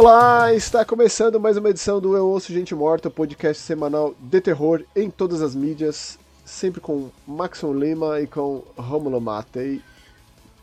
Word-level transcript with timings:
Olá, 0.00 0.54
está 0.54 0.84
começando 0.84 1.40
mais 1.40 1.56
uma 1.56 1.70
edição 1.70 2.00
do 2.00 2.16
Eu 2.16 2.28
Ouço 2.28 2.52
Gente 2.52 2.72
Morta, 2.72 3.10
podcast 3.10 3.60
semanal 3.60 4.14
de 4.20 4.40
terror 4.40 4.84
em 4.94 5.10
todas 5.10 5.42
as 5.42 5.56
mídias, 5.56 6.16
sempre 6.44 6.80
com 6.80 7.10
Maxon 7.26 7.74
Lima 7.74 8.20
e 8.20 8.28
com 8.28 8.62
Romulo 8.76 9.20
Matei. 9.20 9.82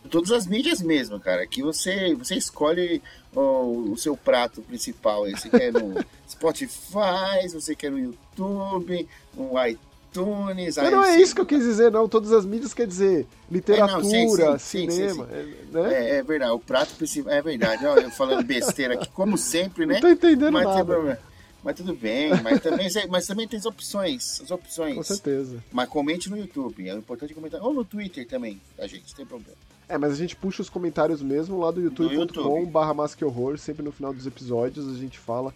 Todas 0.09 0.32
as 0.32 0.48
mídias 0.48 0.82
mesmo, 0.82 1.20
cara. 1.20 1.44
Aqui 1.44 1.62
você, 1.62 2.16
você 2.16 2.36
escolhe 2.36 3.02
o, 3.36 3.92
o 3.92 3.98
seu 3.98 4.16
prato 4.16 4.62
principal. 4.62 5.30
Você 5.30 5.50
quer 5.50 5.73
no 5.73 5.95
Spotify, 6.30 7.50
você 7.52 7.76
quer 7.76 7.92
no 7.92 8.00
YouTube, 8.00 9.06
no 9.34 9.67
iTunes. 9.67 9.95
Mas 10.16 10.92
não 10.92 11.04
é 11.04 11.20
isso 11.20 11.36
que 11.36 11.42
eu 11.42 11.46
quis 11.46 11.64
dizer, 11.64 11.92
não. 11.92 12.08
Todas 12.08 12.32
as 12.32 12.46
mídias 12.46 12.73
quer 12.73 12.88
dizer 12.88 13.28
literatura, 13.50 14.02
é, 14.02 14.50
não, 14.50 14.60
sim, 14.60 14.90
sim, 14.90 14.92
cinema. 14.92 15.28
Sim, 15.28 15.54
né? 15.72 15.94
é, 15.94 16.16
é, 16.18 16.23
verdade, 16.23 16.52
o 16.52 16.60
prato 16.60 16.96
principal. 16.96 17.34
É 17.34 17.42
verdade. 17.42 17.84
Eu 17.84 18.10
falando 18.12 18.46
besteira 18.46 18.96
aqui, 18.96 19.09
como 19.09 19.38
sempre, 19.38 19.86
né? 19.86 19.96
Não 19.96 20.02
tô 20.02 20.09
entendendo 20.09 20.54
mas 20.54 20.66
nada. 20.66 21.20
Mas 21.64 21.78
tudo 21.78 21.96
bem, 21.96 22.30
mas 22.44 22.62
também, 22.62 22.88
mas 23.09 23.26
também 23.26 23.48
tem 23.48 23.58
as 23.58 23.66
opções, 23.66 24.40
as 24.40 24.52
opções. 24.52 24.96
Com 24.96 25.04
certeza. 25.04 25.64
Mas 25.72 25.90
comente 25.90 26.30
no 26.30 26.38
YouTube, 26.38 26.88
é 26.88 26.94
importante 26.94 27.34
comentar. 27.34 27.59
Ou 27.64 27.73
no 27.73 27.84
Twitter 27.84 28.28
também, 28.28 28.62
a 28.78 28.86
gente, 28.86 29.09
não 29.09 29.16
tem 29.16 29.26
problema. 29.26 29.58
É, 29.90 29.98
mas 29.98 30.12
a 30.14 30.16
gente 30.16 30.36
puxa 30.36 30.61
os 30.61 30.70
comentários 30.70 31.22
mesmo 31.22 31.59
lá 31.59 31.72
do 31.72 31.82
youtube.com 31.82 32.66
barra 32.66 32.95
horror, 33.23 33.58
sempre 33.58 33.84
no 33.84 33.92
final 33.92 34.14
dos 34.14 34.26
episódios 34.26 34.88
a 34.88 34.98
gente 34.98 35.17
fala 35.17 35.54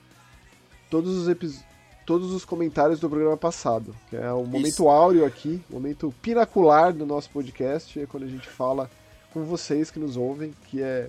todos 0.89 1.16
os 1.16 1.28
episódios 1.28 1.69
todos 2.09 2.33
os 2.33 2.43
comentários 2.43 2.99
do 2.99 3.07
programa 3.07 3.38
passado, 3.38 3.95
que 4.09 4.15
é 4.15 4.31
o 4.31 4.43
momento 4.43 4.67
Isso. 4.67 4.89
áureo 4.89 5.23
aqui, 5.23 5.61
momento 5.69 6.11
pinacular 6.23 6.91
do 6.91 7.05
nosso 7.05 7.29
podcast, 7.29 7.99
é 7.99 8.07
quando 8.07 8.23
a 8.23 8.27
gente 8.27 8.47
fala 8.47 8.89
com 9.31 9.43
vocês 9.43 9.91
que 9.91 9.99
nos 9.99 10.17
ouvem, 10.17 10.52
que 10.65 10.81
é 10.81 11.07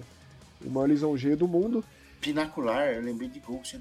o 0.62 0.68
maior 0.68 0.90
lisonjeio 0.90 1.38
do 1.38 1.48
mundo. 1.48 1.82
Pinacular, 2.20 2.88
eu 2.88 3.00
lembrei 3.00 3.30
de 3.30 3.40
Ghost 3.40 3.80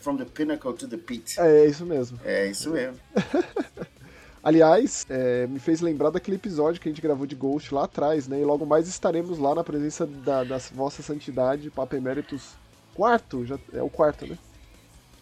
from 0.00 0.16
the 0.16 0.24
pinnacle 0.24 0.72
to 0.72 0.88
the 0.88 0.96
pit. 0.96 1.38
É, 1.38 1.60
é 1.60 1.66
isso 1.66 1.86
mesmo. 1.86 2.18
É 2.24 2.50
isso 2.50 2.72
mesmo. 2.72 2.98
Aliás, 4.42 5.06
é, 5.08 5.46
me 5.46 5.60
fez 5.60 5.80
lembrar 5.80 6.10
daquele 6.10 6.38
episódio 6.38 6.80
que 6.80 6.88
a 6.88 6.90
gente 6.90 7.00
gravou 7.00 7.24
de 7.24 7.36
Ghost 7.36 7.72
lá 7.72 7.84
atrás, 7.84 8.26
né? 8.26 8.40
E 8.40 8.44
logo 8.44 8.66
mais 8.66 8.88
estaremos 8.88 9.38
lá 9.38 9.54
na 9.54 9.62
presença 9.62 10.04
da, 10.04 10.42
da 10.42 10.58
Vossa 10.74 11.04
Santidade, 11.04 11.70
Papa 11.70 11.96
Emeritus 11.96 12.56
quarto, 12.96 13.46
já 13.46 13.60
é 13.72 13.80
o 13.80 13.88
quarto, 13.88 14.26
né? 14.26 14.36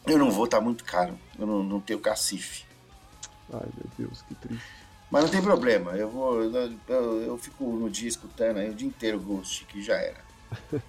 Eu 0.06 0.18
não 0.18 0.30
vou, 0.30 0.46
tá 0.46 0.60
muito 0.60 0.84
caro. 0.84 1.18
Eu 1.38 1.46
não, 1.46 1.62
não 1.62 1.80
tenho 1.80 2.00
cacife. 2.00 2.64
Ai, 3.52 3.68
meu 3.76 3.86
Deus, 3.98 4.22
que 4.22 4.34
triste. 4.34 4.64
Mas 5.10 5.24
não 5.24 5.30
tem 5.30 5.42
problema, 5.42 5.92
eu 5.92 6.08
vou. 6.08 6.42
Eu, 6.42 6.72
eu, 6.88 7.22
eu 7.22 7.38
fico 7.38 7.64
no 7.64 7.90
dia 7.90 8.08
escutando 8.08 8.56
aí 8.56 8.70
o 8.70 8.74
dia 8.74 8.88
inteiro 8.88 9.20
Ghost, 9.20 9.66
que 9.66 9.82
já 9.82 9.94
era. 9.94 10.20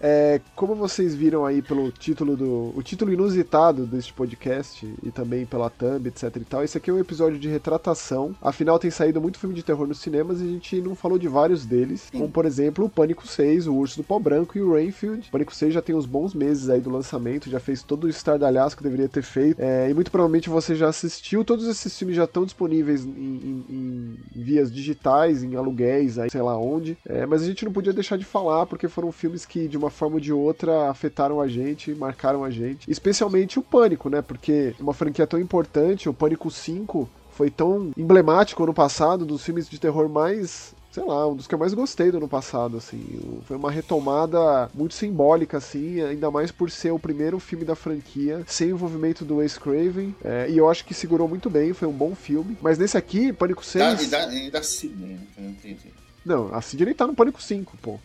É, 0.00 0.40
como 0.54 0.74
vocês 0.74 1.14
viram 1.14 1.44
aí 1.44 1.60
pelo 1.60 1.90
título 1.90 2.36
do. 2.36 2.72
O 2.74 2.82
título 2.82 3.12
inusitado 3.12 3.86
deste 3.86 4.12
podcast 4.12 4.88
e 5.02 5.10
também 5.10 5.44
pela 5.44 5.70
thumb, 5.70 6.06
etc 6.08 6.36
e 6.36 6.44
tal, 6.44 6.64
esse 6.64 6.78
aqui 6.78 6.90
é 6.90 6.92
um 6.92 6.98
episódio 6.98 7.38
de 7.38 7.48
retratação. 7.48 8.34
Afinal, 8.40 8.78
tem 8.78 8.90
saído 8.90 9.20
muito 9.20 9.38
filme 9.38 9.54
de 9.54 9.62
terror 9.62 9.86
nos 9.86 9.98
cinemas 9.98 10.40
e 10.40 10.44
a 10.44 10.48
gente 10.48 10.80
não 10.80 10.94
falou 10.94 11.18
de 11.18 11.28
vários 11.28 11.66
deles. 11.66 12.02
Sim. 12.02 12.18
Como, 12.18 12.30
por 12.30 12.44
exemplo, 12.44 12.84
o 12.84 12.88
Pânico 12.88 13.26
6, 13.26 13.66
o 13.66 13.74
Urso 13.74 13.98
do 13.98 14.04
Pau 14.04 14.20
Branco 14.20 14.56
e 14.56 14.62
o 14.62 14.72
Rainfield. 14.72 15.28
O 15.28 15.32
Pânico 15.32 15.54
6 15.54 15.74
já 15.74 15.82
tem 15.82 15.94
uns 15.94 16.06
bons 16.06 16.34
meses 16.34 16.68
aí 16.68 16.80
do 16.80 16.90
lançamento, 16.90 17.50
já 17.50 17.60
fez 17.60 17.82
todo 17.82 18.04
o 18.04 18.08
estardalhaço 18.08 18.76
que 18.76 18.82
deveria 18.82 19.08
ter 19.08 19.22
feito. 19.22 19.60
É, 19.60 19.90
e 19.90 19.94
muito 19.94 20.10
provavelmente 20.10 20.48
você 20.48 20.74
já 20.74 20.88
assistiu. 20.88 21.44
Todos 21.44 21.66
esses 21.66 21.96
filmes 21.98 22.16
já 22.16 22.24
estão 22.24 22.44
disponíveis 22.44 23.04
em, 23.04 23.08
em, 23.08 24.18
em 24.36 24.42
vias 24.42 24.72
digitais, 24.72 25.42
em 25.42 25.56
aluguéis, 25.56 26.18
aí, 26.18 26.30
sei 26.30 26.42
lá 26.42 26.56
onde. 26.56 26.96
É, 27.06 27.26
mas 27.26 27.42
a 27.42 27.46
gente 27.46 27.64
não 27.64 27.72
podia 27.72 27.92
deixar 27.92 28.16
de 28.16 28.24
falar, 28.24 28.66
porque 28.66 28.88
foram 28.88 29.10
filmes 29.10 29.44
que, 29.44 29.66
de 29.66 29.76
uma 29.76 29.87
uma 29.88 29.90
forma 29.90 30.16
ou 30.16 30.20
de 30.20 30.32
outra 30.32 30.90
afetaram 30.90 31.40
a 31.40 31.48
gente, 31.48 31.94
marcaram 31.94 32.44
a 32.44 32.50
gente. 32.50 32.90
Especialmente 32.90 33.58
o 33.58 33.62
Pânico, 33.62 34.08
né? 34.08 34.22
Porque 34.22 34.74
uma 34.78 34.94
franquia 34.94 35.26
tão 35.26 35.40
importante, 35.40 36.08
o 36.08 36.14
Pânico 36.14 36.50
5 36.50 37.08
foi 37.32 37.50
tão 37.50 37.90
emblemático 37.96 38.62
ano 38.62 38.74
passado, 38.74 39.24
dos 39.24 39.42
filmes 39.42 39.68
de 39.68 39.78
terror 39.78 40.08
mais 40.08 40.76
sei 40.90 41.04
lá, 41.04 41.28
um 41.28 41.36
dos 41.36 41.46
que 41.46 41.54
eu 41.54 41.58
mais 41.58 41.74
gostei 41.74 42.10
do 42.10 42.16
ano 42.16 42.26
passado, 42.26 42.76
assim. 42.76 43.20
Foi 43.44 43.56
uma 43.56 43.70
retomada 43.70 44.70
muito 44.74 44.94
simbólica, 44.94 45.58
assim, 45.58 46.00
ainda 46.00 46.30
mais 46.30 46.50
por 46.50 46.70
ser 46.70 46.90
o 46.90 46.98
primeiro 46.98 47.38
filme 47.38 47.64
da 47.64 47.76
franquia 47.76 48.42
sem 48.46 48.70
envolvimento 48.70 49.24
do 49.24 49.36
Wes 49.36 49.58
Craven. 49.58 50.14
É, 50.24 50.50
e 50.50 50.56
eu 50.56 50.68
acho 50.68 50.84
que 50.84 50.94
segurou 50.94 51.28
muito 51.28 51.48
bem, 51.48 51.72
foi 51.72 51.86
um 51.86 51.92
bom 51.92 52.14
filme. 52.14 52.56
Mas 52.60 52.78
nesse 52.78 52.96
aqui, 52.96 53.32
Pânico 53.32 53.64
6. 53.64 54.02
E 54.02 54.06
da, 54.06 54.34
e 54.34 54.50
da 54.50 54.62
Sidney, 54.62 55.18
né? 55.36 55.90
Não, 56.24 56.52
a 56.54 56.60
Sidney 56.60 56.94
tá 56.94 57.06
no 57.06 57.14
Pânico 57.14 57.40
5, 57.40 57.76
pô. 57.80 58.00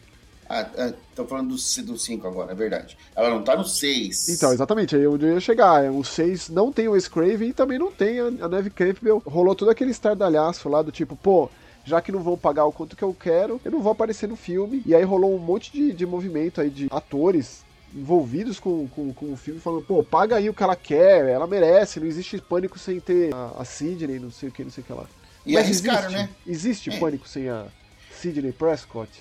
Ah, 0.49 0.67
ah, 0.77 0.93
tô 1.15 1.25
falando 1.25 1.49
do 1.49 1.97
5 1.97 2.27
agora, 2.27 2.51
é 2.51 2.55
verdade. 2.55 2.97
Ela 3.15 3.29
não 3.29 3.43
tá 3.43 3.55
no 3.55 3.65
6. 3.65 4.29
Então, 4.29 4.51
exatamente, 4.51 4.95
aí 4.95 5.07
onde 5.07 5.25
eu 5.25 5.33
ia 5.33 5.39
chegar. 5.39 5.83
É, 5.83 5.89
o 5.89 6.03
6 6.03 6.49
não 6.49 6.71
tem 6.71 6.87
o 6.87 6.99
Scraven 6.99 7.49
e 7.49 7.53
também 7.53 7.79
não 7.79 7.91
tem 7.91 8.19
a, 8.19 8.25
a 8.25 8.49
Neve 8.49 8.69
Campbell. 8.69 9.21
Rolou 9.25 9.55
todo 9.55 9.71
aquele 9.71 9.91
estardalhaço 9.91 10.69
lá 10.69 10.81
do 10.81 10.91
tipo, 10.91 11.15
pô, 11.15 11.49
já 11.85 12.01
que 12.01 12.11
não 12.11 12.21
vão 12.21 12.37
pagar 12.37 12.65
o 12.65 12.71
quanto 12.71 12.95
que 12.95 13.03
eu 13.03 13.13
quero, 13.13 13.59
eu 13.63 13.71
não 13.71 13.81
vou 13.81 13.91
aparecer 13.91 14.27
no 14.27 14.35
filme. 14.35 14.81
E 14.85 14.95
aí 14.95 15.03
rolou 15.03 15.35
um 15.35 15.39
monte 15.39 15.71
de, 15.71 15.93
de 15.93 16.05
movimento 16.05 16.61
aí 16.61 16.69
de 16.69 16.87
atores 16.91 17.63
envolvidos 17.95 18.59
com, 18.59 18.87
com, 18.87 19.13
com 19.13 19.33
o 19.33 19.37
filme, 19.37 19.59
falando, 19.59 19.83
pô, 19.83 20.03
paga 20.03 20.37
aí 20.37 20.49
o 20.49 20.53
que 20.53 20.63
ela 20.63 20.75
quer, 20.75 21.27
ela 21.27 21.45
merece, 21.45 21.99
não 21.99 22.07
existe 22.07 22.39
pânico 22.39 22.79
sem 22.79 22.99
ter 22.99 23.33
a, 23.33 23.53
a 23.59 23.65
Sidney, 23.65 24.19
não 24.19 24.31
sei 24.31 24.49
o 24.49 24.51
que, 24.51 24.63
não 24.63 24.71
sei 24.71 24.83
o 24.83 24.87
que 24.87 24.93
lá. 24.93 25.05
E 25.45 25.53
Mas 25.53 25.65
arriscaram, 25.65 26.07
existe, 26.07 26.15
né? 26.15 26.29
Existe 26.47 26.89
é. 26.89 26.99
pânico 26.99 27.27
sem 27.27 27.49
a 27.49 27.65
Sidney 28.11 28.51
Prescott? 28.51 29.11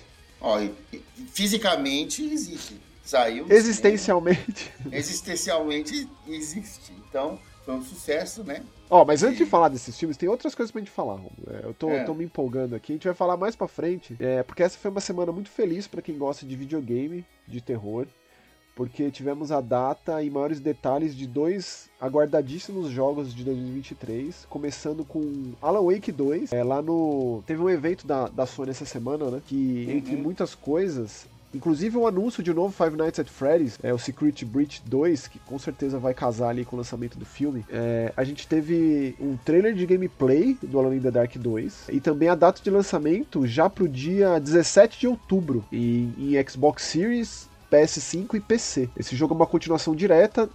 Ó, 0.43 0.59
fisicamente 1.31 2.21
existe. 2.21 2.79
Saiu. 3.03 3.45
Existencialmente. 3.49 4.71
Cinema. 4.77 4.95
Existencialmente 4.95 6.09
existe. 6.27 6.93
Então, 7.09 7.39
foi 7.65 7.73
um 7.75 7.83
sucesso, 7.83 8.43
né? 8.43 8.61
Ó, 8.89 9.03
mas 9.05 9.23
antes 9.23 9.37
de 9.37 9.45
falar 9.45 9.69
desses 9.69 9.97
filmes, 9.97 10.17
tem 10.17 10.29
outras 10.29 10.53
coisas 10.53 10.71
pra 10.71 10.79
gente 10.79 10.91
falar, 10.91 11.19
é, 11.47 11.65
Eu 11.65 11.73
tô, 11.73 11.89
é. 11.89 12.03
tô, 12.03 12.13
me 12.13 12.25
empolgando 12.25 12.75
aqui. 12.75 12.93
A 12.93 12.95
gente 12.95 13.07
vai 13.07 13.15
falar 13.15 13.37
mais 13.37 13.55
pra 13.55 13.67
frente, 13.67 14.15
é, 14.19 14.43
porque 14.43 14.61
essa 14.61 14.77
foi 14.77 14.91
uma 14.91 15.01
semana 15.01 15.31
muito 15.31 15.49
feliz 15.49 15.87
para 15.87 16.01
quem 16.01 16.17
gosta 16.17 16.45
de 16.45 16.55
videogame, 16.55 17.25
de 17.47 17.61
terror 17.61 18.05
porque 18.75 19.11
tivemos 19.11 19.51
a 19.51 19.61
data 19.61 20.21
e 20.23 20.29
maiores 20.29 20.59
detalhes 20.59 21.15
de 21.15 21.27
dois 21.27 21.89
aguardadíssimos 21.99 22.89
jogos 22.89 23.33
de 23.33 23.43
2023, 23.43 24.45
começando 24.49 25.05
com 25.05 25.53
Alan 25.61 25.83
Wake 25.83 26.11
2. 26.11 26.51
É, 26.51 26.63
lá 26.63 26.81
no. 26.81 27.43
Teve 27.45 27.61
um 27.61 27.69
evento 27.69 28.05
da, 28.05 28.27
da 28.27 28.45
Sony 28.45 28.71
essa 28.71 28.85
semana, 28.85 29.29
né? 29.29 29.41
Que, 29.45 29.85
uhum. 29.87 29.97
entre 29.97 30.15
muitas 30.15 30.55
coisas, 30.55 31.27
Inclusive 31.53 31.97
o 31.97 32.07
anúncio 32.07 32.41
de 32.41 32.51
um 32.51 32.55
novo 32.55 32.73
Five 32.73 32.97
Nights 32.97 33.19
at 33.19 33.27
Freddy's, 33.27 33.77
é 33.83 33.93
o 33.93 33.99
Secret 33.99 34.43
Breach 34.43 34.81
2, 34.85 35.27
que 35.27 35.37
com 35.39 35.59
certeza 35.59 35.99
vai 35.99 36.13
casar 36.13 36.49
ali 36.49 36.65
com 36.65 36.75
o 36.75 36.79
lançamento 36.79 37.17
do 37.17 37.25
filme. 37.25 37.63
É, 37.69 38.11
a 38.17 38.23
gente 38.23 38.47
teve 38.47 39.15
um 39.19 39.37
trailer 39.37 39.75
de 39.75 39.85
gameplay 39.85 40.57
do 40.63 40.79
Alone 40.79 40.97
in 40.97 41.01
the 41.01 41.11
Dark 41.11 41.35
2 41.35 41.89
e 41.91 41.99
também 41.99 42.27
a 42.27 42.35
data 42.35 42.59
de 42.61 42.69
lançamento 42.71 43.45
já 43.45 43.69
pro 43.69 43.87
dia 43.87 44.39
17 44.39 44.99
de 45.01 45.07
outubro 45.07 45.63
em, 45.71 46.11
em 46.17 46.49
Xbox 46.49 46.83
Series, 46.83 47.47
PS5 47.73 48.35
e 48.35 48.39
PC. 48.39 48.89
Esse 48.95 49.15
jogo 49.15 49.33
é 49.33 49.37
uma 49.37 49.47
continuação 49.47 49.95
direta 49.95 50.47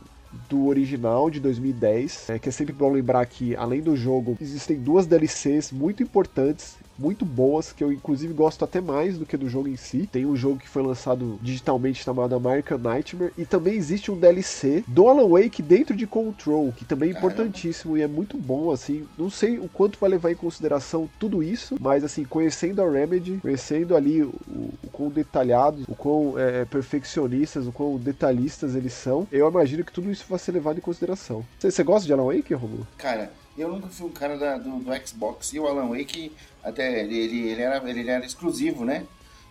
do 0.48 0.66
original 0.66 1.28
de 1.30 1.40
2010, 1.40 2.30
é, 2.30 2.38
que 2.38 2.48
é 2.48 2.52
sempre 2.52 2.72
bom 2.72 2.92
lembrar 2.92 3.24
que, 3.26 3.56
além 3.56 3.80
do 3.80 3.96
jogo, 3.96 4.36
existem 4.40 4.78
duas 4.78 5.06
DLCs 5.06 5.72
muito 5.72 6.02
importantes 6.02 6.76
muito 6.98 7.24
boas, 7.24 7.72
que 7.72 7.82
eu 7.82 7.92
inclusive 7.92 8.32
gosto 8.34 8.64
até 8.64 8.80
mais 8.80 9.18
do 9.18 9.26
que 9.26 9.36
do 9.36 9.48
jogo 9.48 9.68
em 9.68 9.76
si. 9.76 10.08
Tem 10.10 10.26
um 10.26 10.36
jogo 10.36 10.58
que 10.58 10.68
foi 10.68 10.82
lançado 10.82 11.38
digitalmente 11.42 12.02
chamado 12.02 12.34
American 12.34 12.78
Nightmare, 12.78 13.32
e 13.36 13.44
também 13.44 13.74
existe 13.74 14.10
um 14.10 14.18
DLC 14.18 14.84
do 14.86 15.08
Alan 15.08 15.28
Wake 15.28 15.62
dentro 15.62 15.94
de 15.94 16.06
Control, 16.06 16.72
que 16.72 16.84
também 16.84 17.10
é 17.10 17.12
importantíssimo 17.12 17.96
e 17.96 18.02
é 18.02 18.06
muito 18.06 18.36
bom, 18.36 18.70
assim. 18.70 19.06
Não 19.16 19.30
sei 19.30 19.58
o 19.58 19.68
quanto 19.68 19.98
vai 19.98 20.10
levar 20.10 20.32
em 20.32 20.36
consideração 20.36 21.08
tudo 21.18 21.42
isso, 21.42 21.76
mas 21.80 22.04
assim, 22.04 22.24
conhecendo 22.24 22.82
a 22.82 22.90
Remedy, 22.90 23.38
conhecendo 23.40 23.96
ali 23.96 24.22
o, 24.22 24.34
o 24.48 24.90
quão 24.92 25.08
detalhados, 25.10 25.84
o 25.88 25.94
quão 25.94 26.38
é, 26.38 26.64
perfeccionistas, 26.64 27.66
o 27.66 27.72
quão 27.72 27.96
detalhistas 27.96 28.74
eles 28.74 28.92
são, 28.92 29.26
eu 29.30 29.48
imagino 29.48 29.84
que 29.84 29.92
tudo 29.92 30.10
isso 30.10 30.24
vai 30.28 30.38
ser 30.38 30.52
levado 30.52 30.78
em 30.78 30.82
consideração. 30.82 31.44
Você, 31.58 31.70
você 31.70 31.82
gosta 31.82 32.06
de 32.06 32.12
Alan 32.12 32.34
Wake, 32.34 32.54
Romulo? 32.54 32.86
Cara, 32.96 33.30
eu 33.60 33.68
nunca 33.68 33.88
fui 33.88 34.06
um 34.06 34.12
cara 34.12 34.36
da, 34.36 34.58
do, 34.58 34.78
do, 34.78 35.06
Xbox 35.06 35.52
e 35.52 35.60
o 35.60 35.66
Alan 35.66 35.88
Wake 35.88 36.32
até 36.62 37.00
ele, 37.00 37.16
ele, 37.16 37.60
era, 37.60 37.88
ele 37.88 38.08
era 38.08 38.24
exclusivo, 38.24 38.84
né? 38.84 39.04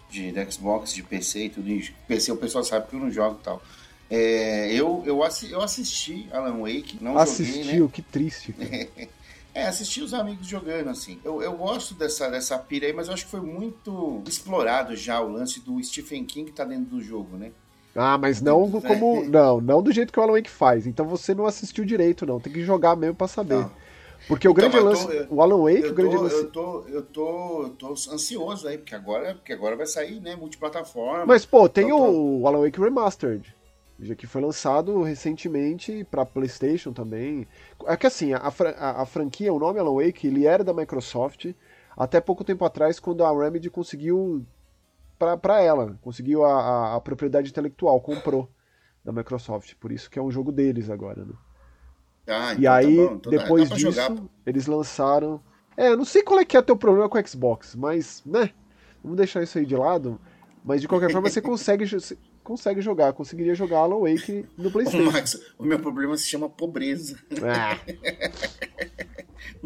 De, 0.10 0.32
de 0.32 0.52
Xbox, 0.52 0.94
de 0.94 1.04
PC 1.04 1.46
e 1.46 1.50
tudo 1.50 1.70
isso. 1.70 1.92
PC 2.08 2.32
o 2.32 2.38
pessoal 2.38 2.64
sabe 2.64 2.88
que 2.88 2.96
eu 2.96 3.00
não 3.00 3.12
jogo 3.12 3.38
e 3.42 3.44
tal. 3.44 3.62
É, 4.10 4.72
eu, 4.74 5.04
eu, 5.06 5.22
assi, 5.22 5.52
eu 5.52 5.62
assisti 5.62 6.28
Alan 6.32 6.62
Wake, 6.62 6.98
não 7.02 7.18
Assistiu, 7.18 7.64
joguei, 7.64 7.80
né? 7.82 7.90
que 7.92 8.02
triste. 8.02 8.56
é, 9.54 9.68
assisti 9.68 10.02
os 10.02 10.14
amigos 10.14 10.48
jogando, 10.48 10.90
assim. 10.90 11.20
Eu, 11.26 11.42
eu 11.42 11.54
gosto 11.54 11.94
dessa, 11.94 12.30
dessa 12.30 12.58
pira 12.58 12.86
aí, 12.86 12.94
mas 12.94 13.08
eu 13.08 13.14
acho 13.14 13.26
que 13.26 13.32
foi 13.32 13.42
muito 13.42 14.24
explorado 14.26 14.96
já 14.96 15.20
o 15.20 15.30
lance 15.30 15.60
do 15.60 15.84
Stephen 15.84 16.24
King 16.24 16.50
que 16.50 16.56
tá 16.56 16.64
dentro 16.64 16.86
do 16.86 17.02
jogo, 17.02 17.36
né? 17.36 17.52
Ah, 17.94 18.18
mas 18.18 18.42
não 18.42 18.70
como. 18.80 19.26
Não, 19.26 19.60
não 19.60 19.82
do 19.82 19.92
jeito 19.92 20.14
que 20.14 20.20
o 20.20 20.24
Alan 20.24 20.34
Wake 20.34 20.50
faz. 20.50 20.88
Então 20.88 21.06
você 21.06 21.34
não 21.34 21.46
assistiu 21.46 21.84
direito, 21.84 22.26
não. 22.26 22.40
Tem 22.40 22.54
que 22.54 22.64
jogar 22.64 22.96
mesmo 22.96 23.16
para 23.16 23.28
saber. 23.28 23.56
Não. 23.56 23.87
Porque 24.28 24.48
o 24.48 24.52
então, 24.52 24.70
grande 24.70 24.80
lance, 24.80 25.26
tô, 25.26 25.36
o 25.36 25.42
Alan 25.42 25.64
Wake, 25.64 25.84
eu 25.84 25.92
o 25.92 25.96
grande 25.96 26.16
tô, 26.16 26.22
lance... 26.22 26.36
Eu 26.36 26.52
tô, 26.52 26.84
eu 26.88 27.04
tô, 27.04 27.64
eu 27.64 27.70
tô 27.70 27.88
ansioso 27.92 28.68
aí, 28.68 28.78
porque 28.78 28.96
agora, 28.96 29.36
porque 29.36 29.54
agora 29.54 29.76
vai 29.76 29.86
sair, 29.86 30.20
né, 30.20 30.36
multiplataforma. 30.36 31.26
Mas, 31.26 31.46
pô, 31.46 31.68
tem 31.68 31.86
então, 31.86 32.10
o, 32.10 32.42
o 32.42 32.48
Alan 32.48 32.62
Wake 32.62 32.80
Remastered, 32.80 33.56
que 34.18 34.28
foi 34.28 34.42
lançado 34.42 35.02
recentemente 35.02 36.06
para 36.10 36.26
PlayStation 36.26 36.94
também. 36.94 37.48
É 37.86 37.98
que 37.98 38.08
assim, 38.08 38.34
a, 38.34 38.38
a, 38.40 39.02
a, 39.02 39.06
franquia, 39.06 39.54
o 39.54 39.60
nome 39.60 39.80
Alan 39.80 40.04
Wake, 40.04 40.28
ele 40.28 40.46
era 40.46 40.64
da 40.64 40.74
Microsoft 40.74 41.48
até 41.96 42.22
pouco 42.22 42.44
tempo 42.44 42.64
atrás, 42.64 43.00
quando 43.00 43.26
a 43.26 43.32
Remedy 43.32 43.72
conseguiu 43.72 44.46
para 45.18 45.62
ela, 45.62 45.98
conseguiu 46.02 46.46
a, 46.46 46.54
a, 46.54 46.96
a, 46.96 47.02
propriedade 47.02 47.50
intelectual, 47.50 48.00
comprou 48.00 48.48
da 49.04 49.12
Microsoft. 49.12 49.74
Por 49.80 49.92
isso 49.92 50.10
que 50.10 50.20
é 50.20 50.22
um 50.22 50.30
jogo 50.30 50.52
deles 50.52 50.92
agora, 50.92 51.26
né? 51.26 51.34
Ah, 52.28 52.54
então 52.54 52.60
e 52.60 52.64
tá 52.64 52.76
aí, 52.76 52.98
tá 52.98 53.14
então 53.14 53.32
depois 53.32 53.70
disso, 53.70 53.92
jogar. 53.92 54.16
eles 54.46 54.68
lançaram. 54.68 55.42
É, 55.76 55.90
eu 55.90 55.98
não 55.98 56.06
sei 56.06 56.24
qual 56.24 56.40
é 56.40 56.46
que 56.46 56.58
é 56.58 56.62
teu 56.62 56.76
problema 56.76 57.08
com 57.08 57.18
o 57.18 57.28
Xbox, 57.28 57.76
mas, 57.76 58.22
né? 58.26 58.52
Vamos 59.04 59.18
deixar 59.18 59.44
isso 59.44 59.58
aí 59.58 59.66
de 59.66 59.76
lado. 59.76 60.20
Mas 60.64 60.82
de 60.82 60.88
qualquer 60.88 61.12
forma, 61.12 61.30
você 61.30 61.40
consegue, 61.42 61.86
consegue 62.44 62.82
jogar. 62.82 63.14
Conseguiria 63.14 63.56
jogar 63.56 63.80
Alan 63.80 64.00
Wake 64.00 64.46
no 64.58 64.70
PlayStation. 64.70 65.10
Ô, 65.10 65.12
Max, 65.12 65.40
o 65.58 65.64
meu 65.64 65.80
problema 65.80 66.18
se 66.18 66.28
chama 66.28 66.50
pobreza. 66.50 67.18
Ah. 67.44 67.78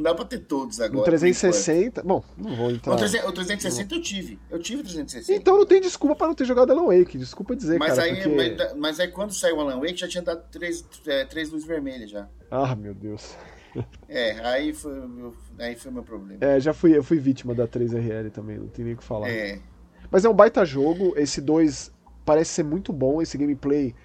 Não 0.02 0.12
dá 0.12 0.16
pra 0.16 0.26
ter 0.26 0.40
todos 0.40 0.82
agora. 0.82 0.98
No 0.98 1.04
360. 1.04 2.02
Bom, 2.02 2.24
não 2.36 2.56
vou 2.56 2.72
entrar. 2.72 2.94
O 2.94 2.98
360 2.98 3.94
eu 3.94 4.02
tive. 4.02 4.40
Eu 4.50 4.60
tive 4.60 4.82
360. 4.82 5.40
Então 5.40 5.58
não 5.58 5.66
tem 5.66 5.80
desculpa 5.80 6.16
pra 6.16 6.28
não 6.28 6.34
ter 6.34 6.46
jogado 6.46 6.72
Alan 6.72 6.88
Wake. 6.88 7.20
Desculpa 7.20 7.56
dizer, 7.56 7.78
mas 7.78 7.94
cara. 7.94 8.04
Aí, 8.04 8.16
porque... 8.16 8.30
mas, 8.30 8.76
mas, 8.76 9.00
aí 9.00 9.08
quando 9.10 9.32
saiu 9.32 9.58
o 9.58 9.60
Alan 9.62 9.80
Wake 9.80 9.98
já 9.98 10.08
tinha 10.08 10.24
dado 10.24 10.44
três, 10.52 10.84
é, 11.06 11.24
três 11.26 11.52
luzes 11.52 11.68
vermelhas 11.68 12.10
já. 12.10 12.28
Ah, 12.50 12.76
meu 12.76 12.94
Deus. 12.94 13.36
É, 14.10 14.38
aí 14.46 14.74
foi, 14.74 14.92
aí 15.58 15.78
foi 15.78 15.92
meu 15.94 16.04
problema. 16.04 16.44
É, 16.44 16.60
já 16.60 16.74
fui, 16.74 16.94
eu 16.94 17.02
fui 17.02 17.18
vítima 17.20 17.56
da 17.56 17.66
3RL 17.66 18.30
também, 18.30 18.58
não 18.58 18.68
tem 18.68 18.84
nem 18.84 18.96
o 18.96 18.98
que 18.98 19.04
falar. 19.04 19.30
É. 19.30 19.62
Mas 20.12 20.26
é 20.26 20.30
um 20.30 20.34
baita 20.34 20.66
jogo, 20.66 21.14
esse 21.16 21.40
2 21.40 21.90
parece 22.26 22.52
ser 22.52 22.64
muito 22.64 22.92
bom, 22.92 23.22
esse 23.22 23.38
gameplay 23.38 23.96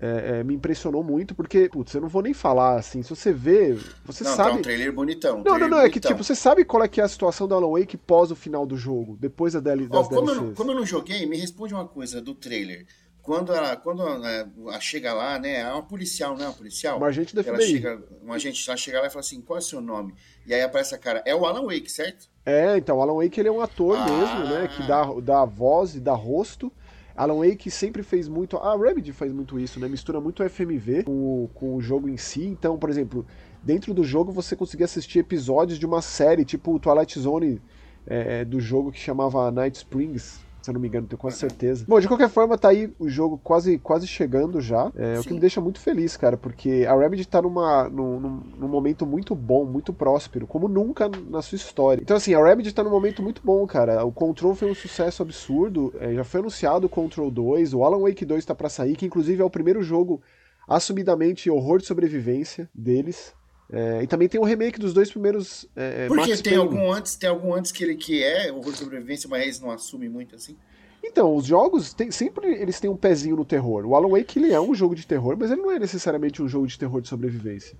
é, 0.00 0.38
é, 0.40 0.44
me 0.44 0.54
impressionou 0.54 1.02
muito, 1.02 1.34
porque, 1.34 1.68
putz, 1.68 1.94
eu 1.94 2.00
não 2.00 2.08
vou 2.08 2.22
nem 2.22 2.32
falar, 2.32 2.76
assim, 2.76 3.02
se 3.02 3.10
você 3.10 3.32
vê, 3.32 3.76
você 4.04 4.24
não, 4.24 4.36
sabe... 4.36 4.50
Tá 4.50 4.56
um 4.56 4.62
trailer 4.62 4.92
bonitão. 4.92 5.36
não, 5.38 5.44
trailer 5.44 5.68
não, 5.68 5.78
não, 5.78 5.84
é 5.84 5.90
que, 5.90 5.98
tipo, 6.00 6.22
você 6.22 6.34
sabe 6.34 6.64
qual 6.64 6.82
é 6.82 6.88
que 6.88 7.00
é 7.00 7.04
a 7.04 7.08
situação 7.08 7.48
do 7.48 7.54
Alan 7.54 7.78
Wake 7.78 7.96
pós 7.96 8.30
o 8.30 8.36
final 8.36 8.64
do 8.64 8.76
jogo, 8.76 9.16
depois 9.20 9.54
da 9.54 9.60
DL, 9.60 9.88
das 9.88 10.06
oh, 10.06 10.08
como, 10.08 10.30
eu, 10.30 10.52
como 10.54 10.70
eu 10.70 10.74
não 10.76 10.86
joguei, 10.86 11.26
me 11.26 11.36
responde 11.36 11.74
uma 11.74 11.86
coisa 11.86 12.20
do 12.20 12.34
trailer. 12.34 12.86
Quando 13.28 13.52
ela, 13.52 13.76
quando 13.76 14.00
ela, 14.00 14.50
ela 14.56 14.80
chega 14.80 15.12
lá, 15.12 15.38
né, 15.38 15.60
é 15.60 15.70
uma 15.70 15.82
policial, 15.82 16.34
não 16.34 16.44
é 16.44 16.48
uma 16.48 16.54
policial? 16.54 16.96
Uma 16.96 17.08
agente 17.08 17.34
da 17.34 17.42
ela 17.42 17.60
chega, 17.60 18.02
Uma 18.22 18.36
agente, 18.36 18.64
ela 18.66 18.76
chega 18.76 19.00
lá 19.00 19.06
e 19.06 19.10
fala 19.10 19.20
assim, 19.20 19.42
qual 19.42 19.58
é 19.58 19.60
o 19.60 19.62
seu 19.62 19.82
nome? 19.82 20.14
E 20.46 20.54
aí 20.54 20.62
aparece 20.62 20.94
a 20.94 20.98
cara, 20.98 21.22
é 21.26 21.34
o 21.34 21.44
Alan 21.44 21.66
Wake, 21.66 21.90
certo? 21.90 22.26
É, 22.46 22.78
então, 22.78 22.96
o 22.96 23.02
Alan 23.02 23.22
Wake, 23.22 23.38
ele 23.38 23.50
é 23.50 23.52
um 23.52 23.60
ator 23.60 23.98
ah. 23.98 24.06
mesmo, 24.06 24.54
né, 24.54 24.68
que 24.74 24.82
dá, 24.86 25.04
dá 25.20 25.44
voz 25.44 25.94
e 25.94 26.00
dá 26.00 26.14
rosto, 26.14 26.72
Alan 27.18 27.44
Wake 27.44 27.68
sempre 27.68 28.04
fez 28.04 28.28
muito. 28.28 28.56
A 28.56 28.76
Remedy 28.76 29.12
faz 29.12 29.32
muito 29.32 29.58
isso, 29.58 29.80
né? 29.80 29.88
Mistura 29.88 30.20
muito 30.20 30.40
o 30.40 30.48
FMV 30.48 31.02
com, 31.02 31.50
com 31.52 31.74
o 31.74 31.80
jogo 31.80 32.08
em 32.08 32.16
si. 32.16 32.44
Então, 32.44 32.78
por 32.78 32.88
exemplo, 32.88 33.26
dentro 33.60 33.92
do 33.92 34.04
jogo 34.04 34.30
você 34.30 34.54
conseguia 34.54 34.84
assistir 34.84 35.18
episódios 35.18 35.80
de 35.80 35.84
uma 35.84 36.00
série, 36.00 36.44
tipo 36.44 36.72
o 36.72 36.78
Twilight 36.78 37.18
Zone 37.18 37.60
é, 38.06 38.44
do 38.44 38.60
jogo 38.60 38.92
que 38.92 39.00
chamava 39.00 39.50
Night 39.50 39.78
Springs, 39.78 40.38
se 40.68 40.70
eu 40.70 40.74
não 40.74 40.80
me 40.80 40.88
engano, 40.88 41.06
tenho 41.06 41.18
quase 41.18 41.38
certeza. 41.38 41.84
Bom, 41.88 41.98
de 41.98 42.06
qualquer 42.06 42.28
forma, 42.28 42.58
tá 42.58 42.68
aí 42.68 42.92
o 42.98 43.08
jogo 43.08 43.40
quase, 43.42 43.78
quase 43.78 44.06
chegando 44.06 44.60
já. 44.60 44.92
É 44.94 45.18
o 45.18 45.22
que 45.22 45.32
me 45.32 45.40
deixa 45.40 45.60
muito 45.60 45.80
feliz, 45.80 46.16
cara, 46.16 46.36
porque 46.36 46.84
a 46.86 46.94
Remedy 46.94 47.26
tá 47.26 47.40
numa, 47.40 47.88
num, 47.88 48.42
num, 48.58 48.68
momento 48.68 49.06
muito 49.06 49.34
bom, 49.34 49.64
muito 49.64 49.92
próspero, 49.92 50.46
como 50.46 50.68
nunca 50.68 51.10
na 51.28 51.40
sua 51.40 51.56
história. 51.56 52.02
Então, 52.02 52.16
assim, 52.16 52.34
a 52.34 52.44
Remedy 52.44 52.72
tá 52.72 52.84
num 52.84 52.90
momento 52.90 53.22
muito 53.22 53.40
bom, 53.42 53.66
cara. 53.66 54.04
O 54.04 54.12
Control 54.12 54.54
foi 54.54 54.70
um 54.70 54.74
sucesso 54.74 55.22
absurdo, 55.22 55.94
é, 55.98 56.14
já 56.14 56.24
foi 56.24 56.40
anunciado 56.40 56.86
o 56.86 56.90
Control 56.90 57.30
2, 57.30 57.72
o 57.72 57.82
Alan 57.82 58.00
Wake 58.00 58.24
2 58.24 58.44
tá 58.44 58.54
pra 58.54 58.68
sair, 58.68 58.94
que 58.94 59.06
inclusive 59.06 59.40
é 59.40 59.44
o 59.44 59.50
primeiro 59.50 59.82
jogo 59.82 60.20
assumidamente 60.68 61.50
horror 61.50 61.78
de 61.78 61.86
sobrevivência 61.86 62.68
deles. 62.74 63.32
É, 63.70 64.02
e 64.02 64.06
também 64.06 64.28
tem 64.28 64.40
um 64.40 64.44
remake 64.44 64.78
dos 64.78 64.94
dois 64.94 65.10
primeiros. 65.10 65.68
É, 65.76 66.04
é 66.04 66.08
Porque 66.08 66.36
tem 66.38 66.56
algum 66.56 66.90
antes, 66.90 67.16
tem 67.16 67.28
algum 67.28 67.52
antes 67.54 67.70
que 67.70 67.84
ele 67.84 67.96
que 67.96 68.22
é 68.22 68.50
horror 68.50 68.72
de 68.72 68.78
sobrevivência, 68.78 69.28
mas 69.28 69.42
eles 69.42 69.60
não 69.60 69.70
assumem 69.70 70.08
muito 70.08 70.34
assim. 70.34 70.56
Então, 71.04 71.34
os 71.36 71.44
jogos 71.44 71.92
tem, 71.92 72.10
sempre 72.10 72.50
eles 72.54 72.80
têm 72.80 72.90
um 72.90 72.96
pezinho 72.96 73.36
no 73.36 73.44
terror. 73.44 73.84
O 73.84 73.94
Alan 73.94 74.08
Wake 74.08 74.38
ele 74.38 74.52
é 74.52 74.60
um 74.60 74.74
jogo 74.74 74.94
de 74.94 75.06
terror, 75.06 75.36
mas 75.38 75.50
ele 75.50 75.60
não 75.60 75.70
é 75.70 75.78
necessariamente 75.78 76.42
um 76.42 76.48
jogo 76.48 76.66
de 76.66 76.78
terror 76.78 77.00
de 77.00 77.08
sobrevivência. 77.08 77.76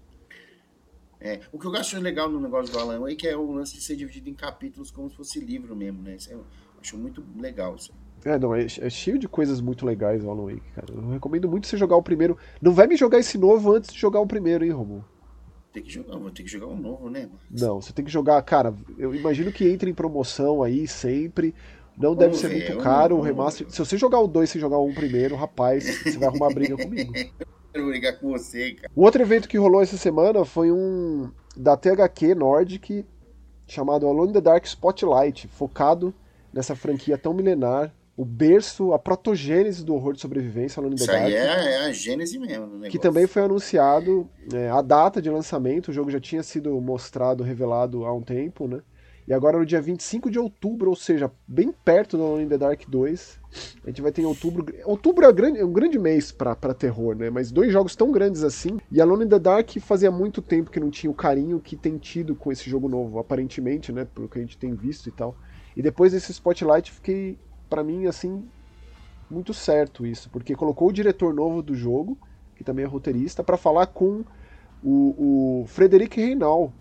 É, 1.20 1.40
o 1.50 1.58
que 1.58 1.66
eu 1.66 1.74
acho 1.74 1.98
legal 1.98 2.30
no 2.30 2.38
negócio 2.38 2.72
do 2.72 2.78
Alan 2.78 3.00
Wake 3.00 3.26
é 3.26 3.36
o 3.36 3.50
lance 3.50 3.74
de 3.74 3.82
ser 3.82 3.96
dividido 3.96 4.28
em 4.28 4.34
capítulos 4.34 4.90
como 4.90 5.10
se 5.10 5.16
fosse 5.16 5.40
livro 5.40 5.74
mesmo, 5.74 6.00
né? 6.00 6.14
Isso 6.14 6.30
eu 6.30 6.44
acho 6.80 6.96
muito 6.96 7.24
legal 7.36 7.74
isso. 7.74 7.92
É, 8.24 8.38
não, 8.38 8.54
é, 8.54 8.64
é, 8.64 8.90
cheio 8.90 9.18
de 9.18 9.26
coisas 9.26 9.60
muito 9.60 9.84
legais 9.84 10.22
o 10.22 10.30
Alan 10.30 10.44
Wake, 10.44 10.70
cara. 10.74 10.92
Eu 10.92 11.10
recomendo 11.10 11.48
muito 11.48 11.66
você 11.66 11.76
jogar 11.76 11.96
o 11.96 12.02
primeiro. 12.02 12.36
Não 12.62 12.72
vai 12.72 12.86
me 12.86 12.96
jogar 12.96 13.18
esse 13.18 13.36
novo 13.36 13.72
antes 13.74 13.92
de 13.92 13.98
jogar 13.98 14.20
o 14.20 14.26
primeiro, 14.26 14.64
hein, 14.64 14.70
Romulo? 14.70 15.04
Tem 15.78 15.82
que 15.84 15.92
jogar, 15.92 16.18
vou 16.18 16.30
ter 16.30 16.42
que 16.42 16.50
jogar 16.50 16.66
um 16.66 16.76
novo, 16.76 17.08
né? 17.08 17.28
Não, 17.48 17.80
você 17.80 17.92
tem 17.92 18.04
que 18.04 18.10
jogar, 18.10 18.42
cara, 18.42 18.74
eu 18.98 19.14
imagino 19.14 19.52
que 19.52 19.68
entre 19.68 19.88
em 19.88 19.94
promoção 19.94 20.62
aí 20.62 20.88
sempre. 20.88 21.54
Não 21.96 22.14
Vamos 22.14 22.18
deve 22.18 22.36
ser 22.36 22.48
ver, 22.48 22.70
muito 22.70 22.82
caro 22.82 23.16
o 23.16 23.20
remaster. 23.20 23.68
Se 23.70 23.78
você 23.78 23.96
jogar 23.96 24.20
o 24.20 24.26
2 24.26 24.50
sem 24.50 24.60
jogar 24.60 24.78
o 24.78 24.86
1 24.86 24.88
um 24.88 24.94
primeiro, 24.94 25.36
rapaz, 25.36 26.02
você 26.02 26.18
vai 26.18 26.28
arrumar 26.28 26.50
briga 26.50 26.76
comigo. 26.76 27.12
Quero 27.72 27.86
brigar 27.86 28.18
com 28.18 28.30
você, 28.30 28.72
cara. 28.72 28.90
O 28.94 29.02
outro 29.02 29.22
evento 29.22 29.48
que 29.48 29.58
rolou 29.58 29.82
essa 29.82 29.96
semana 29.96 30.44
foi 30.44 30.72
um 30.72 31.30
da 31.56 31.76
THQ 31.76 32.34
Nordic 32.34 33.04
chamado 33.66 34.06
Alone 34.06 34.30
in 34.30 34.32
the 34.32 34.40
Dark 34.40 34.64
Spotlight, 34.64 35.46
focado 35.48 36.14
nessa 36.52 36.74
franquia 36.74 37.18
tão 37.18 37.34
milenar 37.34 37.94
o 38.18 38.24
berço, 38.24 38.92
a 38.92 38.98
protogênese 38.98 39.84
do 39.84 39.94
horror 39.94 40.12
de 40.12 40.20
sobrevivência 40.20 40.80
Alone 40.80 40.96
in 40.96 40.98
the 40.98 41.04
Isso 41.04 41.12
aí 41.12 41.34
é, 41.34 41.38
é, 41.38 41.86
a 41.86 41.92
gênese 41.92 42.36
mesmo. 42.36 42.80
Que 42.90 42.98
também 42.98 43.28
foi 43.28 43.42
anunciado 43.42 44.28
é, 44.52 44.68
a 44.68 44.82
data 44.82 45.22
de 45.22 45.30
lançamento, 45.30 45.88
o 45.88 45.92
jogo 45.92 46.10
já 46.10 46.18
tinha 46.18 46.42
sido 46.42 46.80
mostrado, 46.80 47.44
revelado 47.44 48.04
há 48.04 48.12
um 48.12 48.20
tempo, 48.20 48.66
né? 48.66 48.80
E 49.28 49.32
agora 49.32 49.56
no 49.56 49.64
dia 49.64 49.80
25 49.80 50.32
de 50.32 50.38
outubro, 50.38 50.90
ou 50.90 50.96
seja, 50.96 51.30
bem 51.46 51.70
perto 51.70 52.16
do 52.16 52.24
Alone 52.24 52.42
in 52.42 52.48
the 52.48 52.58
Dark 52.58 52.82
2, 52.88 53.40
a 53.84 53.88
gente 53.88 54.02
vai 54.02 54.10
ter 54.10 54.22
em 54.22 54.24
outubro. 54.24 54.66
Outubro 54.84 55.24
é, 55.24 55.32
grande, 55.32 55.60
é 55.60 55.64
um 55.64 55.72
grande 55.72 55.96
mês 55.96 56.32
para 56.32 56.74
terror, 56.74 57.14
né? 57.14 57.30
Mas 57.30 57.52
dois 57.52 57.70
jogos 57.70 57.94
tão 57.94 58.10
grandes 58.10 58.42
assim. 58.42 58.80
E 58.90 59.00
Alone 59.00 59.26
in 59.26 59.28
the 59.28 59.38
Dark 59.38 59.70
fazia 59.80 60.10
muito 60.10 60.42
tempo 60.42 60.72
que 60.72 60.80
não 60.80 60.90
tinha 60.90 61.10
o 61.10 61.14
carinho 61.14 61.60
que 61.60 61.76
tem 61.76 61.96
tido 61.98 62.34
com 62.34 62.50
esse 62.50 62.68
jogo 62.68 62.88
novo, 62.88 63.20
aparentemente, 63.20 63.92
né? 63.92 64.08
Pelo 64.12 64.28
que 64.28 64.38
a 64.38 64.40
gente 64.40 64.58
tem 64.58 64.74
visto 64.74 65.08
e 65.08 65.12
tal. 65.12 65.36
E 65.76 65.82
depois 65.82 66.10
desse 66.10 66.32
Spotlight, 66.32 66.90
fiquei 66.90 67.38
para 67.68 67.84
mim, 67.84 68.06
assim, 68.06 68.48
muito 69.30 69.52
certo 69.52 70.06
isso, 70.06 70.30
porque 70.30 70.54
colocou 70.54 70.88
o 70.88 70.92
diretor 70.92 71.34
novo 71.34 71.62
do 71.62 71.74
jogo, 71.74 72.18
que 72.56 72.64
também 72.64 72.84
é 72.84 72.88
roteirista, 72.88 73.44
para 73.44 73.56
falar 73.56 73.86
com 73.86 74.24
o, 74.82 75.62
o 75.62 75.66
Frederic 75.66 76.20
Reinal, 76.20 76.72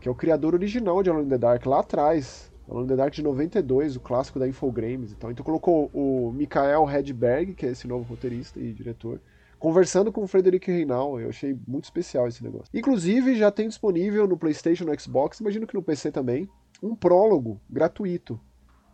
que 0.00 0.08
é 0.08 0.10
o 0.10 0.14
criador 0.14 0.54
original 0.54 1.02
de 1.02 1.10
Alone 1.10 1.26
in 1.26 1.30
the 1.30 1.38
Dark, 1.38 1.64
lá 1.66 1.80
atrás. 1.80 2.52
Alone 2.68 2.84
in 2.84 2.88
the 2.88 2.96
Dark 2.96 3.14
de 3.14 3.22
92, 3.22 3.96
o 3.96 4.00
clássico 4.00 4.38
da 4.38 4.46
Infogrames 4.46 5.12
e 5.12 5.16
tal. 5.16 5.30
Então 5.30 5.44
colocou 5.44 5.90
o 5.92 6.30
Mikael 6.32 6.88
Hedberg, 6.88 7.54
que 7.54 7.66
é 7.66 7.70
esse 7.70 7.88
novo 7.88 8.04
roteirista 8.04 8.60
e 8.60 8.72
diretor, 8.72 9.20
conversando 9.58 10.12
com 10.12 10.22
o 10.22 10.28
Frederic 10.28 10.70
Reinal. 10.70 11.18
Eu 11.18 11.30
achei 11.30 11.56
muito 11.66 11.84
especial 11.84 12.28
esse 12.28 12.44
negócio. 12.44 12.68
Inclusive, 12.74 13.34
já 13.34 13.50
tem 13.50 13.68
disponível 13.68 14.28
no 14.28 14.36
PlayStation, 14.36 14.84
no 14.84 15.00
Xbox, 15.00 15.40
imagino 15.40 15.66
que 15.66 15.74
no 15.74 15.82
PC 15.82 16.12
também, 16.12 16.48
um 16.82 16.94
prólogo 16.94 17.60
gratuito 17.68 18.38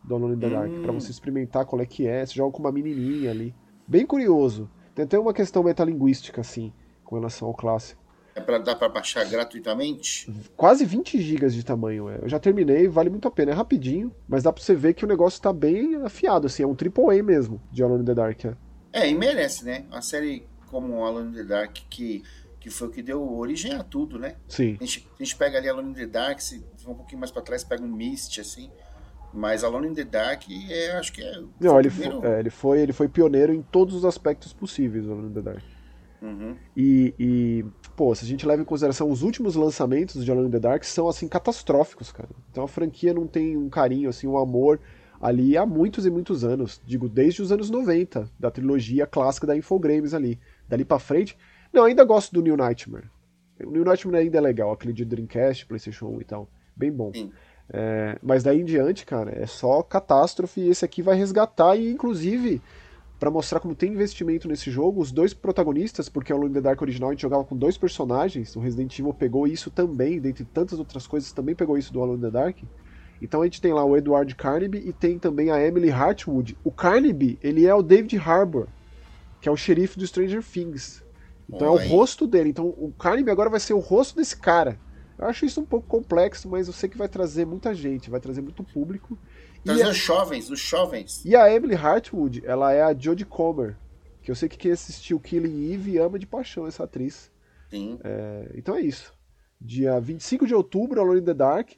do 0.04 0.14
Alone 0.14 0.36
in 0.36 0.38
the 0.38 0.48
Dark, 0.48 0.70
hum. 0.70 0.82
para 0.82 0.92
você 0.92 1.10
experimentar 1.10 1.64
qual 1.64 1.80
é 1.80 1.86
que 1.86 2.06
é. 2.06 2.24
Você 2.24 2.34
joga 2.34 2.52
com 2.52 2.60
uma 2.60 2.70
menininha 2.72 3.30
ali. 3.30 3.54
Bem 3.86 4.06
curioso. 4.06 4.70
Tem 4.94 5.04
até 5.04 5.18
uma 5.18 5.32
questão 5.32 5.62
metalinguística, 5.62 6.40
assim, 6.40 6.72
com 7.02 7.16
relação 7.16 7.48
ao 7.48 7.54
clássico. 7.54 8.04
É 8.34 8.40
pra, 8.40 8.58
dá 8.58 8.74
para 8.74 8.88
baixar 8.88 9.24
gratuitamente? 9.24 10.28
Quase 10.56 10.84
20 10.84 11.20
GB 11.20 11.48
de 11.48 11.64
tamanho. 11.64 12.08
É. 12.08 12.18
Eu 12.22 12.28
já 12.28 12.38
terminei, 12.38 12.88
vale 12.88 13.08
muito 13.08 13.28
a 13.28 13.30
pena. 13.30 13.52
É 13.52 13.54
rapidinho, 13.54 14.12
mas 14.28 14.42
dá 14.42 14.52
pra 14.52 14.62
você 14.62 14.74
ver 14.74 14.94
que 14.94 15.04
o 15.04 15.08
negócio 15.08 15.40
tá 15.40 15.52
bem 15.52 15.96
afiado, 15.96 16.46
assim. 16.46 16.64
É 16.64 16.66
um 16.66 16.74
AAA 16.74 17.22
mesmo, 17.22 17.60
de 17.70 17.82
Alone 17.82 18.02
in 18.02 18.06
the 18.06 18.14
Dark. 18.14 18.44
É, 18.44 18.56
é 18.92 19.08
e 19.08 19.14
merece, 19.14 19.64
né? 19.64 19.84
Uma 19.88 20.02
série 20.02 20.44
como 20.68 21.04
Alone 21.04 21.30
in 21.30 21.34
the 21.34 21.44
Dark, 21.44 21.76
que, 21.88 22.24
que 22.58 22.70
foi 22.70 22.88
o 22.88 22.90
que 22.90 23.02
deu 23.02 23.36
origem 23.36 23.74
a 23.74 23.84
tudo, 23.84 24.18
né? 24.18 24.34
Sim. 24.48 24.76
A 24.80 24.84
gente, 24.84 25.08
a 25.20 25.22
gente 25.22 25.36
pega 25.36 25.58
ali 25.58 25.68
Alone 25.68 25.90
in 25.90 25.94
the 25.94 26.06
Dark, 26.06 26.40
se 26.40 26.64
um 26.86 26.94
pouquinho 26.94 27.20
mais 27.20 27.30
para 27.30 27.42
trás, 27.42 27.62
pega 27.62 27.84
um 27.84 27.88
Mist, 27.88 28.40
assim. 28.40 28.68
Mas 29.34 29.64
Alone 29.64 29.88
in 29.88 29.94
the 29.94 30.04
Dark, 30.04 30.44
é, 30.70 30.92
acho 30.92 31.12
que 31.12 31.22
é. 31.22 31.42
Não, 31.60 31.78
ele, 31.78 31.90
primeiro... 31.90 32.20
foi, 32.20 32.30
é, 32.30 32.38
ele, 32.38 32.50
foi, 32.50 32.80
ele 32.80 32.92
foi 32.92 33.08
pioneiro 33.08 33.52
em 33.52 33.62
todos 33.62 33.94
os 33.94 34.04
aspectos 34.04 34.52
possíveis, 34.52 35.08
Alone 35.08 35.28
in 35.28 35.32
the 35.32 35.42
Dark. 35.42 35.62
Uhum. 36.22 36.56
E, 36.76 37.14
e, 37.18 37.64
pô, 37.96 38.14
se 38.14 38.24
a 38.24 38.28
gente 38.28 38.46
leva 38.46 38.62
em 38.62 38.64
consideração 38.64 39.10
os 39.10 39.22
últimos 39.22 39.56
lançamentos 39.56 40.24
de 40.24 40.30
Alone 40.30 40.48
in 40.48 40.52
the 40.52 40.60
Dark, 40.60 40.84
são, 40.84 41.08
assim, 41.08 41.28
catastróficos, 41.28 42.12
cara. 42.12 42.28
Então 42.50 42.64
a 42.64 42.68
franquia 42.68 43.12
não 43.12 43.26
tem 43.26 43.56
um 43.56 43.68
carinho, 43.68 44.08
assim, 44.08 44.26
um 44.26 44.38
amor 44.38 44.80
ali 45.20 45.56
há 45.56 45.66
muitos 45.66 46.06
e 46.06 46.10
muitos 46.10 46.44
anos. 46.44 46.80
Digo, 46.86 47.08
desde 47.08 47.42
os 47.42 47.50
anos 47.50 47.70
90, 47.70 48.30
da 48.38 48.50
trilogia 48.50 49.06
clássica 49.06 49.46
da 49.46 49.56
Infogrames 49.56 50.14
ali. 50.14 50.38
Dali 50.68 50.84
pra 50.84 50.98
frente. 50.98 51.36
Não, 51.72 51.84
ainda 51.84 52.04
gosto 52.04 52.32
do 52.32 52.40
New 52.40 52.56
Nightmare. 52.56 53.10
O 53.64 53.70
New 53.70 53.84
Nightmare 53.84 54.22
ainda 54.22 54.38
é 54.38 54.40
legal, 54.40 54.72
aquele 54.72 54.92
de 54.92 55.04
Dreamcast, 55.04 55.66
PlayStation 55.66 56.06
1 56.06 56.20
e 56.20 56.24
tal. 56.24 56.48
Bem 56.76 56.92
bom. 56.92 57.10
É, 57.70 58.18
mas 58.22 58.42
daí 58.42 58.60
em 58.60 58.64
diante, 58.64 59.06
cara, 59.06 59.32
é 59.34 59.46
só 59.46 59.82
catástrofe 59.82 60.60
e 60.60 60.68
esse 60.68 60.84
aqui 60.84 61.02
vai 61.02 61.16
resgatar 61.16 61.76
e, 61.76 61.90
inclusive, 61.90 62.60
para 63.18 63.30
mostrar 63.30 63.60
como 63.60 63.74
tem 63.74 63.92
investimento 63.92 64.46
nesse 64.46 64.70
jogo, 64.70 65.00
os 65.00 65.10
dois 65.10 65.32
protagonistas, 65.32 66.08
porque 66.08 66.32
o 66.32 66.36
Alone 66.36 66.50
in 66.50 66.54
the 66.54 66.60
Dark 66.60 66.80
original 66.82 67.08
a 67.08 67.12
gente 67.12 67.22
jogava 67.22 67.44
com 67.44 67.56
dois 67.56 67.78
personagens, 67.78 68.54
o 68.54 68.60
Resident 68.60 68.98
Evil 68.98 69.14
pegou 69.14 69.46
isso 69.46 69.70
também, 69.70 70.20
dentre 70.20 70.44
tantas 70.44 70.78
outras 70.78 71.06
coisas, 71.06 71.32
também 71.32 71.54
pegou 71.54 71.78
isso 71.78 71.92
do 71.92 72.02
Alone 72.02 72.18
in 72.18 72.22
the 72.22 72.30
Dark. 72.30 72.58
Então 73.22 73.40
a 73.40 73.44
gente 73.44 73.62
tem 73.62 73.72
lá 73.72 73.82
o 73.82 73.96
Edward 73.96 74.34
Carnaby 74.34 74.82
e 74.86 74.92
tem 74.92 75.18
também 75.18 75.50
a 75.50 75.64
Emily 75.64 75.90
Hartwood. 75.90 76.58
O 76.62 76.70
Carnaby, 76.70 77.38
ele 77.42 77.64
é 77.64 77.74
o 77.74 77.82
David 77.82 78.18
Harbour, 78.18 78.66
que 79.40 79.48
é 79.48 79.52
o 79.52 79.56
xerife 79.56 79.98
do 79.98 80.06
Stranger 80.06 80.42
Things. 80.42 81.02
Então 81.48 81.72
Oi. 81.72 81.82
é 81.82 81.86
o 81.86 81.88
rosto 81.88 82.26
dele. 82.26 82.50
Então 82.50 82.66
o 82.66 82.92
Carnaby 82.98 83.30
agora 83.30 83.48
vai 83.48 83.60
ser 83.60 83.72
o 83.72 83.78
rosto 83.78 84.16
desse 84.16 84.36
cara. 84.36 84.78
Eu 85.18 85.26
acho 85.26 85.44
isso 85.44 85.60
um 85.60 85.64
pouco 85.64 85.86
complexo, 85.86 86.48
mas 86.48 86.66
eu 86.66 86.72
sei 86.72 86.88
que 86.88 86.98
vai 86.98 87.08
trazer 87.08 87.46
muita 87.46 87.74
gente, 87.74 88.10
vai 88.10 88.20
trazer 88.20 88.40
muito 88.40 88.64
público. 88.64 89.18
Trazer 89.64 89.86
os 89.86 89.96
jovens, 89.96 90.50
os 90.50 90.60
jovens. 90.60 91.24
E 91.24 91.34
a 91.34 91.52
Emily 91.52 91.74
Hartwood, 91.74 92.42
ela 92.44 92.72
é 92.72 92.82
a 92.82 92.92
Jodie 92.92 93.24
Comer, 93.24 93.76
que 94.22 94.30
eu 94.30 94.34
sei 94.34 94.48
que 94.48 94.58
quem 94.58 94.72
assistiu 94.72 95.20
Killing 95.20 95.72
Eve 95.72 95.98
ama 95.98 96.18
de 96.18 96.26
paixão 96.26 96.66
essa 96.66 96.84
atriz. 96.84 97.30
Sim. 97.70 97.98
É, 98.04 98.52
então 98.54 98.74
é 98.74 98.80
isso. 98.80 99.14
Dia 99.60 99.98
25 100.00 100.46
de 100.46 100.54
outubro, 100.54 101.00
Alone 101.00 101.20
in 101.20 101.24
the 101.24 101.34
Dark, 101.34 101.70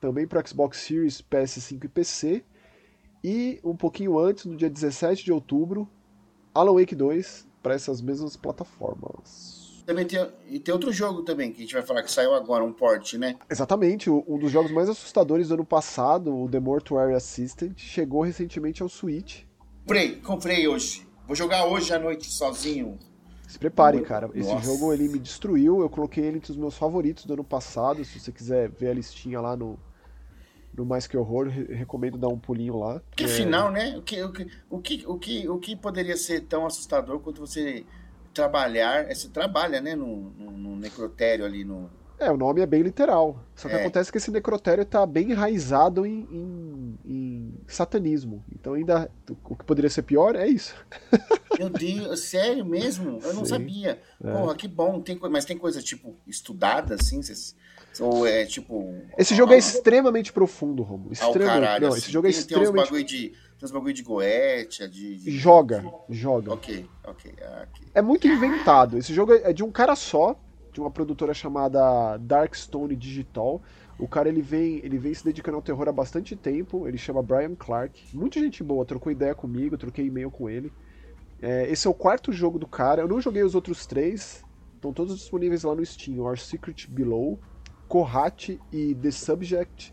também 0.00 0.26
para 0.26 0.44
Xbox 0.46 0.78
Series, 0.78 1.22
PS5 1.22 1.84
e 1.84 1.88
PC. 1.88 2.44
E 3.22 3.60
um 3.62 3.76
pouquinho 3.76 4.18
antes, 4.18 4.46
no 4.46 4.56
dia 4.56 4.68
17 4.68 5.24
de 5.24 5.32
outubro, 5.32 5.88
Alan 6.54 6.74
Wake 6.74 6.94
2 6.94 7.46
para 7.62 7.74
essas 7.74 8.00
mesmas 8.00 8.36
plataformas. 8.36 9.59
Também 9.90 10.06
tem, 10.06 10.24
e 10.48 10.60
tem 10.60 10.72
outro 10.72 10.92
jogo 10.92 11.22
também, 11.22 11.50
que 11.50 11.58
a 11.58 11.62
gente 11.62 11.74
vai 11.74 11.82
falar 11.82 12.04
que 12.04 12.12
saiu 12.12 12.32
agora, 12.32 12.62
um 12.62 12.72
port, 12.72 13.14
né? 13.14 13.34
Exatamente, 13.50 14.08
um 14.08 14.38
dos 14.38 14.52
jogos 14.52 14.70
mais 14.70 14.88
assustadores 14.88 15.48
do 15.48 15.54
ano 15.54 15.64
passado, 15.64 16.32
o 16.32 16.48
The 16.48 16.60
Mortuary 16.60 17.12
Assistant, 17.12 17.76
chegou 17.76 18.22
recentemente 18.22 18.84
ao 18.84 18.88
Switch. 18.88 19.42
Comprei, 19.80 20.14
comprei 20.14 20.68
hoje. 20.68 21.04
Vou 21.26 21.34
jogar 21.34 21.64
hoje 21.64 21.92
à 21.92 21.98
noite 21.98 22.30
sozinho. 22.30 23.00
Se 23.48 23.58
prepare, 23.58 24.00
cara. 24.02 24.30
Esse 24.32 24.52
Nossa. 24.52 24.64
jogo 24.64 24.92
ele 24.92 25.08
me 25.08 25.18
destruiu. 25.18 25.80
Eu 25.80 25.90
coloquei 25.90 26.22
ele 26.24 26.36
entre 26.36 26.52
os 26.52 26.56
meus 26.56 26.78
favoritos 26.78 27.24
do 27.24 27.32
ano 27.32 27.42
passado. 27.42 28.04
Se 28.04 28.20
você 28.20 28.30
quiser 28.30 28.70
ver 28.70 28.90
a 28.90 28.94
listinha 28.94 29.40
lá 29.40 29.56
no, 29.56 29.76
no 30.72 30.86
Mais 30.86 31.08
Que 31.08 31.16
Horror, 31.16 31.48
recomendo 31.48 32.16
dar 32.16 32.28
um 32.28 32.38
pulinho 32.38 32.78
lá. 32.78 33.02
Que 33.16 33.24
é... 33.24 33.26
final, 33.26 33.72
né? 33.72 33.96
O 33.96 34.02
que, 34.02 34.22
o, 34.22 34.30
que, 34.30 34.46
o, 34.70 34.78
que, 34.78 35.04
o, 35.04 35.18
que, 35.18 35.48
o 35.48 35.58
que 35.58 35.74
poderia 35.74 36.16
ser 36.16 36.42
tão 36.42 36.64
assustador 36.64 37.18
quanto 37.18 37.40
você 37.40 37.84
trabalhar, 38.32 39.06
você 39.06 39.28
trabalha, 39.28 39.80
né, 39.80 39.94
no, 39.94 40.30
no, 40.30 40.50
no, 40.52 40.76
necrotério 40.76 41.44
ali 41.44 41.64
no. 41.64 41.90
É, 42.18 42.30
o 42.30 42.36
nome 42.36 42.60
é 42.60 42.66
bem 42.66 42.82
literal. 42.82 43.42
Só 43.56 43.66
que 43.66 43.74
é. 43.74 43.80
acontece 43.80 44.12
que 44.12 44.18
esse 44.18 44.30
necrotério 44.30 44.82
está 44.82 45.06
bem 45.06 45.30
enraizado 45.30 46.04
em, 46.04 46.28
em, 46.30 46.98
em, 47.04 47.54
satanismo. 47.66 48.44
Então 48.54 48.74
ainda 48.74 49.10
o 49.46 49.56
que 49.56 49.64
poderia 49.64 49.88
ser 49.88 50.02
pior 50.02 50.36
é 50.36 50.46
isso. 50.46 50.74
Meu 51.58 51.70
Deus, 51.70 52.20
sério 52.20 52.64
mesmo? 52.64 53.20
Eu 53.22 53.32
não 53.32 53.44
Sim. 53.44 53.50
sabia. 53.50 53.98
É. 54.22 54.32
Porra, 54.32 54.54
que 54.54 54.68
bom. 54.68 55.00
Tem, 55.00 55.18
mas 55.30 55.46
tem 55.46 55.56
coisa 55.56 55.80
tipo 55.80 56.14
estudada 56.26 56.94
assim? 56.94 57.22
Ou 57.98 58.26
é 58.26 58.44
tipo. 58.44 58.94
Esse 59.16 59.34
jogo 59.34 59.54
é 59.54 59.58
extremamente 59.58 60.30
profundo. 60.30 60.82
Extremamente. 61.10 61.42
Ah, 61.42 61.60
caralho, 61.60 61.82
não, 61.86 61.88
assim, 61.88 61.98
esse 62.00 62.12
jogo 62.12 62.28
é 62.28 62.30
tem, 62.30 62.38
extremamente. 62.38 62.72
Tem 62.72 62.82
uns 62.82 62.84
bagulho 62.84 63.04
de 63.04 63.32
uns 63.64 63.70
bagulho 63.70 63.92
de 63.92 64.02
Goetia, 64.02 64.88
de, 64.88 65.16
de, 65.16 65.30
Joga, 65.30 65.84
joga. 66.08 66.52
Ok, 66.52 66.88
ok, 67.04 67.34
ah, 67.42 67.66
ok. 67.68 67.86
É 67.94 68.02
muito 68.02 68.26
inventado. 68.26 68.96
Esse 68.96 69.12
jogo 69.12 69.34
é 69.34 69.52
de 69.52 69.62
um 69.62 69.70
cara 69.70 69.94
só, 69.94 70.38
de 70.72 70.80
uma 70.80 70.90
produtora 70.90 71.34
chamada 71.34 72.16
Darkstone 72.18 72.96
Digital. 72.96 73.60
O 73.98 74.08
cara 74.08 74.28
ele 74.30 74.40
vem, 74.40 74.80
ele 74.82 74.96
vem 74.96 75.12
se 75.12 75.22
dedicando 75.22 75.56
ao 75.56 75.62
terror 75.62 75.88
há 75.88 75.92
bastante 75.92 76.34
tempo. 76.34 76.88
Ele 76.88 76.96
chama 76.96 77.22
Brian 77.22 77.54
Clark. 77.54 78.16
Muita 78.16 78.40
gente 78.40 78.62
boa, 78.62 78.84
trocou 78.84 79.12
ideia 79.12 79.34
comigo, 79.34 79.76
troquei 79.76 80.06
e-mail 80.06 80.30
com 80.30 80.48
ele. 80.48 80.72
É, 81.42 81.70
esse 81.70 81.86
é 81.86 81.90
o 81.90 81.94
quarto 81.94 82.32
jogo 82.32 82.58
do 82.58 82.66
cara. 82.66 83.02
Eu 83.02 83.08
não 83.08 83.20
joguei 83.20 83.42
os 83.42 83.54
outros 83.54 83.86
três. 83.86 84.44
Estão 84.74 84.92
todos 84.92 85.18
disponíveis 85.18 85.62
lá 85.64 85.74
no 85.74 85.84
Steam. 85.84 86.20
Our 86.20 86.38
Secret 86.38 86.86
Below, 86.88 87.38
Kohat 87.86 88.58
e 88.72 88.94
The 88.94 89.10
Subject. 89.10 89.92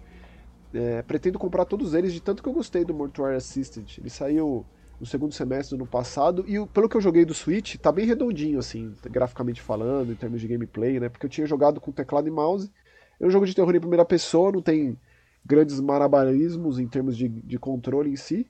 É, 0.73 1.01
pretendo 1.01 1.39
comprar 1.39 1.65
todos 1.65 1.93
eles, 1.93 2.13
de 2.13 2.21
tanto 2.21 2.43
que 2.43 2.49
eu 2.49 2.53
gostei 2.53 2.83
do 2.83 2.93
Mortuary 2.93 3.35
Assistant. 3.35 3.97
Ele 3.97 4.09
saiu 4.09 4.65
no 4.99 5.05
segundo 5.05 5.33
semestre 5.33 5.77
do 5.77 5.81
ano 5.81 5.89
passado, 5.89 6.43
e 6.47 6.65
pelo 6.67 6.89
que 6.89 6.97
eu 6.97 7.01
joguei 7.01 7.23
do 7.23 7.33
Switch, 7.33 7.75
tá 7.77 7.91
bem 7.91 8.05
redondinho, 8.05 8.59
assim, 8.59 8.93
graficamente 9.09 9.61
falando, 9.61 10.11
em 10.11 10.15
termos 10.15 10.41
de 10.41 10.47
gameplay, 10.47 10.99
né? 10.99 11.07
Porque 11.07 11.25
eu 11.25 11.29
tinha 11.29 11.45
jogado 11.47 11.79
com 11.79 11.91
teclado 11.91 12.27
e 12.27 12.31
mouse. 12.31 12.71
É 13.19 13.25
um 13.25 13.29
jogo 13.29 13.45
de 13.45 13.53
terror 13.53 13.75
em 13.75 13.79
primeira 13.79 14.05
pessoa, 14.05 14.51
não 14.51 14.61
tem 14.61 14.97
grandes 15.45 15.79
marabarismos 15.79 16.79
em 16.79 16.87
termos 16.87 17.15
de, 17.15 17.29
de 17.29 17.57
controle 17.57 18.09
em 18.09 18.15
si 18.15 18.49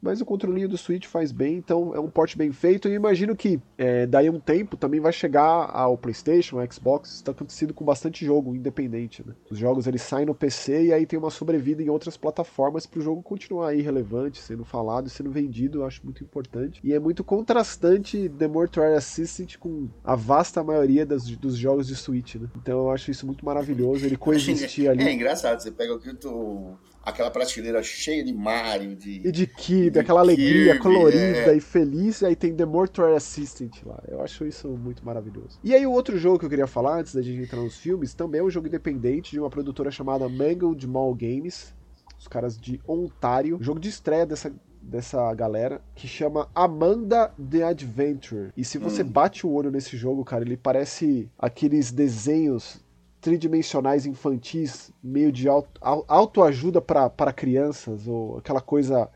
mas 0.00 0.20
o 0.20 0.24
controlinho 0.24 0.68
do 0.68 0.78
Switch 0.78 1.06
faz 1.06 1.32
bem, 1.32 1.56
então 1.56 1.94
é 1.94 2.00
um 2.00 2.08
port 2.08 2.36
bem 2.36 2.52
feito. 2.52 2.88
E 2.88 2.92
imagino 2.92 3.34
que 3.34 3.60
é, 3.76 4.06
daí 4.06 4.28
a 4.28 4.32
um 4.32 4.40
tempo 4.40 4.76
também 4.76 5.00
vai 5.00 5.12
chegar 5.12 5.70
ao 5.72 5.98
PlayStation, 5.98 6.60
ao 6.60 6.72
Xbox. 6.72 7.14
Está 7.14 7.32
acontecendo 7.32 7.74
com 7.74 7.84
bastante 7.84 8.24
jogo 8.24 8.54
independente. 8.54 9.26
Né? 9.26 9.34
Os 9.50 9.58
jogos 9.58 9.86
eles 9.86 10.02
saem 10.02 10.26
no 10.26 10.34
PC 10.34 10.86
e 10.86 10.92
aí 10.92 11.06
tem 11.06 11.18
uma 11.18 11.30
sobrevida 11.30 11.82
em 11.82 11.88
outras 11.88 12.16
plataformas 12.16 12.86
para 12.86 13.00
o 13.00 13.02
jogo 13.02 13.22
continuar 13.22 13.68
aí 13.68 13.80
relevante, 13.80 14.40
sendo 14.40 14.64
falado 14.64 15.08
e 15.08 15.10
sendo 15.10 15.30
vendido. 15.30 15.80
Eu 15.80 15.86
acho 15.86 16.04
muito 16.04 16.22
importante. 16.22 16.80
E 16.82 16.92
é 16.92 16.98
muito 16.98 17.24
contrastante 17.24 18.28
The 18.28 18.46
Mortuary 18.46 18.94
Assistant 18.94 19.56
com 19.58 19.88
a 20.04 20.14
vasta 20.14 20.62
maioria 20.62 21.04
das, 21.04 21.24
dos 21.24 21.56
jogos 21.56 21.86
de 21.86 21.96
Switch. 21.96 22.36
Né? 22.36 22.48
Então 22.56 22.78
eu 22.78 22.90
acho 22.90 23.10
isso 23.10 23.26
muito 23.26 23.44
maravilhoso. 23.44 24.06
Ele 24.06 24.16
coexistir 24.16 24.88
ali. 24.88 25.02
É 25.02 25.12
engraçado, 25.12 25.60
você 25.60 25.70
pega 25.70 25.94
o 25.94 25.98
que 25.98 26.14
tu 26.14 26.76
aquela 27.02 27.30
prateleira 27.30 27.82
cheia 27.82 28.24
de 28.24 28.32
Mario, 28.32 28.94
de. 28.94 29.26
E 29.26 29.32
de 29.32 29.46
Kirby, 29.46 29.98
aquela 29.98 30.20
alegria 30.20 30.72
Kirby, 30.72 30.78
colorida 30.78 31.52
é. 31.52 31.56
e 31.56 31.60
feliz, 31.60 32.20
e 32.20 32.26
aí 32.26 32.36
tem 32.36 32.54
The 32.54 32.64
Mortuary 32.64 33.16
Assistant 33.16 33.82
lá. 33.84 34.02
Eu 34.08 34.22
acho 34.22 34.44
isso 34.44 34.68
muito 34.68 35.04
maravilhoso. 35.04 35.58
E 35.62 35.74
aí, 35.74 35.86
o 35.86 35.92
outro 35.92 36.18
jogo 36.18 36.38
que 36.38 36.44
eu 36.44 36.50
queria 36.50 36.66
falar, 36.66 37.00
antes 37.00 37.14
da 37.14 37.22
gente 37.22 37.42
entrar 37.42 37.60
nos 37.60 37.76
filmes, 37.76 38.14
também 38.14 38.40
é 38.40 38.44
um 38.44 38.50
jogo 38.50 38.66
independente 38.66 39.30
de 39.30 39.40
uma 39.40 39.50
produtora 39.50 39.90
chamada 39.90 40.28
Mangled 40.28 40.86
Mall 40.86 41.14
Games, 41.14 41.74
os 42.18 42.28
caras 42.28 42.58
de 42.58 42.80
Ontário. 42.86 43.58
Jogo 43.60 43.80
de 43.80 43.88
estreia 43.88 44.26
dessa, 44.26 44.52
dessa 44.82 45.32
galera 45.34 45.80
que 45.94 46.08
chama 46.08 46.48
Amanda 46.54 47.32
the 47.50 47.62
Adventure. 47.62 48.50
E 48.56 48.64
se 48.64 48.78
você 48.78 49.02
hum. 49.02 49.08
bate 49.08 49.46
o 49.46 49.50
olho 49.50 49.70
nesse 49.70 49.96
jogo, 49.96 50.24
cara, 50.24 50.44
ele 50.44 50.56
parece 50.56 51.30
aqueles 51.38 51.92
desenhos 51.92 52.84
tridimensionais 53.28 54.06
infantis, 54.06 54.90
meio 55.02 55.30
de 55.30 55.46
auto, 55.50 55.68
autoajuda 55.82 56.80
para 56.80 57.30
crianças, 57.30 58.08
ou 58.08 58.38
aquela 58.38 58.62
coisa 58.62 59.10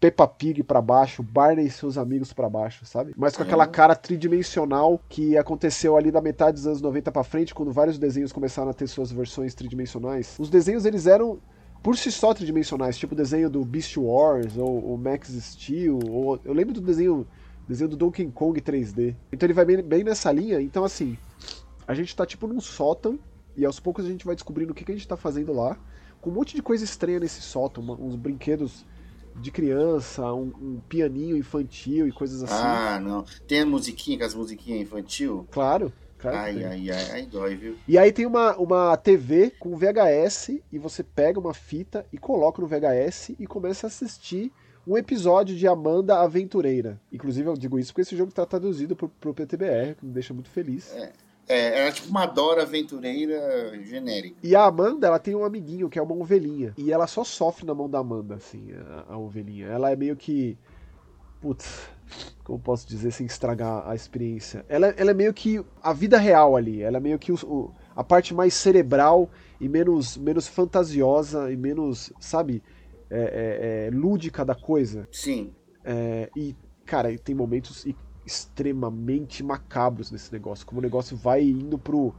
Peppa 0.00 0.26
Pig 0.26 0.64
para 0.64 0.82
baixo, 0.82 1.22
Barney 1.22 1.66
e 1.66 1.70
seus 1.70 1.96
amigos 1.96 2.32
para 2.32 2.50
baixo, 2.50 2.84
sabe? 2.84 3.14
Mas 3.16 3.36
com 3.36 3.44
aquela 3.44 3.68
cara 3.68 3.94
tridimensional 3.94 5.00
que 5.08 5.38
aconteceu 5.38 5.96
ali 5.96 6.10
da 6.10 6.20
metade 6.20 6.56
dos 6.56 6.66
anos 6.66 6.80
90 6.80 7.12
para 7.12 7.22
frente, 7.22 7.54
quando 7.54 7.70
vários 7.70 8.00
desenhos 8.00 8.32
começaram 8.32 8.68
a 8.68 8.74
ter 8.74 8.88
suas 8.88 9.12
versões 9.12 9.54
tridimensionais. 9.54 10.34
Os 10.40 10.50
desenhos 10.50 10.84
eles 10.84 11.06
eram 11.06 11.38
por 11.84 11.96
si 11.96 12.10
só 12.10 12.34
tridimensionais, 12.34 12.98
tipo 12.98 13.14
o 13.14 13.16
desenho 13.16 13.48
do 13.48 13.64
Beast 13.64 13.96
Wars 13.96 14.56
ou 14.56 14.92
o 14.92 14.98
Max 14.98 15.28
Steel, 15.28 16.00
ou 16.10 16.40
eu 16.44 16.52
lembro 16.52 16.74
do 16.74 16.80
desenho, 16.80 17.24
desenho 17.68 17.90
do 17.90 17.96
Donkey 17.96 18.26
Kong 18.26 18.60
3D. 18.60 19.14
Então 19.32 19.46
ele 19.46 19.54
vai 19.54 19.64
bem, 19.64 19.80
bem 19.80 20.02
nessa 20.02 20.32
linha. 20.32 20.60
Então 20.60 20.82
assim, 20.82 21.16
a 21.86 21.94
gente 21.94 22.16
tá 22.16 22.26
tipo 22.26 22.48
num 22.48 22.60
sótão 22.60 23.20
e 23.56 23.64
aos 23.64 23.80
poucos 23.80 24.04
a 24.04 24.08
gente 24.08 24.24
vai 24.24 24.34
descobrindo 24.34 24.72
o 24.72 24.74
que, 24.74 24.84
que 24.84 24.92
a 24.92 24.94
gente 24.94 25.04
está 25.04 25.16
fazendo 25.16 25.52
lá, 25.52 25.78
com 26.20 26.30
um 26.30 26.32
monte 26.32 26.54
de 26.54 26.62
coisa 26.62 26.84
estranha 26.84 27.20
nesse 27.20 27.42
sótão, 27.42 27.84
uns 28.00 28.16
brinquedos 28.16 28.84
de 29.36 29.50
criança, 29.50 30.32
um, 30.32 30.52
um, 30.60 30.80
pianinho 30.88 31.36
infantil 31.36 32.06
e 32.06 32.12
coisas 32.12 32.42
assim. 32.42 32.54
Ah, 32.54 33.00
não. 33.00 33.24
Tem 33.46 33.60
a 33.60 33.66
musiquinha, 33.66 34.18
com 34.18 34.24
as 34.24 34.34
musiquinhas 34.34 34.82
infantil? 34.82 35.46
Claro. 35.50 35.92
claro 36.18 36.36
ai, 36.36 36.64
ai, 36.64 36.90
ai, 36.90 37.10
ai, 37.10 37.26
dói, 37.26 37.56
viu? 37.56 37.76
E 37.88 37.96
aí 37.96 38.12
tem 38.12 38.26
uma, 38.26 38.56
uma 38.56 38.96
TV 38.96 39.50
com 39.58 39.76
VHS 39.76 40.60
e 40.70 40.78
você 40.78 41.02
pega 41.02 41.40
uma 41.40 41.54
fita 41.54 42.06
e 42.12 42.18
coloca 42.18 42.60
no 42.60 42.68
VHS 42.68 43.30
e 43.38 43.46
começa 43.46 43.86
a 43.86 43.88
assistir 43.88 44.52
um 44.86 44.96
episódio 44.96 45.56
de 45.56 45.66
Amanda 45.66 46.20
Aventureira. 46.20 47.00
Inclusive 47.12 47.48
eu 47.48 47.54
digo 47.54 47.78
isso 47.78 47.92
porque 47.92 48.02
esse 48.02 48.16
jogo 48.16 48.30
está 48.30 48.44
traduzido 48.44 48.96
pro, 48.96 49.08
pro 49.08 49.34
PTBR, 49.34 49.94
que 49.94 50.04
me 50.04 50.12
deixa 50.12 50.34
muito 50.34 50.50
feliz. 50.50 50.92
É. 50.94 51.12
É, 51.48 51.78
ela 51.80 51.88
é 51.88 51.92
tipo 51.92 52.08
uma 52.08 52.26
Dora 52.26 52.62
aventureira 52.62 53.82
genérica. 53.84 54.36
E 54.42 54.54
a 54.54 54.64
Amanda, 54.64 55.06
ela 55.06 55.18
tem 55.18 55.34
um 55.34 55.44
amiguinho 55.44 55.88
que 55.90 55.98
é 55.98 56.02
uma 56.02 56.14
ovelhinha. 56.14 56.72
E 56.76 56.92
ela 56.92 57.06
só 57.06 57.24
sofre 57.24 57.66
na 57.66 57.74
mão 57.74 57.90
da 57.90 57.98
Amanda, 57.98 58.36
assim, 58.36 58.72
a, 58.72 59.14
a 59.14 59.18
ovelhinha. 59.18 59.66
Ela 59.66 59.90
é 59.90 59.96
meio 59.96 60.16
que. 60.16 60.56
Putz, 61.40 61.90
como 62.44 62.58
posso 62.58 62.86
dizer 62.86 63.10
sem 63.10 63.26
estragar 63.26 63.88
a 63.88 63.94
experiência? 63.94 64.64
Ela, 64.68 64.88
ela 64.96 65.10
é 65.10 65.14
meio 65.14 65.34
que 65.34 65.64
a 65.82 65.92
vida 65.92 66.18
real 66.18 66.56
ali. 66.56 66.82
Ela 66.82 66.98
é 66.98 67.00
meio 67.00 67.18
que 67.18 67.32
o, 67.32 67.36
o, 67.44 67.74
a 67.94 68.04
parte 68.04 68.32
mais 68.32 68.54
cerebral 68.54 69.28
e 69.60 69.68
menos, 69.68 70.16
menos 70.16 70.46
fantasiosa 70.46 71.50
e 71.52 71.56
menos, 71.56 72.12
sabe, 72.20 72.62
é, 73.10 73.20
é, 73.20 73.86
é, 73.86 73.90
lúdica 73.90 74.44
da 74.44 74.54
coisa. 74.54 75.06
Sim. 75.12 75.52
É, 75.84 76.30
e, 76.36 76.56
cara, 76.84 77.16
tem 77.18 77.34
momentos. 77.34 77.86
Extremamente 78.24 79.42
macabros 79.42 80.10
nesse 80.10 80.32
negócio. 80.32 80.66
Como 80.66 80.80
o 80.80 80.82
negócio 80.82 81.16
vai 81.16 81.42
indo 81.42 81.78
pro, 81.78 82.14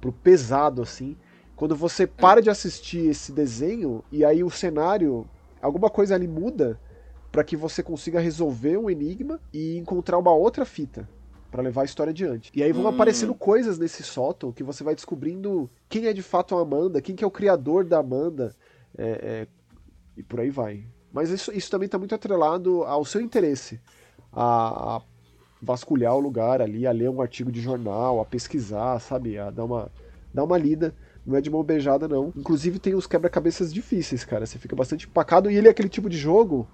pro 0.00 0.12
pesado, 0.12 0.82
assim. 0.82 1.16
Quando 1.56 1.76
você 1.76 2.06
para 2.06 2.40
de 2.40 2.48
assistir 2.48 3.10
esse 3.10 3.32
desenho 3.32 4.02
e 4.10 4.24
aí 4.24 4.42
o 4.42 4.50
cenário, 4.50 5.26
alguma 5.60 5.90
coisa 5.90 6.14
ali 6.14 6.26
muda 6.26 6.80
para 7.30 7.44
que 7.44 7.56
você 7.56 7.82
consiga 7.82 8.18
resolver 8.18 8.76
um 8.76 8.90
enigma 8.90 9.40
e 9.52 9.76
encontrar 9.76 10.18
uma 10.18 10.32
outra 10.32 10.64
fita 10.64 11.08
para 11.50 11.62
levar 11.62 11.82
a 11.82 11.84
história 11.84 12.10
adiante. 12.10 12.50
E 12.54 12.62
aí 12.62 12.72
vão 12.72 12.84
hum. 12.84 12.88
aparecendo 12.88 13.34
coisas 13.34 13.78
nesse 13.78 14.02
sótão 14.02 14.52
que 14.52 14.62
você 14.62 14.84
vai 14.84 14.94
descobrindo 14.94 15.68
quem 15.88 16.06
é 16.06 16.12
de 16.12 16.22
fato 16.22 16.56
a 16.56 16.62
Amanda, 16.62 17.02
quem 17.02 17.14
que 17.14 17.24
é 17.24 17.26
o 17.26 17.30
criador 17.30 17.84
da 17.84 17.98
Amanda, 17.98 18.54
é, 18.96 19.08
é, 19.22 19.46
e 20.16 20.22
por 20.22 20.40
aí 20.40 20.50
vai. 20.50 20.84
Mas 21.12 21.30
isso, 21.30 21.52
isso 21.52 21.70
também 21.70 21.86
está 21.86 21.98
muito 21.98 22.14
atrelado 22.14 22.84
ao 22.84 23.04
seu 23.04 23.20
interesse, 23.20 23.80
a, 24.32 24.96
a, 24.96 25.02
vasculhar 25.60 26.14
o 26.14 26.20
lugar 26.20 26.62
ali, 26.62 26.86
a 26.86 26.92
ler 26.92 27.10
um 27.10 27.20
artigo 27.20 27.52
de 27.52 27.60
jornal, 27.60 28.20
a 28.20 28.24
pesquisar, 28.24 28.98
sabe, 29.00 29.38
a 29.38 29.50
dar 29.50 29.64
uma, 29.64 29.90
dar 30.32 30.44
uma 30.44 30.56
lida. 30.56 30.94
Não 31.24 31.36
é 31.36 31.40
de 31.40 31.50
mão 31.50 31.62
beijada, 31.62 32.08
não. 32.08 32.32
Inclusive 32.36 32.78
tem 32.78 32.94
os 32.94 33.06
quebra-cabeças 33.06 33.72
difíceis, 33.72 34.24
cara. 34.24 34.46
Você 34.46 34.58
fica 34.58 34.74
bastante 34.74 35.06
empacado. 35.06 35.50
E 35.50 35.56
ele 35.56 35.68
é 35.68 35.70
aquele 35.70 35.88
tipo 35.88 36.08
de 36.08 36.16
jogo 36.16 36.66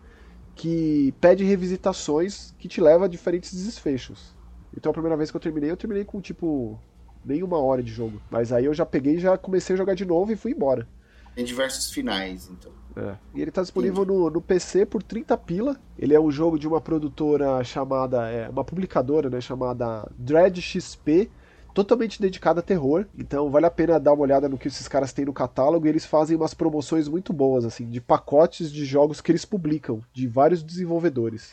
que 0.55 1.13
pede 1.21 1.45
revisitações 1.45 2.55
que 2.59 2.69
te 2.69 2.81
leva 2.81 3.05
a 3.05 3.09
diferentes 3.09 3.53
desfechos. 3.53 4.35
Então 4.75 4.91
a 4.91 4.93
primeira 4.93 5.17
vez 5.17 5.31
que 5.31 5.37
eu 5.37 5.41
terminei, 5.41 5.71
eu 5.71 5.77
terminei 5.77 6.05
com 6.05 6.21
tipo 6.21 6.81
nem 7.25 7.43
uma 7.43 7.59
hora 7.59 7.83
de 7.83 7.91
jogo. 7.91 8.23
Mas 8.31 8.53
aí 8.53 8.65
eu 8.65 8.73
já 8.73 8.87
peguei, 8.87 9.19
já 9.19 9.37
comecei 9.37 9.75
a 9.75 9.77
jogar 9.77 9.95
de 9.95 10.07
novo 10.07 10.33
e 10.33 10.37
fui 10.37 10.53
embora. 10.53 10.89
Tem 11.37 11.45
diversos 11.45 11.91
finais, 11.91 12.49
então. 12.51 12.73
É. 12.97 13.15
E 13.35 13.43
ele 13.43 13.51
está 13.51 13.61
disponível 13.61 14.07
no, 14.07 14.31
no, 14.31 14.41
PC 14.41 14.87
por 14.87 15.03
30 15.03 15.37
pila. 15.37 15.77
Ele 15.99 16.15
é 16.15 16.19
um 16.19 16.31
jogo 16.31 16.59
de 16.59 16.67
uma 16.67 16.81
produtora 16.81 17.63
chamada, 17.63 18.27
é, 18.31 18.49
uma 18.49 18.65
publicadora, 18.65 19.29
né, 19.29 19.39
chamada 19.39 20.11
Dread 20.17 20.63
XP, 20.63 21.31
totalmente 21.75 22.23
dedicada 22.23 22.61
a 22.61 22.63
terror. 22.63 23.05
Então 23.19 23.51
vale 23.51 23.67
a 23.67 23.71
pena 23.71 24.01
dar 24.01 24.15
uma 24.15 24.23
olhada 24.23 24.49
no 24.49 24.57
que 24.57 24.69
esses 24.69 24.89
caras 24.89 25.13
têm 25.13 25.27
no 25.27 25.33
catálogo. 25.35 25.87
E 25.87 25.91
eles 25.91 26.07
fazem 26.07 26.35
umas 26.35 26.55
promoções 26.55 27.07
muito 27.07 27.35
boas, 27.35 27.67
assim, 27.67 27.87
de 27.87 28.01
pacotes 28.01 28.73
de 28.73 28.87
jogos 28.87 29.21
que 29.21 29.31
eles 29.31 29.45
publicam, 29.45 30.01
de 30.15 30.27
vários 30.27 30.63
desenvolvedores. 30.63 31.53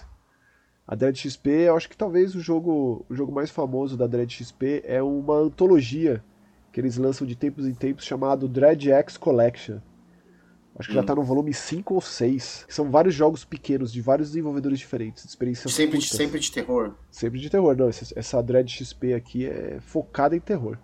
A 0.88 0.96
Dread 0.96 1.18
XP, 1.18 1.50
eu 1.50 1.76
acho 1.76 1.90
que 1.90 1.98
talvez 1.98 2.36
o 2.36 2.40
jogo, 2.40 3.06
o 3.10 3.14
jogo 3.14 3.34
mais 3.34 3.50
famoso 3.50 3.98
da 3.98 4.08
Dread 4.08 4.34
XP 4.34 4.82
é 4.86 5.04
uma 5.04 5.36
antologia 5.36 6.24
que 6.74 6.82
eles 6.82 6.98
lançam 6.98 7.26
de 7.26 7.36
tempos 7.36 7.68
em 7.68 7.74
tempos 7.74 8.04
chamado 8.04 8.48
Dread 8.48 8.92
X 8.92 9.16
Collection. 9.16 9.78
Acho 10.76 10.90
que 10.90 10.94
hum. 10.94 11.02
já 11.02 11.04
tá 11.04 11.14
no 11.14 11.22
volume 11.22 11.54
5 11.54 11.94
ou 11.94 12.02
6. 12.02 12.66
São 12.68 12.90
vários 12.90 13.14
jogos 13.14 13.46
pequenos, 13.46 13.94
de 13.94 14.02
vários 14.02 14.30
desenvolvedores 14.30 14.80
diferentes, 14.80 15.24
de 15.24 15.30
experiências 15.30 15.72
sempre, 15.72 16.00
de, 16.00 16.08
sempre 16.08 16.40
de 16.40 16.52
terror. 16.52 16.96
Sempre 17.12 17.40
de 17.40 17.48
terror, 17.48 17.78
não. 17.78 17.90
Essa, 17.90 18.20
essa 18.20 18.42
Dread 18.42 18.68
XP 18.72 19.14
aqui 19.14 19.46
é 19.46 19.78
focada 19.82 20.36
em 20.36 20.40
terror. 20.40 20.80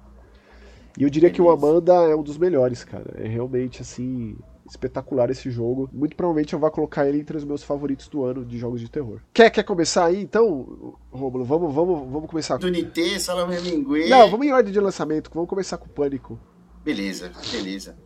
E 0.95 1.01
eu 1.01 1.09
diria 1.09 1.29
Beleza. 1.29 1.35
que 1.35 1.41
o 1.41 1.49
Amanda 1.49 1.93
é 1.93 2.15
um 2.15 2.21
dos 2.21 2.37
melhores, 2.37 2.83
cara. 2.83 3.15
É 3.15 3.27
realmente, 3.27 3.81
assim, 3.81 4.37
espetacular 4.69 5.29
esse 5.29 5.49
jogo. 5.49 5.89
Muito 5.91 6.15
provavelmente 6.15 6.53
eu 6.53 6.59
vou 6.59 6.71
colocar 6.71 7.07
ele 7.07 7.19
entre 7.19 7.37
os 7.37 7.43
meus 7.43 7.63
favoritos 7.63 8.07
do 8.07 8.23
ano 8.23 8.45
de 8.45 8.57
jogos 8.57 8.79
de 8.79 8.89
terror. 8.89 9.19
Quer, 9.33 9.49
quer 9.49 9.63
começar 9.63 10.05
aí, 10.05 10.21
então, 10.21 10.97
Romulo? 11.11 11.43
Vamos, 11.45 11.73
vamos, 11.73 12.11
vamos 12.11 12.29
começar. 12.29 12.57
Tunité, 12.57 13.17
Salame 13.19 13.59
Mingue. 13.61 14.09
Não, 14.09 14.29
vamos 14.29 14.45
em 14.45 14.51
ordem 14.51 14.71
de 14.71 14.79
lançamento. 14.79 15.31
Vamos 15.33 15.49
começar 15.49 15.77
com 15.77 15.87
o 15.87 15.89
Pânico. 15.89 16.39
Beleza, 16.83 17.31
beleza. 17.51 17.97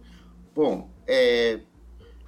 Bom, 0.56 0.90
é, 1.08 1.60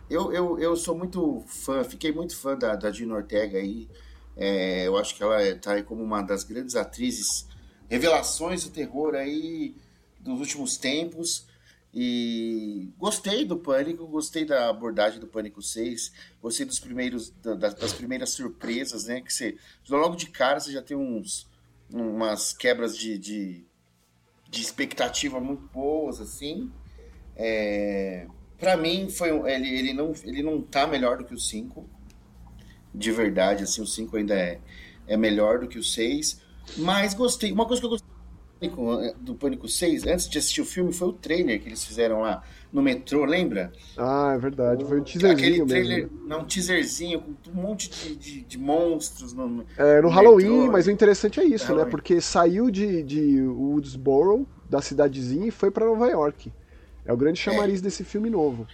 eu, 0.10 0.32
eu, 0.32 0.60
eu 0.60 0.76
sou 0.76 0.96
muito 0.96 1.44
fã, 1.48 1.84
fiquei 1.84 2.12
muito 2.12 2.36
fã 2.36 2.56
da, 2.58 2.76
da 2.76 2.90
Dina 2.90 3.16
Ortega 3.16 3.58
aí. 3.58 3.88
É, 4.36 4.88
eu 4.88 4.98
acho 4.98 5.16
que 5.16 5.24
ela 5.24 5.42
está 5.44 5.74
aí 5.74 5.84
como 5.84 6.04
uma 6.04 6.22
das 6.22 6.44
grandes 6.44 6.76
atrizes, 6.76 7.48
revelações 7.90 8.64
do 8.64 8.70
terror 8.70 9.16
aí 9.16 9.76
dos 10.20 10.40
últimos 10.40 10.78
tempos. 10.78 11.48
E 11.98 12.90
gostei 12.98 13.46
do 13.46 13.58
Pânico, 13.58 14.06
gostei 14.06 14.44
da 14.44 14.70
abordagem 14.70 15.18
do 15.18 15.28
Pânico 15.28 15.62
6, 15.62 16.12
gostei 16.42 16.66
dos 16.66 16.78
primeiros, 16.78 17.30
das, 17.42 17.74
das 17.74 17.94
primeiras 17.94 18.32
surpresas, 18.32 19.06
né? 19.06 19.22
Que 19.22 19.34
você, 19.34 19.58
logo 19.90 20.18
de 20.18 20.26
cara 20.26 20.60
você 20.60 20.74
já 20.74 20.82
tem 20.82 20.98
uns, 20.98 21.48
umas 21.90 22.52
quebras 22.52 22.98
de, 22.98 23.18
de, 23.18 23.66
de 24.50 24.62
expectativa 24.62 25.40
muito 25.40 25.70
boas, 25.74 26.20
assim. 26.20 26.70
É, 27.34 28.28
para 28.58 28.76
mim, 28.76 29.10
foi 29.10 29.30
ele, 29.50 29.70
ele, 29.70 29.94
não, 29.94 30.12
ele 30.26 30.44
não 30.44 30.62
tá 30.62 30.86
melhor 30.86 31.18
do 31.18 31.24
que 31.24 31.34
o 31.34 31.40
5. 31.40 31.90
De 32.94 33.12
verdade, 33.12 33.64
assim, 33.64 33.82
o 33.82 33.88
5 33.88 34.18
ainda 34.18 34.34
é, 34.34 34.60
é 35.08 35.16
melhor 35.16 35.60
do 35.60 35.68
que 35.68 35.80
o 35.80 35.84
6. 35.84 36.42
Mas 36.78 37.14
gostei. 37.14 37.54
Uma 37.54 37.66
coisa 37.66 37.82
que 37.82 37.86
eu 37.86 37.92
gostei 37.92 38.05
do 39.20 39.36
Pânico 39.36 39.68
6, 39.68 40.08
antes 40.08 40.30
de 40.30 40.38
assistir 40.38 40.62
o 40.62 40.66
filme, 40.66 40.94
foi 40.94 41.10
o 41.10 41.14
trailer 41.14 41.62
que 41.62 41.68
eles 41.68 41.84
fizeram 41.84 42.22
lá 42.22 42.42
no 42.72 42.82
metrô, 42.82 43.26
lembra? 43.26 43.72
Ah, 43.98 44.34
é 44.36 44.38
verdade, 44.38 44.84
foi 44.86 45.00
um 45.00 45.04
teaserzinho 45.04 45.34
Aquele 45.34 45.66
trailer, 45.66 46.10
mesmo. 46.10 46.28
Não, 46.28 46.42
um 46.42 46.46
teaserzinho 46.46 47.22
com 47.22 47.52
um 47.52 47.54
monte 47.54 47.90
de, 47.90 48.16
de, 48.16 48.42
de 48.42 48.58
monstros 48.58 49.34
no, 49.34 49.66
é, 49.78 49.98
no, 49.98 50.04
no 50.04 50.10
Halloween, 50.10 50.50
metrô. 50.50 50.72
mas 50.72 50.88
o 50.88 50.92
interessante 50.92 51.40
é 51.40 51.44
isso, 51.44 51.76
né? 51.76 51.86
Porque 51.86 52.20
saiu 52.22 52.72
de, 52.72 53.04
de 53.04 53.42
Woodsboro, 53.42 54.48
da 54.70 54.82
cidadezinha, 54.82 55.48
e 55.48 55.52
foi 55.52 55.70
para 55.70 55.86
Nova 55.86 56.08
York. 56.08 56.52
É 57.06 57.14
o 57.14 57.18
grande 57.18 57.40
chamariz 57.40 57.80
é. 57.80 57.84
desse 57.84 58.04
filme 58.04 58.30
novo. 58.30 58.68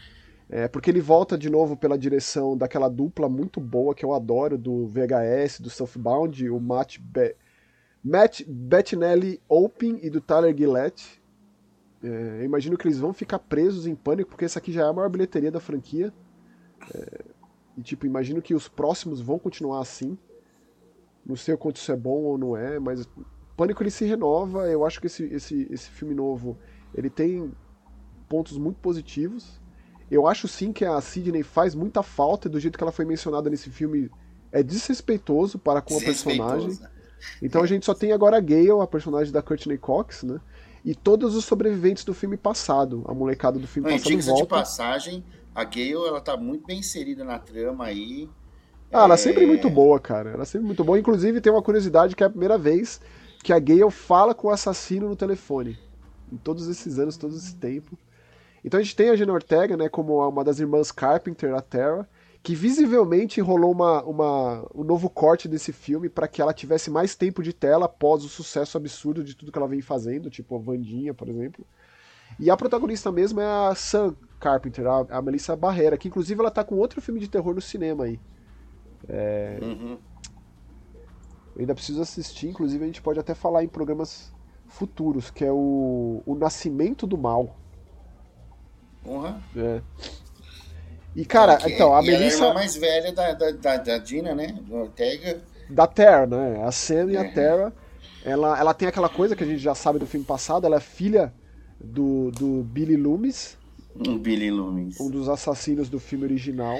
É, 0.49 0.67
porque 0.67 0.89
ele 0.89 0.99
volta 0.99 1.37
de 1.37 1.49
novo 1.49 1.77
pela 1.77 1.97
direção 1.97 2.57
daquela 2.57 2.89
dupla 2.89 3.29
muito 3.29 3.59
boa 3.59 3.95
que 3.95 4.03
eu 4.03 4.13
adoro, 4.13 4.57
do 4.57 4.85
VHS, 4.85 5.61
do 5.61 5.69
Southbound, 5.69 6.49
o 6.49 6.59
Matt 6.59 6.97
Be 6.99 7.35
Matt 8.03 8.41
Bettinelli 8.47 9.41
Open 9.47 9.99
e 10.01 10.09
do 10.09 10.19
Tyler 10.19 10.55
Gillette. 10.55 11.21
É, 12.03 12.39
eu 12.39 12.43
imagino 12.45 12.77
que 12.77 12.87
eles 12.87 12.99
vão 12.99 13.13
ficar 13.13 13.39
presos 13.39 13.85
em 13.85 13.95
pânico, 13.95 14.29
porque 14.29 14.45
essa 14.45 14.59
aqui 14.59 14.71
já 14.71 14.81
é 14.81 14.89
a 14.89 14.93
maior 14.93 15.09
bilheteria 15.09 15.51
da 15.51 15.59
franquia. 15.59 16.11
É, 16.93 17.25
e 17.77 17.81
tipo, 17.81 18.05
imagino 18.05 18.41
que 18.41 18.55
os 18.55 18.67
próximos 18.67 19.21
vão 19.21 19.37
continuar 19.37 19.81
assim. 19.81 20.17
Não 21.25 21.35
sei 21.35 21.53
o 21.53 21.57
quanto 21.57 21.75
isso 21.75 21.91
é 21.91 21.95
bom 21.95 22.23
ou 22.23 22.37
não 22.37 22.57
é, 22.57 22.79
mas 22.79 23.07
Pânico 23.55 23.83
ele 23.83 23.91
se 23.91 24.05
renova. 24.05 24.67
Eu 24.67 24.85
acho 24.85 24.99
que 24.99 25.07
esse, 25.07 25.23
esse, 25.25 25.67
esse 25.69 25.89
filme 25.91 26.15
novo 26.15 26.57
ele 26.95 27.09
tem 27.09 27.51
pontos 28.27 28.57
muito 28.57 28.79
positivos. 28.79 29.61
Eu 30.09 30.27
acho 30.27 30.47
sim 30.47 30.73
que 30.73 30.83
a 30.83 30.99
Sidney 30.99 31.43
faz 31.43 31.75
muita 31.75 32.01
falta 32.01 32.49
do 32.49 32.59
jeito 32.59 32.77
que 32.77 32.83
ela 32.83 32.91
foi 32.91 33.05
mencionada 33.05 33.49
nesse 33.49 33.69
filme. 33.69 34.09
É 34.51 34.61
desrespeitoso 34.61 35.59
para 35.59 35.81
com 35.81 35.95
a 35.95 36.01
personagem. 36.01 36.77
Então 37.41 37.61
a 37.63 37.67
gente 37.67 37.85
só 37.85 37.93
tem 37.93 38.11
agora 38.11 38.37
a 38.37 38.39
Gale, 38.39 38.81
a 38.81 38.87
personagem 38.87 39.31
da 39.31 39.41
Courtney 39.41 39.77
Cox, 39.77 40.23
né? 40.23 40.39
E 40.83 40.95
todos 40.95 41.35
os 41.35 41.45
sobreviventes 41.45 42.03
do 42.03 42.13
filme 42.13 42.37
passado, 42.37 43.03
a 43.07 43.13
molecada 43.13 43.59
do 43.59 43.67
filme 43.67 43.89
Não, 43.89 43.97
passado 43.97 44.21
volta. 44.21 44.41
de 44.41 44.49
passagem, 44.49 45.23
a 45.53 45.63
Gale, 45.63 46.07
ela 46.07 46.21
tá 46.21 46.35
muito 46.35 46.65
bem 46.65 46.79
inserida 46.79 47.23
na 47.23 47.37
trama 47.37 47.85
aí. 47.85 48.27
Ah, 48.91 49.01
é... 49.01 49.03
ela 49.03 49.13
é 49.13 49.17
sempre 49.17 49.45
muito 49.45 49.69
boa, 49.69 49.99
cara. 49.99 50.31
Ela 50.31 50.43
é 50.43 50.45
sempre 50.45 50.67
muito 50.67 50.83
boa. 50.83 50.97
Inclusive, 50.97 51.39
tem 51.39 51.51
uma 51.51 51.61
curiosidade 51.61 52.15
que 52.15 52.23
é 52.23 52.25
a 52.25 52.29
primeira 52.29 52.57
vez 52.57 52.99
que 53.43 53.53
a 53.53 53.59
Gale 53.59 53.91
fala 53.91 54.33
com 54.33 54.47
o 54.47 54.51
assassino 54.51 55.07
no 55.07 55.15
telefone. 55.15 55.77
Em 56.31 56.37
todos 56.37 56.67
esses 56.67 56.97
anos, 56.97 57.17
todo 57.17 57.35
esse 57.35 57.55
tempo. 57.55 57.97
Então 58.63 58.79
a 58.79 58.83
gente 58.83 58.95
tem 58.95 59.09
a 59.09 59.15
Gina 59.15 59.33
Ortega, 59.33 59.75
né, 59.75 59.89
como 59.89 60.27
uma 60.27 60.43
das 60.43 60.59
irmãs 60.59 60.91
Carpenter, 60.91 61.53
a 61.53 61.61
Terra, 61.61 62.07
que 62.43 62.55
visivelmente 62.55 63.39
rolou 63.39 63.71
uma, 63.71 64.03
uma, 64.03 64.67
um 64.73 64.83
novo 64.83 65.09
corte 65.09 65.47
desse 65.47 65.71
filme 65.71 66.09
para 66.09 66.27
que 66.27 66.41
ela 66.41 66.53
tivesse 66.53 66.89
mais 66.89 67.15
tempo 67.15 67.43
de 67.43 67.53
tela 67.53 67.85
após 67.85 68.23
o 68.23 68.29
sucesso 68.29 68.77
absurdo 68.77 69.23
de 69.23 69.35
tudo 69.35 69.51
que 69.51 69.57
ela 69.57 69.67
vem 69.67 69.81
fazendo, 69.81 70.29
tipo 70.29 70.55
a 70.55 70.59
Vandinha, 70.59 71.13
por 71.13 71.29
exemplo. 71.29 71.65
E 72.39 72.49
a 72.49 72.57
protagonista 72.57 73.11
mesmo 73.11 73.39
é 73.39 73.45
a 73.45 73.75
Sam 73.75 74.15
Carpenter, 74.39 74.87
a, 74.87 75.17
a 75.17 75.21
Melissa 75.21 75.55
Barrera, 75.55 75.97
que 75.97 76.07
inclusive 76.07 76.39
ela 76.39 76.49
tá 76.49 76.63
com 76.63 76.75
outro 76.75 76.99
filme 76.99 77.19
de 77.19 77.29
terror 77.29 77.53
no 77.53 77.61
cinema 77.61 78.05
aí. 78.05 78.19
É... 79.07 79.59
Uhum. 79.61 79.99
Eu 81.55 81.59
ainda 81.59 81.75
preciso 81.75 82.01
assistir, 82.01 82.47
inclusive 82.47 82.83
a 82.83 82.87
gente 82.87 83.01
pode 83.01 83.19
até 83.19 83.35
falar 83.35 83.63
em 83.63 83.67
programas 83.67 84.33
futuros, 84.65 85.29
que 85.29 85.45
é 85.45 85.51
o, 85.51 86.23
o 86.25 86.33
Nascimento 86.33 87.05
do 87.05 87.17
Mal. 87.17 87.55
Uhum. 89.05 89.39
É. 89.55 89.81
E, 91.15 91.25
cara, 91.25 91.55
okay. 91.55 91.73
então, 91.73 91.95
a 91.95 92.01
e 92.01 92.07
Melissa. 92.07 92.37
Ela 92.37 92.47
é 92.47 92.51
a 92.51 92.53
mais 92.53 92.75
velha 92.75 93.11
da, 93.11 93.33
da, 93.33 93.51
da, 93.51 93.77
da 93.77 93.97
Dina, 93.97 94.33
né? 94.33 94.57
Do 94.61 94.75
Ortega. 94.75 95.41
Da 95.69 95.87
Terra, 95.87 96.25
né? 96.25 96.63
A 96.63 96.71
Sam 96.71 97.11
e 97.11 97.17
a 97.17 97.21
uhum. 97.21 97.33
Terra. 97.33 97.73
Ela, 98.23 98.59
ela 98.59 98.73
tem 98.73 98.87
aquela 98.87 99.09
coisa 99.09 99.35
que 99.35 99.43
a 99.43 99.47
gente 99.47 99.59
já 99.59 99.73
sabe 99.73 99.99
do 99.99 100.05
filme 100.05 100.25
passado, 100.25 100.65
ela 100.65 100.77
é 100.77 100.79
filha 100.79 101.33
do, 101.79 102.31
do 102.31 102.63
Billy 102.63 102.95
Loomis. 102.95 103.57
Um 103.95 104.17
Billy 104.17 104.51
Loomis. 104.51 104.99
Um 104.99 105.09
dos 105.09 105.27
assassinos 105.27 105.89
do 105.89 105.99
filme 105.99 106.25
original. 106.25 106.79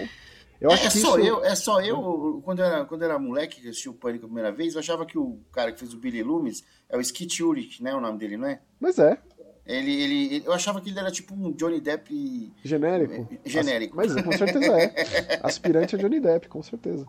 Eu 0.62 0.70
é, 0.70 0.74
acho 0.76 0.86
é 0.86 0.90
que 0.92 0.98
só 1.00 1.18
isso... 1.18 1.28
eu, 1.28 1.44
é 1.44 1.56
só 1.56 1.82
eu, 1.82 2.42
quando 2.46 2.60
eu 2.60 2.66
era, 2.66 2.86
quando 2.86 3.02
eu 3.02 3.10
era 3.10 3.20
moleque 3.20 3.60
que 3.60 3.68
assistiu 3.68 3.94
o 3.94 3.96
Pânico 3.96 4.26
a 4.26 4.28
primeira 4.28 4.52
vez, 4.52 4.76
eu 4.76 4.80
achava 4.80 5.06
que 5.08 5.18
o 5.18 5.40
cara 5.52 5.72
que 5.72 5.80
fez 5.80 5.92
o 5.94 5.98
Billy 5.98 6.22
Loomis 6.22 6.64
é 6.88 6.96
o 6.96 7.02
Skit 7.02 7.44
Ulrich, 7.44 7.82
né? 7.82 7.96
O 7.96 8.00
nome 8.00 8.20
dele, 8.20 8.38
não 8.38 8.48
é? 8.48 8.62
Mas 8.80 9.00
é. 9.00 9.18
Ele, 9.66 10.02
ele, 10.02 10.44
eu 10.46 10.52
achava 10.52 10.82
que 10.82 10.90
ele 10.90 11.00
era 11.00 11.12
tipo 11.12 11.36
um 11.36 11.52
Johnny 11.52 11.80
Depp 11.80 12.52
genérico. 12.64 13.28
É, 13.46 13.50
genérico. 13.50 13.96
Mas 13.96 14.14
com 14.14 14.32
certeza 14.32 14.66
é. 14.66 15.40
Aspirante 15.44 15.96
a 15.96 16.00
Johnny 16.00 16.20
Depp, 16.20 16.50
com 16.50 16.64
certeza. 16.64 17.06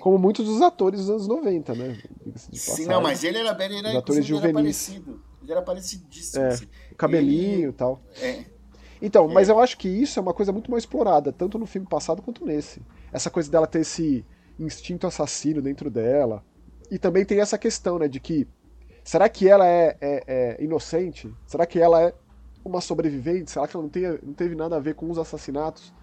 Como 0.00 0.18
muitos 0.18 0.46
dos 0.46 0.60
atores 0.60 1.00
dos 1.00 1.10
anos 1.10 1.26
90, 1.26 1.74
né? 1.74 1.98
Sim, 2.36 2.86
não, 2.86 3.00
mas 3.00 3.24
ele 3.24 3.38
era, 3.38 3.64
ele 3.64 3.78
era, 3.78 3.98
atores 3.98 4.28
ele 4.28 4.38
era 4.38 4.52
parecido. 4.52 5.22
Ele 5.42 5.52
era 5.52 5.62
parecidíssimo. 5.62 6.44
É. 6.44 6.48
Assim. 6.48 6.66
cabelinho 6.96 7.70
e 7.70 7.72
tal. 7.72 8.02
É. 8.20 8.44
Então, 9.00 9.30
é. 9.30 9.32
mas 9.32 9.48
eu 9.48 9.58
acho 9.58 9.78
que 9.78 9.88
isso 9.88 10.18
é 10.18 10.22
uma 10.22 10.34
coisa 10.34 10.52
muito 10.52 10.70
mais 10.70 10.82
explorada, 10.82 11.32
tanto 11.32 11.58
no 11.58 11.66
filme 11.66 11.86
passado 11.86 12.20
quanto 12.20 12.44
nesse. 12.44 12.82
Essa 13.10 13.30
coisa 13.30 13.50
dela 13.50 13.66
ter 13.66 13.80
esse 13.80 14.24
instinto 14.58 15.06
assassino 15.06 15.62
dentro 15.62 15.90
dela. 15.90 16.44
E 16.90 16.98
também 16.98 17.24
tem 17.24 17.40
essa 17.40 17.56
questão, 17.56 17.98
né, 17.98 18.08
de 18.08 18.20
que 18.20 18.46
será 19.08 19.26
que 19.26 19.48
ela 19.48 19.66
é, 19.66 19.96
é, 20.02 20.24
é 20.26 20.62
inocente? 20.62 21.34
Será 21.46 21.64
que 21.64 21.80
ela 21.80 22.02
é 22.02 22.14
uma 22.62 22.82
sobrevivente? 22.82 23.50
Será 23.50 23.66
que 23.66 23.74
ela 23.74 23.82
não, 23.82 23.88
tem, 23.88 24.02
não 24.22 24.34
teve 24.34 24.54
nada 24.54 24.76
a 24.76 24.78
ver 24.78 24.94
com 24.94 25.10
os 25.10 25.16
assassinatos 25.16 25.94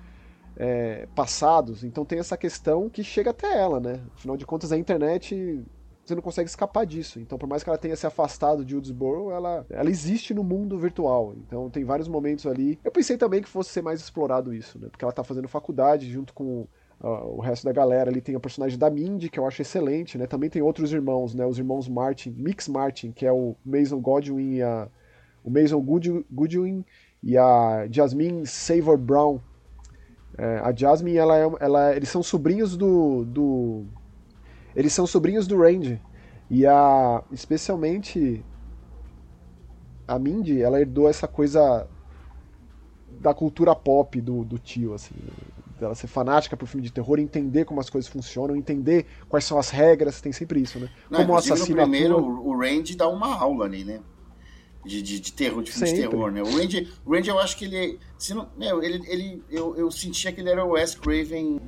é, 0.57 1.07
passados? 1.15 1.83
Então 1.83 2.03
tem 2.03 2.17
essa 2.17 2.35
questão 2.35 2.89
que 2.89 3.03
chega 3.03 3.29
até 3.29 3.61
ela, 3.61 3.79
né? 3.79 4.01
Afinal 4.15 4.35
de 4.35 4.43
contas, 4.43 4.71
a 4.71 4.77
internet 4.77 5.63
você 6.03 6.15
não 6.15 6.21
consegue 6.21 6.49
escapar 6.49 6.83
disso. 6.83 7.19
Então, 7.19 7.37
por 7.37 7.47
mais 7.47 7.63
que 7.63 7.69
ela 7.69 7.77
tenha 7.77 7.95
se 7.95 8.07
afastado 8.07 8.65
de 8.65 8.73
Woodsboro, 8.73 9.29
ela, 9.29 9.65
ela 9.69 9.89
existe 9.89 10.33
no 10.33 10.43
mundo 10.43 10.77
virtual. 10.79 11.35
Então, 11.37 11.69
tem 11.69 11.83
vários 11.83 12.07
momentos 12.07 12.47
ali. 12.47 12.79
Eu 12.83 12.91
pensei 12.91 13.17
também 13.17 13.41
que 13.41 13.49
fosse 13.49 13.69
ser 13.71 13.83
mais 13.83 13.99
explorado 13.99 14.53
isso, 14.53 14.79
né? 14.79 14.87
Porque 14.89 15.05
ela 15.05 15.11
tá 15.11 15.23
fazendo 15.23 15.47
faculdade 15.47 16.11
junto 16.11 16.33
com 16.33 16.67
Uh, 17.01 17.37
o 17.37 17.41
resto 17.41 17.65
da 17.65 17.73
galera 17.73 18.09
ali 18.09 18.21
tem 18.21 18.35
a 18.35 18.39
personagem 18.39 18.79
da 18.79 18.89
Mindy, 18.89 19.29
que 19.29 19.39
eu 19.39 19.45
acho 19.45 19.61
excelente, 19.61 20.17
né? 20.17 20.25
Também 20.25 20.49
tem 20.49 20.61
outros 20.61 20.91
irmãos, 20.93 21.35
né? 21.35 21.45
Os 21.45 21.57
irmãos 21.57 21.87
Martin, 21.87 22.33
Mix 22.37 22.67
Martin, 22.67 23.11
que 23.11 23.25
é 23.25 23.31
o 23.31 23.55
Mason 23.65 23.99
Godwin 23.99 24.55
e 24.55 24.61
a 24.63 24.87
o 25.43 25.51
Mason 25.51 25.79
Goodwin 25.79 26.83
e 27.21 27.37
a 27.37 27.87
Jasmine 27.89 28.47
Savor 28.47 28.97
Brown. 28.97 29.39
É, 30.37 30.57
a 30.63 30.73
Jasmine, 30.75 31.17
ela, 31.17 31.37
é, 31.37 31.49
ela, 31.59 31.95
eles 31.95 32.09
são 32.09 32.23
sobrinhos 32.23 32.75
do, 32.75 33.23
do, 33.23 33.85
eles 34.75 34.91
são 34.91 35.07
sobrinhos 35.07 35.47
do 35.47 35.57
Randy 35.57 36.01
e 36.49 36.65
a, 36.65 37.23
especialmente 37.31 38.43
a 40.07 40.19
Mindy, 40.19 40.61
ela 40.61 40.81
herdou 40.81 41.07
essa 41.07 41.27
coisa 41.27 41.87
da 43.19 43.33
cultura 43.33 43.73
pop 43.73 44.19
do, 44.19 44.43
do 44.43 44.59
tio, 44.59 44.93
assim, 44.93 45.15
dela 45.85 45.95
ser 45.95 46.07
fanática 46.07 46.57
pro 46.57 46.67
filme 46.67 46.85
de 46.85 46.91
terror, 46.91 47.19
entender 47.19 47.65
como 47.65 47.79
as 47.79 47.89
coisas 47.89 48.09
funcionam, 48.09 48.55
entender 48.55 49.05
quais 49.29 49.45
são 49.45 49.57
as 49.57 49.69
regras, 49.69 50.19
tem 50.19 50.31
sempre 50.31 50.59
isso, 50.59 50.79
né? 50.79 50.89
Não, 51.09 51.19
como 51.19 51.33
o 51.33 51.37
assassino. 51.37 51.77
primeiro, 51.77 52.17
o 52.17 52.57
Randy 52.57 52.95
dá 52.95 53.07
uma 53.07 53.33
aula 53.35 53.65
ali, 53.65 53.83
né? 53.83 53.99
De, 54.83 55.01
de, 55.01 55.19
de 55.19 55.33
terror, 55.33 55.63
de 55.63 55.71
filme 55.71 55.87
sempre. 55.87 56.03
de 56.03 56.09
terror, 56.09 56.31
né? 56.31 56.43
O 56.43 56.57
Randy, 56.57 56.87
o 57.03 57.11
Randy, 57.11 57.29
eu 57.29 57.39
acho 57.39 57.57
que 57.57 57.65
ele. 57.65 57.99
Se 58.19 58.35
não, 58.35 58.47
meu, 58.55 58.83
ele, 58.83 59.01
ele 59.07 59.43
eu, 59.49 59.75
eu 59.75 59.89
sentia 59.89 60.31
que 60.31 60.41
ele 60.41 60.49
era 60.49 60.63
o 60.63 60.73
Wes 60.73 60.93
Craven 60.93 61.59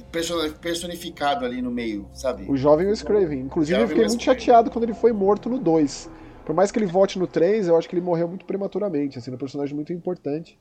personificado 0.62 1.44
ali 1.44 1.60
no 1.60 1.72
meio, 1.72 2.08
sabe? 2.14 2.46
O 2.48 2.56
jovem 2.56 2.86
Wes 2.86 3.02
Craven. 3.02 3.40
Inclusive, 3.40 3.82
eu 3.82 3.88
fiquei 3.88 4.04
Wes 4.04 4.14
muito 4.14 4.24
Craven. 4.24 4.40
chateado 4.40 4.70
quando 4.70 4.84
ele 4.84 4.94
foi 4.94 5.12
morto 5.12 5.50
no 5.50 5.58
2. 5.58 6.12
Por 6.46 6.56
mais 6.56 6.72
que 6.72 6.78
ele 6.78 6.86
volte 6.86 7.18
no 7.18 7.26
3, 7.26 7.68
eu 7.68 7.76
acho 7.76 7.90
que 7.90 7.96
ele 7.96 8.06
morreu 8.06 8.28
muito 8.28 8.46
prematuramente, 8.46 9.18
assim, 9.18 9.32
um 9.32 9.38
personagem 9.38 9.74
muito 9.76 9.92
importante. 9.92 10.58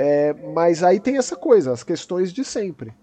É, 0.00 0.32
mas 0.54 0.84
aí 0.84 1.00
tem 1.00 1.16
essa 1.16 1.34
coisa, 1.34 1.72
as 1.72 1.82
questões 1.82 2.32
de 2.32 2.44
sempre. 2.44 2.94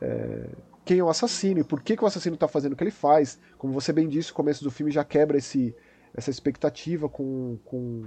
É, 0.00 0.48
quem 0.84 0.98
é 0.98 1.04
o 1.04 1.08
assassino 1.08 1.60
e 1.60 1.64
por 1.64 1.80
que, 1.80 1.96
que 1.96 2.02
o 2.02 2.06
assassino 2.06 2.34
está 2.34 2.48
fazendo 2.48 2.72
o 2.72 2.76
que 2.76 2.82
ele 2.82 2.90
faz. 2.90 3.38
Como 3.56 3.72
você 3.72 3.92
bem 3.92 4.08
disse, 4.08 4.32
o 4.32 4.34
começo 4.34 4.64
do 4.64 4.70
filme 4.70 4.90
já 4.90 5.04
quebra 5.04 5.38
esse, 5.38 5.72
essa 6.12 6.30
expectativa 6.30 7.08
com, 7.08 7.56
com 7.64 8.02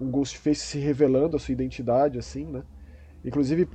um 0.00 0.10
Ghostface 0.10 0.62
se 0.62 0.78
revelando 0.78 1.36
a 1.36 1.38
sua 1.38 1.52
identidade, 1.52 2.18
assim, 2.18 2.46
né? 2.46 2.62
Inclusive, 3.22 3.68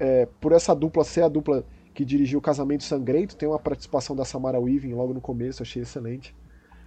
é, 0.00 0.26
por 0.40 0.50
essa 0.50 0.74
dupla 0.74 1.04
ser 1.04 1.22
a 1.22 1.28
dupla 1.28 1.64
que 1.94 2.04
dirigiu 2.04 2.40
o 2.40 2.42
Casamento 2.42 2.82
Sangrento, 2.82 3.36
tem 3.36 3.48
uma 3.48 3.60
participação 3.60 4.16
da 4.16 4.24
Samara 4.24 4.58
Weaving 4.58 4.94
logo 4.94 5.14
no 5.14 5.20
começo, 5.20 5.62
achei 5.62 5.82
excelente. 5.82 6.34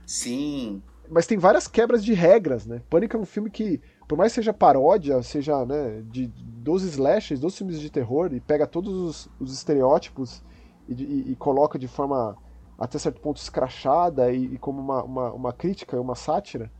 Sim. 0.06 0.84
Mas 1.10 1.26
tem 1.26 1.38
várias 1.38 1.70
quebras 1.70 2.04
de 2.04 2.14
regras, 2.14 2.66
né? 2.66 2.82
Pânico 2.90 3.16
é 3.16 3.20
um 3.20 3.26
filme 3.26 3.50
que 3.50 3.82
por 4.08 4.18
mais 4.18 4.32
que 4.32 4.36
seja 4.36 4.54
paródia, 4.54 5.22
seja 5.24 5.65
né, 5.65 6.04
de, 6.12 6.28
dos 6.28 6.84
slashes, 6.84 7.39
dos 7.39 7.58
filmes 7.58 7.80
de 7.80 7.89
terror, 7.89 8.34
e 8.34 8.39
pega 8.39 8.68
todos 8.68 8.94
os, 8.94 9.30
os 9.39 9.54
estereótipos 9.54 10.44
e, 10.88 10.94
e, 10.94 11.32
e, 11.32 11.36
coloca 11.36 11.80
de 11.80 11.88
forma 11.88 12.38
até 12.78 13.00
certo 13.00 13.20
ponto 13.20 13.38
escrachada 13.38 14.32
e, 14.32 14.54
e 14.54 14.58
como 14.58 14.82
uma, 14.82 15.04
uma, 15.04 15.34
uma, 15.34 15.54
crítica, 15.54 16.00
uma 16.00 16.15
sátira, 16.15 16.72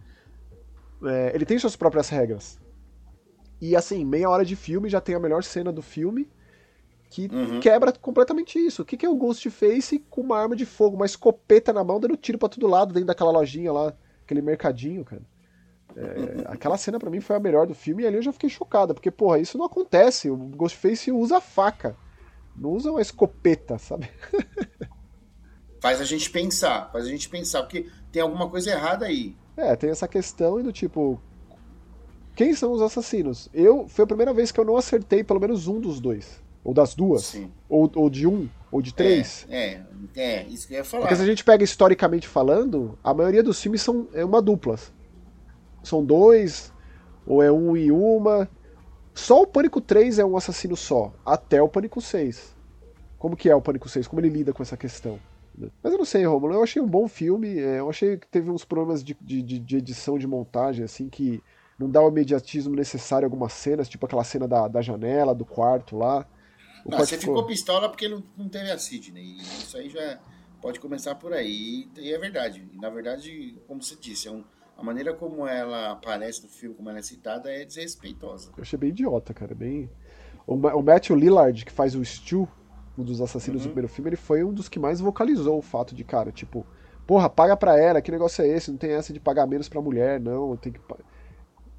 é, 1.04 1.32
ele 1.34 1.46
tem 1.46 1.58
suas 1.58 1.76
próprias 1.76 2.10
regras. 2.10 2.60
E 3.60 3.76
assim, 3.76 4.06
meia 4.06 4.30
hora 4.30 4.46
de 4.46 4.56
filme 4.56 4.90
já 4.90 5.02
tem 5.02 5.16
a 5.16 5.20
melhor 5.20 5.44
cena 5.44 5.72
do 5.72 5.82
filme 5.82 6.30
que 7.10 7.28
uhum. 7.34 7.60
quebra 7.60 7.94
completamente 7.94 8.60
isso. 8.60 8.82
O 8.82 8.86
que, 8.86 8.98
que 8.98 9.06
é 9.06 9.10
o 9.10 9.16
Ghostface 9.16 10.00
com 10.10 10.22
uma 10.22 10.38
arma 10.38 10.56
de 10.56 10.66
fogo, 10.66 10.96
uma 10.96 11.06
escopeta 11.06 11.72
na 11.72 11.84
mão, 11.84 12.00
dando 12.00 12.18
tiro 12.18 12.38
para 12.38 12.50
todo 12.50 12.68
lado 12.68 12.94
dentro 12.94 13.08
daquela 13.08 13.32
lojinha 13.32 13.72
lá, 13.72 13.94
aquele 14.24 14.42
mercadinho, 14.42 15.04
cara? 15.06 15.22
É, 15.96 16.44
aquela 16.48 16.78
cena 16.78 17.00
para 17.00 17.10
mim 17.10 17.22
foi 17.22 17.36
a 17.36 17.40
melhor 17.40 17.66
do 17.66 17.74
filme 17.74 18.04
e 18.04 18.08
ali 18.08 18.18
eu 18.18 18.22
já 18.22 18.34
fiquei 18.34 18.50
chocada, 18.50 18.94
porque, 18.94 19.10
porra, 19.10 19.40
isso 19.40 19.58
não 19.58 19.66
acontece. 19.66 20.30
O 20.30 20.36
Ghostface 20.36 21.12
usa 21.12 21.40
faca, 21.40 21.96
não 22.56 22.72
usa 22.72 22.92
uma 22.92 23.02
escopeta, 23.02 23.78
sabe? 23.78 24.10
faz 25.80 26.02
a 26.02 26.04
gente 26.04 26.30
pensar, 26.30 26.90
faz 26.92 27.06
a 27.06 27.10
gente 27.10 27.30
pensar, 27.30 27.62
porque 27.64 27.88
tem 28.12 28.22
alguma 28.22 28.50
coisa 28.50 28.72
errada 28.72 29.06
aí. 29.06 29.36
É, 29.56 29.76
tem 29.76 29.90
essa 29.90 30.08
questão 30.08 30.62
do 30.62 30.72
tipo. 30.72 31.22
Quem 32.36 32.54
são 32.54 32.74
os 32.74 32.82
assassinos? 32.82 33.50
Eu. 33.54 33.88
Foi 33.88 34.04
a 34.04 34.08
primeira 34.08 34.34
vez 34.34 34.52
que 34.52 34.60
eu 34.60 34.66
não 34.66 34.76
acertei 34.76 35.24
pelo 35.24 35.40
menos 35.40 35.68
um 35.68 35.80
dos 35.80 36.00
dois. 36.00 36.44
Ou 36.64 36.74
das 36.74 36.96
duas. 36.96 37.40
Ou, 37.70 37.90
ou 37.96 38.10
de 38.10 38.26
um, 38.26 38.50
ou 38.72 38.82
de 38.82 38.94
três. 38.94 39.46
É, 39.48 39.82
é, 40.16 40.22
é, 40.40 40.44
isso 40.48 40.68
que 40.68 40.74
eu 40.74 40.80
ia 40.80 40.84
falar. 40.84 41.04
Porque 41.04 41.16
se 41.16 41.22
a 41.22 41.26
gente 41.26 41.44
pega 41.44 41.64
historicamente 41.64 42.28
falando, 42.28 42.98
a 43.04 43.14
maioria 43.14 43.44
dos 43.44 43.62
filmes 43.62 43.82
são 43.82 44.08
é 44.14 44.26
uma 44.26 44.42
dupla 44.42 44.78
são 45.86 46.04
dois, 46.04 46.74
ou 47.26 47.42
é 47.42 47.52
um 47.52 47.76
e 47.76 47.92
uma. 47.92 48.50
Só 49.14 49.42
o 49.42 49.48
Pânico 49.48 49.80
3 49.80 50.20
é 50.20 50.26
um 50.26 50.36
assassino 50.36 50.76
só, 50.76 51.14
até 51.26 51.62
o 51.62 51.70
Pânico 51.70 52.02
6. 52.02 52.56
Como 53.18 53.36
que 53.36 53.50
é 53.50 53.56
o 53.56 53.62
Pânico 53.62 53.88
6? 53.88 54.08
Como 54.08 54.20
ele 54.20 54.30
lida 54.30 54.52
com 54.54 54.62
essa 54.62 54.76
questão? 54.76 55.20
Mas 55.82 55.94
eu 55.94 55.98
não 55.98 56.06
sei, 56.06 56.26
Romulo, 56.26 56.54
eu 56.54 56.64
achei 56.64 56.82
um 56.82 56.88
bom 56.88 57.08
filme, 57.08 57.60
é, 57.60 57.80
eu 57.80 57.90
achei 57.90 58.18
que 58.18 58.28
teve 58.28 58.52
uns 58.52 58.66
problemas 58.66 59.04
de, 59.04 59.16
de, 59.22 59.42
de 59.42 59.78
edição, 59.78 60.18
de 60.18 60.28
montagem, 60.28 60.84
assim, 60.84 61.08
que 61.08 61.42
não 61.80 61.90
dá 61.90 62.02
o 62.02 62.10
imediatismo 62.10 62.76
necessário 62.76 63.26
em 63.26 63.28
algumas 63.28 63.54
cenas, 63.54 63.88
tipo 63.88 64.06
aquela 64.06 64.24
cena 64.24 64.48
da, 64.48 64.68
da 64.68 64.82
janela, 64.82 65.34
do 65.34 65.46
quarto 65.46 65.98
lá. 65.98 66.28
Não, 66.86 66.98
você 66.98 67.18
ficou... 67.18 67.36
ficou 67.36 67.48
pistola 67.48 67.90
porque 67.90 68.08
não, 68.08 68.22
não 68.38 68.50
teve 68.50 68.70
a 68.70 68.78
Sidney, 68.78 69.24
e 69.24 69.42
isso 69.42 69.78
aí 69.78 69.90
já 69.90 70.20
pode 70.62 70.80
começar 70.80 71.16
por 71.16 71.32
aí, 71.32 71.88
e 71.98 72.14
é 72.14 72.18
verdade. 72.18 72.68
E, 72.74 72.78
na 72.78 72.90
verdade, 72.90 73.58
como 73.68 73.82
você 73.82 73.96
disse, 73.96 74.28
é 74.28 74.32
um, 74.32 74.44
a 74.78 74.84
maneira 74.84 75.14
como 75.14 75.48
ela 75.48 75.92
aparece 75.92 76.44
no 76.44 76.50
filme, 76.50 76.76
como 76.76 76.90
ela 76.90 77.00
é 77.00 77.02
citada, 77.02 77.50
é 77.50 77.64
desrespeitosa. 77.64 78.52
Eu 78.58 78.62
achei 78.62 78.78
bem 78.78 78.90
idiota, 78.90 79.34
cara. 79.34 79.56
Bem... 79.56 79.90
O, 80.46 80.56
o 80.56 80.84
Matthew 80.84 81.16
Lillard, 81.16 81.66
que 81.66 81.72
faz 81.72 81.96
o 81.96 82.04
Stu, 82.04 82.48
um 82.98 83.04
dos 83.04 83.22
assassinos 83.22 83.62
uhum. 83.62 83.68
do 83.68 83.74
primeiro 83.74 83.88
filme, 83.88 84.10
ele 84.10 84.18
foi 84.18 84.44
um 84.44 84.54
dos 84.54 84.70
que 84.70 84.80
mais 84.80 85.00
vocalizou 85.00 85.58
o 85.58 85.62
fato 85.62 85.96
de, 85.96 86.04
cara, 86.04 86.32
tipo, 86.32 86.66
porra, 87.08 87.30
paga 87.30 87.56
pra 87.56 87.80
ela, 87.80 88.02
que 88.02 88.12
negócio 88.12 88.44
é 88.44 88.48
esse? 88.48 88.72
Não 88.72 88.78
tem 88.78 88.92
essa 88.92 89.14
de 89.14 89.20
pagar 89.20 89.48
menos 89.48 89.70
pra 89.70 89.82
mulher, 89.82 90.20
não, 90.20 90.56
tem 90.58 90.74
que. 90.74 90.80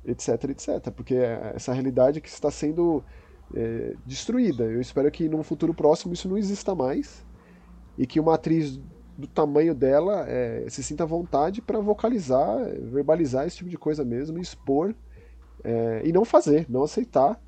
etc, 0.04 0.44
etc. 0.50 0.90
Porque 0.90 1.14
é 1.14 1.52
essa 1.54 1.72
realidade 1.72 2.20
que 2.20 2.28
está 2.28 2.50
sendo 2.50 3.04
é, 3.54 3.94
destruída. 4.04 4.64
Eu 4.64 4.80
espero 4.80 5.10
que 5.10 5.28
num 5.28 5.42
futuro 5.42 5.74
próximo 5.74 6.12
isso 6.14 6.28
não 6.28 6.38
exista 6.38 6.74
mais 6.74 7.24
e 7.98 8.06
que 8.06 8.20
uma 8.20 8.34
atriz 8.34 8.80
do 9.16 9.26
tamanho 9.26 9.74
dela 9.74 10.26
é, 10.28 10.66
se 10.68 10.82
sinta 10.82 11.04
à 11.04 11.06
vontade 11.06 11.62
para 11.62 11.80
vocalizar, 11.80 12.58
verbalizar 12.82 13.46
esse 13.46 13.56
tipo 13.56 13.70
de 13.70 13.78
coisa 13.78 14.04
mesmo, 14.04 14.38
expor 14.38 14.94
é, 15.64 16.02
e 16.04 16.12
não 16.12 16.24
fazer, 16.24 16.66
não 16.68 16.82
aceitar. 16.82 17.40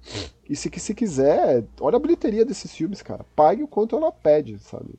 E 0.48 0.57
se, 0.57 0.70
se 0.78 0.94
quiser, 0.94 1.64
olha 1.81 1.96
a 1.96 2.00
bilheteria 2.00 2.44
desses 2.44 2.72
filmes, 2.72 3.02
cara. 3.02 3.24
Pague 3.37 3.62
o 3.62 3.68
quanto 3.68 3.96
ela 3.96 4.11
pede, 4.11 4.59
sabe? 4.59 4.94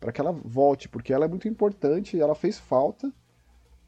para 0.00 0.10
que 0.10 0.20
ela 0.20 0.32
volte, 0.32 0.88
porque 0.88 1.12
ela 1.12 1.26
é 1.26 1.28
muito 1.28 1.46
importante, 1.46 2.18
ela 2.18 2.34
fez 2.34 2.58
falta. 2.58 3.12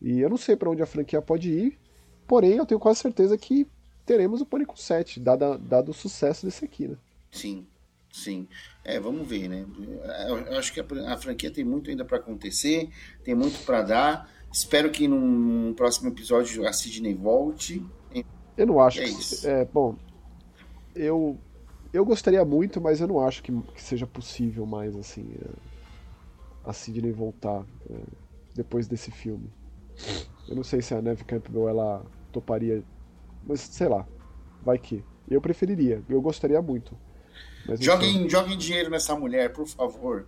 E 0.01 0.21
eu 0.21 0.29
não 0.29 0.37
sei 0.37 0.55
para 0.55 0.69
onde 0.69 0.83
a 0.83 0.87
franquia 0.87 1.23
pode 1.23 1.51
ir, 1.51 1.79
porém 2.27 2.57
eu 2.57 2.67
tenho 2.67 2.79
quase 2.79 3.01
certeza 3.01 3.39
que 3.39 3.67
teremos 4.05 4.43
o 4.43 4.47
Pânico 4.47 4.79
7, 4.79 5.19
dado, 5.19 5.57
dado 5.59 5.91
o 5.91 5.95
sucesso 5.95 6.45
desse 6.45 6.65
aqui, 6.65 6.87
né? 6.87 6.97
Sim. 7.31 7.67
Sim. 8.13 8.47
É, 8.85 9.01
vamos 9.01 9.27
ver, 9.27 9.49
né? 9.49 9.67
Eu 10.29 10.59
acho 10.59 10.73
que 10.73 10.81
a, 10.81 11.13
a 11.13 11.17
franquia 11.17 11.51
tem 11.51 11.65
muito 11.65 11.89
ainda 11.89 12.05
para 12.05 12.19
acontecer, 12.19 12.91
tem 13.25 13.35
muito 13.35 13.65
para 13.65 13.83
dar. 13.83 14.31
Espero 14.53 14.91
que 14.91 15.09
num 15.09 15.73
próximo 15.73 16.11
episódio 16.11 16.69
a 16.69 16.73
Sidney 16.73 17.15
volte. 17.15 17.85
Eu 18.57 18.67
não 18.67 18.79
acho. 18.79 19.01
É 19.01 19.05
isso. 19.05 19.49
É, 19.49 19.65
bom, 19.65 19.97
eu 20.95 21.39
eu 21.91 22.05
gostaria 22.05 22.45
muito, 22.45 22.81
mas 22.81 23.01
eu 23.01 23.09
não 23.09 23.21
acho 23.21 23.43
que, 23.43 23.51
que 23.51 23.83
seja 23.83 24.07
possível 24.07 24.67
mais 24.67 24.95
assim 24.95 25.35
a 26.65 26.73
Sidney 26.73 27.13
voltar 27.13 27.65
é, 27.91 27.97
depois 28.55 28.87
desse 28.87 29.11
filme. 29.11 29.51
Eu 30.49 30.57
não 30.57 30.63
sei 30.63 30.83
se 30.83 30.95
a 30.95 31.03
Neve 31.03 31.25
Campbell 31.25 31.69
ela 31.69 32.05
toparia, 32.31 32.83
mas 33.43 33.61
sei 33.61 33.89
lá, 33.89 34.07
vai 34.63 34.79
que. 34.79 35.03
Eu 35.29 35.41
preferiria, 35.41 36.03
eu 36.09 36.21
gostaria 36.21 36.61
muito. 36.61 36.97
Joguem, 37.79 38.29
joguem 38.29 38.59
dinheiro 38.59 38.91
nessa 38.91 39.15
mulher, 39.15 39.53
por 39.53 39.67
favor, 39.67 40.27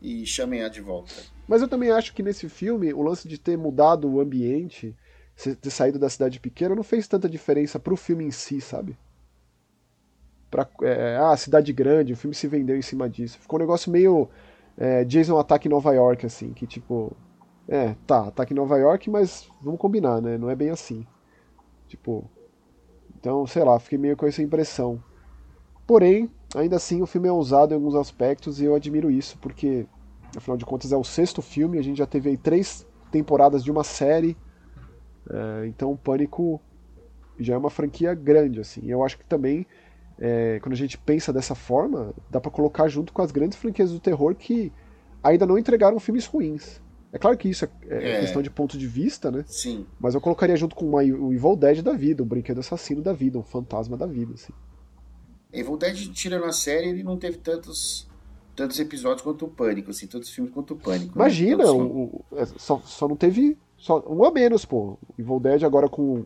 e 0.00 0.26
chamem-a 0.26 0.68
de 0.68 0.80
volta. 0.80 1.12
Mas 1.46 1.62
eu 1.62 1.68
também 1.68 1.90
acho 1.90 2.12
que 2.12 2.22
nesse 2.22 2.48
filme, 2.48 2.92
o 2.92 3.02
lance 3.02 3.28
de 3.28 3.38
ter 3.38 3.56
mudado 3.56 4.10
o 4.10 4.20
ambiente 4.20 4.96
ter 5.34 5.70
saído 5.70 5.98
da 5.98 6.08
cidade 6.08 6.38
pequena 6.38 6.74
não 6.74 6.82
fez 6.82 7.08
tanta 7.08 7.28
diferença 7.28 7.78
pro 7.78 7.96
filme 7.96 8.24
em 8.24 8.30
si, 8.30 8.60
sabe? 8.60 8.96
Pra, 10.50 10.68
é, 10.82 11.16
ah, 11.16 11.36
cidade 11.36 11.72
grande, 11.72 12.12
o 12.12 12.16
filme 12.16 12.34
se 12.34 12.46
vendeu 12.46 12.76
em 12.76 12.82
cima 12.82 13.08
disso. 13.08 13.38
Ficou 13.38 13.58
um 13.58 13.62
negócio 13.62 13.90
meio 13.90 14.28
é, 14.76 15.04
Jason 15.04 15.38
Ataque 15.38 15.66
em 15.66 15.70
Nova 15.70 15.92
York, 15.92 16.26
assim, 16.26 16.52
que 16.52 16.66
tipo. 16.66 17.16
É, 17.66 17.94
tá, 18.06 18.28
ataque 18.28 18.52
em 18.52 18.56
Nova 18.56 18.76
York, 18.76 19.08
mas 19.08 19.48
vamos 19.62 19.80
combinar, 19.80 20.20
né? 20.20 20.36
Não 20.36 20.50
é 20.50 20.54
bem 20.54 20.70
assim. 20.70 21.06
Tipo. 21.88 22.30
Então, 23.18 23.46
sei 23.46 23.64
lá, 23.64 23.78
fiquei 23.78 23.98
meio 23.98 24.16
com 24.16 24.26
essa 24.26 24.42
impressão. 24.42 25.02
Porém, 25.86 26.30
ainda 26.54 26.76
assim, 26.76 27.02
o 27.02 27.06
filme 27.06 27.28
é 27.28 27.32
ousado 27.32 27.72
em 27.72 27.76
alguns 27.76 27.94
aspectos 27.94 28.60
e 28.60 28.64
eu 28.64 28.74
admiro 28.74 29.10
isso, 29.10 29.38
porque, 29.38 29.86
afinal 30.36 30.56
de 30.56 30.64
contas, 30.64 30.92
é 30.92 30.96
o 30.96 31.04
sexto 31.04 31.40
filme, 31.42 31.78
a 31.78 31.82
gente 31.82 31.98
já 31.98 32.06
teve 32.06 32.30
aí 32.30 32.36
três 32.36 32.86
temporadas 33.10 33.62
de 33.62 33.70
uma 33.70 33.84
série. 33.84 34.36
É, 35.30 35.66
então, 35.66 35.92
o 35.92 35.96
Pânico 35.96 36.60
já 37.38 37.54
é 37.54 37.58
uma 37.58 37.70
franquia 37.70 38.14
grande, 38.14 38.60
assim. 38.60 38.82
Eu 38.86 39.04
acho 39.04 39.18
que 39.18 39.24
também 39.24 39.66
é, 40.18 40.60
quando 40.60 40.72
a 40.74 40.76
gente 40.76 40.96
pensa 40.98 41.32
dessa 41.32 41.54
forma, 41.54 42.14
dá 42.30 42.40
para 42.40 42.50
colocar 42.50 42.88
junto 42.88 43.12
com 43.12 43.22
as 43.22 43.32
grandes 43.32 43.58
franquias 43.58 43.90
do 43.90 43.98
terror 43.98 44.34
que 44.34 44.72
ainda 45.22 45.46
não 45.46 45.58
entregaram 45.58 45.98
filmes 45.98 46.26
ruins. 46.26 46.80
É 47.12 47.18
claro 47.18 47.36
que 47.36 47.48
isso 47.48 47.64
é, 47.64 47.68
é, 47.88 48.10
é. 48.12 48.20
questão 48.20 48.40
de 48.40 48.48
ponto 48.48 48.78
de 48.78 48.86
vista, 48.86 49.30
né? 49.30 49.44
Sim. 49.46 49.86
Mas 50.00 50.14
eu 50.14 50.20
colocaria 50.20 50.56
junto 50.56 50.74
com 50.74 50.86
uma, 50.86 51.02
o 51.02 51.32
Evil 51.32 51.56
Dead 51.56 51.82
da 51.82 51.92
vida, 51.92 52.22
o 52.22 52.26
brinquedo 52.26 52.60
assassino 52.60 53.02
da 53.02 53.12
vida, 53.12 53.38
um 53.38 53.42
fantasma 53.42 53.96
da 53.96 54.06
vida, 54.06 54.32
assim. 54.34 54.52
Evil 55.52 55.76
Dead, 55.76 56.12
tirando 56.12 56.44
a 56.44 56.52
série, 56.52 56.88
ele 56.88 57.02
não 57.02 57.16
teve 57.16 57.38
tantos 57.38 58.10
tantos 58.54 58.78
episódios 58.78 59.22
quanto 59.22 59.46
o 59.46 59.48
Pânico, 59.48 59.90
assim, 59.90 60.06
tantos 60.06 60.28
filmes 60.30 60.52
quanto 60.52 60.74
o 60.74 60.76
Pânico. 60.76 61.18
Né? 61.18 61.24
Imagina, 61.24 61.64
né? 61.64 61.70
o, 61.70 61.82
o, 61.82 62.24
é, 62.32 62.44
só, 62.44 62.80
só 62.84 63.08
não 63.08 63.16
teve 63.16 63.56
só 63.78 64.02
um 64.06 64.24
a 64.24 64.30
menos, 64.30 64.64
pô. 64.64 64.98
Evil 65.18 65.40
Dead 65.40 65.64
agora 65.64 65.88
com, 65.88 66.24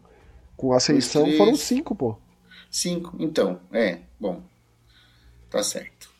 com 0.56 0.72
Ascensão 0.72 1.30
foram 1.36 1.54
cinco, 1.54 1.94
pô. 1.94 2.16
Cinco, 2.70 3.16
então, 3.18 3.60
é, 3.72 4.00
bom, 4.18 4.42
tá 5.48 5.62
certo. 5.62 6.10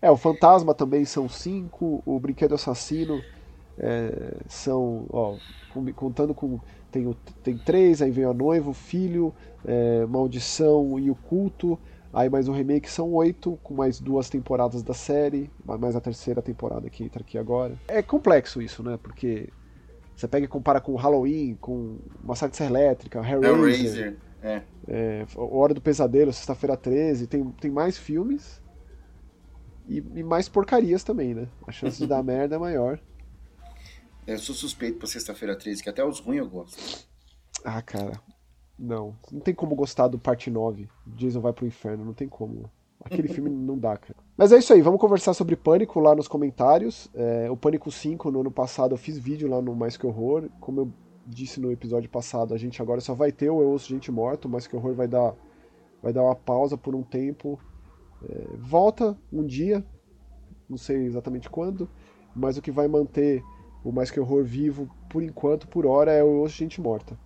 É, 0.00 0.10
o 0.10 0.16
Fantasma 0.16 0.74
também 0.74 1.04
são 1.04 1.28
cinco, 1.28 2.02
o 2.04 2.18
Brinquedo 2.18 2.54
Assassino 2.54 3.22
é, 3.78 4.36
são, 4.48 5.06
ó, 5.10 5.36
contando 5.94 6.34
com. 6.34 6.60
Tem, 6.96 7.06
o, 7.06 7.14
tem 7.42 7.58
três, 7.58 8.00
aí 8.00 8.10
vem 8.10 8.24
a 8.24 8.32
noiva, 8.32 8.70
o 8.70 8.72
filho, 8.72 9.34
é, 9.66 10.06
Maldição 10.06 10.98
e 10.98 11.10
o 11.10 11.14
Culto, 11.14 11.78
aí 12.10 12.30
mais 12.30 12.48
um 12.48 12.54
remake 12.54 12.90
são 12.90 13.12
oito, 13.12 13.58
com 13.62 13.74
mais 13.74 14.00
duas 14.00 14.30
temporadas 14.30 14.82
da 14.82 14.94
série, 14.94 15.50
mais 15.62 15.94
a 15.94 16.00
terceira 16.00 16.40
temporada 16.40 16.88
que 16.88 17.04
entra 17.04 17.20
aqui 17.20 17.36
agora. 17.36 17.74
É 17.86 18.00
complexo 18.00 18.62
isso, 18.62 18.82
né? 18.82 18.98
Porque 19.02 19.50
você 20.16 20.26
pega 20.26 20.46
e 20.46 20.48
compara 20.48 20.80
com 20.80 20.94
Halloween, 20.94 21.58
com 21.60 21.98
Massacre 22.24 22.64
Elétrica, 22.64 23.18
Hellraiser. 23.18 23.54
Hellraiser. 23.54 24.16
É. 24.42 24.62
é 24.88 25.26
Hora 25.36 25.74
do 25.74 25.82
Pesadelo, 25.82 26.32
Sexta-feira 26.32 26.78
13, 26.78 27.26
tem, 27.26 27.44
tem 27.60 27.70
mais 27.70 27.98
filmes 27.98 28.62
e, 29.86 30.02
e, 30.14 30.22
mais 30.22 30.48
porcarias 30.48 31.04
também, 31.04 31.34
né? 31.34 31.46
A 31.66 31.72
chance 31.72 31.98
de 31.98 32.06
dar 32.06 32.22
merda 32.24 32.56
é 32.56 32.58
maior. 32.58 32.98
Eu 34.26 34.38
sou 34.38 34.54
suspeito 34.54 34.98
pra 34.98 35.06
Sexta-feira 35.06 35.56
13, 35.56 35.82
que 35.82 35.88
até 35.88 36.04
os 36.04 36.18
ruins 36.18 36.38
eu 36.38 36.48
gosto. 36.48 37.06
Ah, 37.64 37.80
cara. 37.80 38.20
Não. 38.78 39.16
Não 39.30 39.40
tem 39.40 39.54
como 39.54 39.74
gostar 39.74 40.08
do 40.08 40.18
parte 40.18 40.50
9. 40.50 40.88
Jason 41.06 41.40
vai 41.40 41.52
pro 41.52 41.66
inferno, 41.66 42.04
não 42.04 42.12
tem 42.12 42.28
como. 42.28 42.70
Aquele 43.04 43.28
filme 43.28 43.48
não 43.50 43.78
dá, 43.78 43.96
cara. 43.96 44.18
Mas 44.36 44.52
é 44.52 44.58
isso 44.58 44.72
aí, 44.72 44.82
vamos 44.82 45.00
conversar 45.00 45.32
sobre 45.32 45.56
Pânico 45.56 46.00
lá 46.00 46.14
nos 46.14 46.28
comentários. 46.28 47.08
É, 47.14 47.50
o 47.50 47.56
Pânico 47.56 47.90
5, 47.90 48.30
no 48.30 48.40
ano 48.40 48.50
passado, 48.50 48.92
eu 48.94 48.98
fiz 48.98 49.16
vídeo 49.16 49.48
lá 49.48 49.62
no 49.62 49.74
Mais 49.74 49.96
Que 49.96 50.06
Horror. 50.06 50.48
Como 50.60 50.80
eu 50.80 50.92
disse 51.26 51.60
no 51.60 51.72
episódio 51.72 52.08
passado, 52.08 52.54
a 52.54 52.58
gente 52.58 52.80
agora 52.80 53.00
só 53.00 53.14
vai 53.14 53.32
ter 53.32 53.50
o 53.50 53.60
Eu 53.60 53.70
Ouço 53.70 53.88
Gente 53.88 54.12
Morta, 54.12 54.48
mas 54.48 54.66
que 54.66 54.76
horror 54.76 54.94
vai 54.94 55.08
dar, 55.08 55.34
vai 56.02 56.12
dar 56.12 56.22
uma 56.22 56.36
pausa 56.36 56.76
por 56.76 56.94
um 56.94 57.02
tempo. 57.02 57.58
É, 58.28 58.56
volta 58.56 59.16
um 59.32 59.44
dia, 59.44 59.84
não 60.68 60.76
sei 60.76 61.04
exatamente 61.04 61.50
quando, 61.50 61.88
mas 62.34 62.56
o 62.56 62.62
que 62.62 62.70
vai 62.70 62.86
manter 62.86 63.42
o 63.88 63.92
Mais 63.92 64.10
Que 64.10 64.20
Horror 64.20 64.44
vivo 64.44 64.88
por 65.08 65.22
enquanto, 65.22 65.68
por 65.68 65.86
hora, 65.86 66.12
é 66.12 66.22
o 66.22 66.40
Ouço 66.40 66.56
Gente 66.56 66.80
Morta. 66.80 67.18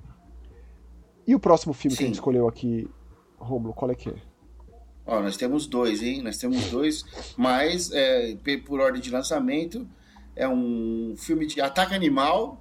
E 1.26 1.34
o 1.34 1.40
próximo 1.40 1.72
filme 1.72 1.92
Sim. 1.92 1.98
que 1.98 2.04
a 2.04 2.06
gente 2.06 2.14
escolheu 2.16 2.48
aqui, 2.48 2.88
Romulo, 3.38 3.74
qual 3.74 3.90
é 3.90 3.94
que 3.94 4.10
é? 4.10 4.14
Ó, 5.06 5.20
nós 5.20 5.36
temos 5.36 5.66
dois, 5.66 6.02
hein? 6.02 6.22
Nós 6.22 6.38
temos 6.38 6.70
dois, 6.70 7.04
mas 7.36 7.90
é, 7.92 8.36
por 8.66 8.80
ordem 8.80 9.00
de 9.00 9.10
lançamento, 9.10 9.86
é 10.36 10.48
um 10.48 11.14
filme 11.16 11.46
de 11.46 11.60
ataque 11.60 11.94
animal 11.94 12.60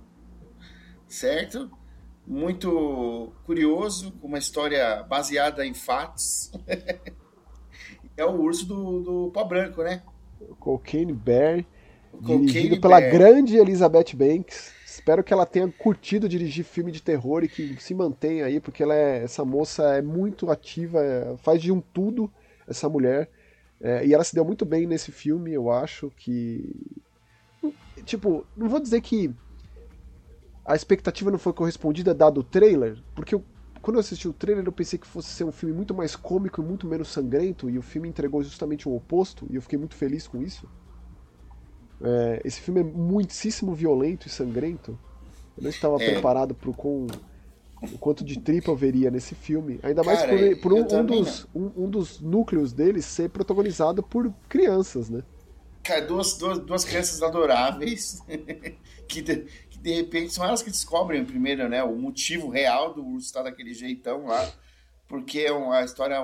certo? 1.10 1.70
Muito 2.26 3.34
curioso, 3.44 4.12
com 4.22 4.28
uma 4.28 4.38
história 4.38 5.04
baseada 5.04 5.66
em 5.66 5.74
fatos. 5.74 6.52
é 8.16 8.24
o 8.24 8.40
urso 8.40 8.68
do, 8.68 9.02
do 9.02 9.32
pó 9.32 9.44
branco, 9.44 9.82
né? 9.82 10.04
Cocaine 10.60 11.12
Bear, 11.12 11.66
dirigido 12.22 12.80
pela 12.80 13.00
grande 13.00 13.58
Elizabeth 13.58 14.16
Banks. 14.16 14.72
Espero 14.86 15.24
que 15.24 15.34
ela 15.34 15.46
tenha 15.46 15.68
curtido 15.72 16.28
dirigir 16.28 16.66
filme 16.66 16.92
de 16.92 17.02
terror 17.02 17.44
e 17.44 17.48
que 17.48 17.82
se 17.82 17.94
mantenha 17.94 18.46
aí, 18.46 18.60
porque 18.60 18.84
ela 18.84 18.94
é, 18.94 19.24
essa 19.24 19.46
moça 19.46 19.84
é 19.96 20.02
muito 20.02 20.52
ativa, 20.52 21.00
é, 21.00 21.38
faz 21.38 21.62
de 21.62 21.72
um 21.72 21.80
tudo 21.80 22.32
essa 22.68 22.90
mulher. 22.90 23.30
É, 23.82 24.06
e 24.06 24.14
ela 24.14 24.24
se 24.24 24.36
deu 24.36 24.44
muito 24.44 24.66
bem 24.66 24.86
nesse 24.86 25.12
filme, 25.12 25.54
eu 25.54 25.72
acho 25.72 26.12
que. 26.18 26.76
Tipo, 28.06 28.46
não 28.58 28.68
vou 28.68 28.80
dizer 28.80 29.02
que 29.02 29.34
a 30.66 30.76
expectativa 30.76 31.32
não 31.32 31.40
foi 31.40 31.54
correspondida 31.54 32.14
dado 32.14 32.42
o 32.42 32.44
trailer, 32.44 32.98
porque 33.16 33.34
eu, 33.36 33.44
quando 33.82 33.96
eu 33.96 34.02
assisti 34.02 34.28
o 34.28 34.34
trailer 34.34 34.66
eu 34.66 34.72
pensei 34.72 35.00
que 35.00 35.08
fosse 35.08 35.30
ser 35.30 35.44
um 35.44 35.52
filme 35.52 35.74
muito 35.74 35.94
mais 35.94 36.16
cômico 36.16 36.62
e 36.62 36.66
muito 36.66 36.88
menos 36.88 37.08
sangrento, 37.08 37.70
e 37.70 37.78
o 37.78 37.82
filme 37.82 38.08
entregou 38.08 38.44
justamente 38.44 38.88
o 38.88 38.96
oposto, 38.96 39.48
e 39.50 39.56
eu 39.56 39.62
fiquei 39.62 39.80
muito 39.80 39.96
feliz 39.96 40.28
com 40.28 40.42
isso. 40.42 40.70
É, 42.02 42.42
esse 42.46 42.62
filme 42.62 42.82
é 42.82 42.84
muitíssimo 42.84 43.74
violento 43.74 44.28
e 44.28 44.30
sangrento. 44.30 44.98
Eu 45.58 45.64
não 45.64 45.70
estava 45.70 46.02
é. 46.02 46.12
preparado 46.12 46.56
para 46.56 46.70
o 46.70 47.08
quanto 48.00 48.24
de 48.24 48.40
tripa 48.40 48.72
eu 48.72 48.76
veria 48.76 49.12
nesse 49.12 49.36
filme. 49.36 49.80
Ainda 49.84 50.04
mais 50.04 50.22
Cara, 50.22 50.38
por, 50.38 50.62
por 50.62 50.74
um, 50.74 51.00
um, 51.00 51.06
dos, 51.06 51.48
um, 51.54 51.72
um, 51.78 51.90
dos 51.90 52.20
núcleos 52.20 52.74
dele 52.74 53.02
ser 53.02 53.30
protagonizado 53.30 54.02
por 54.02 54.34
crianças, 54.48 55.10
né? 55.10 55.24
Cara, 55.84 56.02
duas, 56.02 56.38
duas, 56.38 56.60
duas 56.60 56.86
crianças 56.86 57.22
adoráveis 57.22 58.22
que, 59.08 59.22
de 59.82 59.94
repente 59.94 60.34
são 60.34 60.46
elas 60.46 60.62
que 60.62 60.70
descobrem 60.70 61.24
primeiro, 61.24 61.68
né, 61.70 61.84
o 61.84 61.96
motivo 61.96 62.50
real 62.50 62.94
do 62.94 63.06
urso 63.06 63.28
estar 63.28 63.44
daquele 63.44 63.74
jeitão 63.74 64.26
lá, 64.26 64.52
porque 65.08 65.40
é 65.40 65.52
uma, 65.52 65.78
a 65.78 65.86
história 65.86 66.18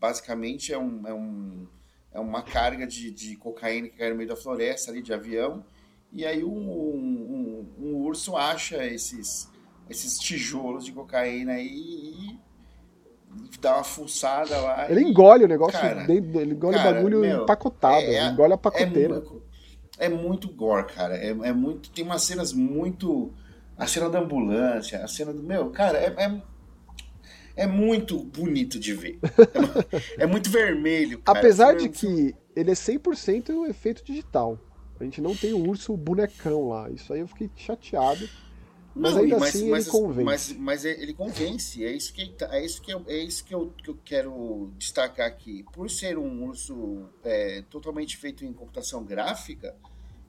basicamente 0.00 0.72
é, 0.72 0.78
um, 0.78 1.06
é, 1.06 1.12
um, 1.12 1.66
é 2.12 2.20
uma 2.20 2.42
carga 2.42 2.86
de, 2.86 3.10
de 3.10 3.36
cocaína 3.36 3.88
que 3.88 3.96
cai 3.96 4.10
no 4.10 4.16
meio 4.16 4.28
da 4.28 4.36
floresta 4.36 4.90
ali 4.90 5.02
de 5.02 5.12
avião, 5.12 5.64
e 6.12 6.26
aí 6.26 6.44
um, 6.44 6.50
um, 6.50 7.66
um 7.78 7.94
urso 7.96 8.36
acha 8.36 8.84
esses, 8.84 9.50
esses 9.88 10.18
tijolos 10.18 10.84
de 10.84 10.92
cocaína 10.92 11.52
aí 11.52 11.68
e 11.68 13.58
dá 13.60 13.76
uma 13.76 13.84
fuçada 13.84 14.60
lá. 14.60 14.90
Ele 14.90 15.00
e, 15.00 15.04
engole 15.04 15.44
o 15.44 15.48
negócio, 15.48 15.80
cara, 15.80 16.04
ele 16.04 16.52
engole 16.52 16.76
o 16.76 16.82
bagulho 16.82 17.20
meu, 17.20 17.42
empacotado, 17.42 18.04
é, 18.04 18.28
engole 18.28 18.52
a 18.52 18.58
pacoteira. 18.58 19.22
É, 19.98 20.06
é 20.06 20.08
muito 20.08 20.48
gore, 20.48 20.86
cara. 20.86 21.16
É, 21.16 21.28
é 21.28 21.52
muito. 21.52 21.90
Tem 21.90 22.04
umas 22.04 22.22
cenas 22.22 22.52
muito. 22.52 23.32
A 23.78 23.86
cena 23.86 24.08
da 24.10 24.20
ambulância, 24.20 25.02
a 25.02 25.08
cena 25.08 25.32
do. 25.32 25.42
Meu, 25.42 25.70
cara, 25.70 25.98
é, 25.98 26.14
é, 26.16 26.42
é 27.56 27.66
muito 27.66 28.18
bonito 28.18 28.78
de 28.78 28.94
ver. 28.94 29.18
É, 30.18 30.24
é 30.24 30.26
muito 30.26 30.50
vermelho. 30.50 31.20
Cara. 31.20 31.38
Apesar 31.38 31.74
de 31.74 31.88
que 31.88 32.34
ele 32.54 32.70
é 32.70 32.74
100% 32.74 33.68
efeito 33.68 34.04
digital. 34.04 34.58
A 34.98 35.04
gente 35.04 35.20
não 35.20 35.34
tem 35.34 35.52
o 35.52 35.68
urso 35.68 35.96
bonecão 35.96 36.68
lá. 36.68 36.88
Isso 36.90 37.12
aí 37.12 37.20
eu 37.20 37.26
fiquei 37.26 37.50
chateado. 37.56 38.28
Mas 38.94 39.14
não, 39.14 39.22
ainda 39.22 39.38
mas, 39.38 39.48
assim 39.48 39.70
mas, 39.70 39.86
ele 39.86 39.90
convence. 39.90 40.24
Mas, 40.24 40.52
mas, 40.52 40.84
ele 40.84 41.14
convence, 41.14 41.82
é 41.82 41.90
isso 41.90 42.12
que, 42.12 42.28
tá, 42.28 42.54
é 42.54 42.64
isso 42.64 42.82
que, 42.82 42.92
eu, 42.92 43.02
é 43.06 43.16
isso 43.16 43.42
que, 43.42 43.54
eu, 43.54 43.72
que 43.82 43.88
eu 43.88 43.98
quero 44.04 44.70
destacar 44.76 45.26
aqui. 45.26 45.64
Por 45.72 45.90
ser 45.90 46.18
um 46.18 46.44
urso 46.44 47.08
é, 47.24 47.62
totalmente 47.70 48.16
feito 48.16 48.44
em 48.44 48.52
computação 48.52 49.02
gráfica, 49.02 49.74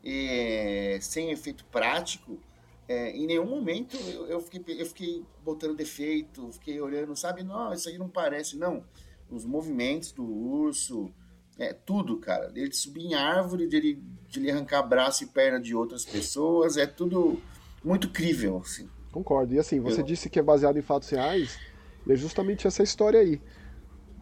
é, 0.03 0.97
sem 1.01 1.31
efeito 1.31 1.65
prático, 1.65 2.39
é, 2.87 3.11
em 3.11 3.25
nenhum 3.25 3.45
momento 3.45 3.97
eu, 3.97 4.27
eu, 4.27 4.41
fiquei, 4.41 4.81
eu 4.81 4.85
fiquei 4.85 5.23
botando 5.43 5.75
defeito, 5.75 6.51
fiquei 6.53 6.79
olhando, 6.81 7.15
sabe? 7.15 7.43
Não, 7.43 7.73
isso 7.73 7.89
aí 7.89 7.97
não 7.97 8.09
parece. 8.09 8.57
Não, 8.57 8.83
os 9.29 9.45
movimentos 9.45 10.11
do 10.11 10.23
urso, 10.23 11.11
é 11.57 11.73
tudo, 11.73 12.17
cara. 12.17 12.51
Ele 12.55 12.73
subir 12.73 13.05
em 13.05 13.13
árvore, 13.13 13.67
de 13.67 13.75
ele, 13.75 14.03
de 14.27 14.39
ele 14.39 14.51
arrancar 14.51 14.83
braço 14.83 15.23
e 15.23 15.27
perna 15.27 15.59
de 15.59 15.75
outras 15.75 16.03
pessoas, 16.03 16.77
é 16.77 16.85
tudo 16.85 17.39
muito 17.83 18.09
crível, 18.09 18.57
assim. 18.57 18.89
Concordo. 19.11 19.53
E 19.53 19.59
assim, 19.59 19.79
você 19.79 20.01
Eu... 20.01 20.05
disse 20.05 20.29
que 20.29 20.39
é 20.39 20.43
baseado 20.43 20.77
em 20.77 20.81
fatos 20.81 21.09
reais, 21.09 21.59
e 22.05 22.11
é 22.11 22.15
justamente 22.15 22.67
essa 22.67 22.83
história 22.83 23.19
aí. 23.19 23.41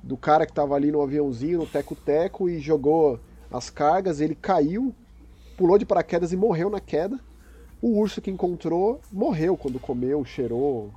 Do 0.04 0.18
cara 0.18 0.46
que 0.46 0.54
tava 0.54 0.76
ali 0.76 0.92
no 0.92 1.02
aviãozinho, 1.02 1.60
no 1.60 1.68
teco-teco, 1.68 2.50
e 2.50 2.60
jogou 2.60 3.20
as 3.52 3.70
cargas, 3.70 4.20
ele 4.20 4.36
caiu, 4.36 4.96
pulou 5.56 5.78
de 5.78 5.86
paraquedas 5.86 6.34
e 6.34 6.38
morreu 6.38 6.70
na 6.70 6.80
queda. 6.80 7.20
O 7.82 8.00
urso 8.00 8.22
que 8.22 8.30
encontrou 8.30 9.02
morreu 9.12 9.58
quando 9.58 9.80
comeu, 9.80 10.24
cheirou, 10.24 10.92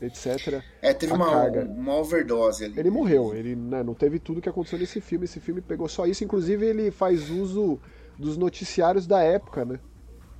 etc. 0.00 0.62
É, 0.80 0.92
teve 0.92 1.12
uma, 1.12 1.30
carga. 1.30 1.64
uma 1.64 1.96
overdose 1.96 2.64
ali. 2.64 2.78
Ele 2.78 2.90
morreu, 2.90 3.34
ele 3.34 3.56
né, 3.56 3.82
não 3.82 3.94
teve 3.94 4.18
tudo 4.18 4.40
que 4.40 4.48
aconteceu 4.48 4.78
nesse 4.78 5.00
filme. 5.00 5.24
Esse 5.24 5.40
filme 5.40 5.60
pegou 5.60 5.88
só 5.88 6.06
isso. 6.06 6.22
Inclusive, 6.22 6.64
ele 6.64 6.90
faz 6.90 7.30
uso 7.30 7.80
dos 8.18 8.36
noticiários 8.36 9.06
da 9.06 9.20
época, 9.20 9.64
né? 9.64 9.80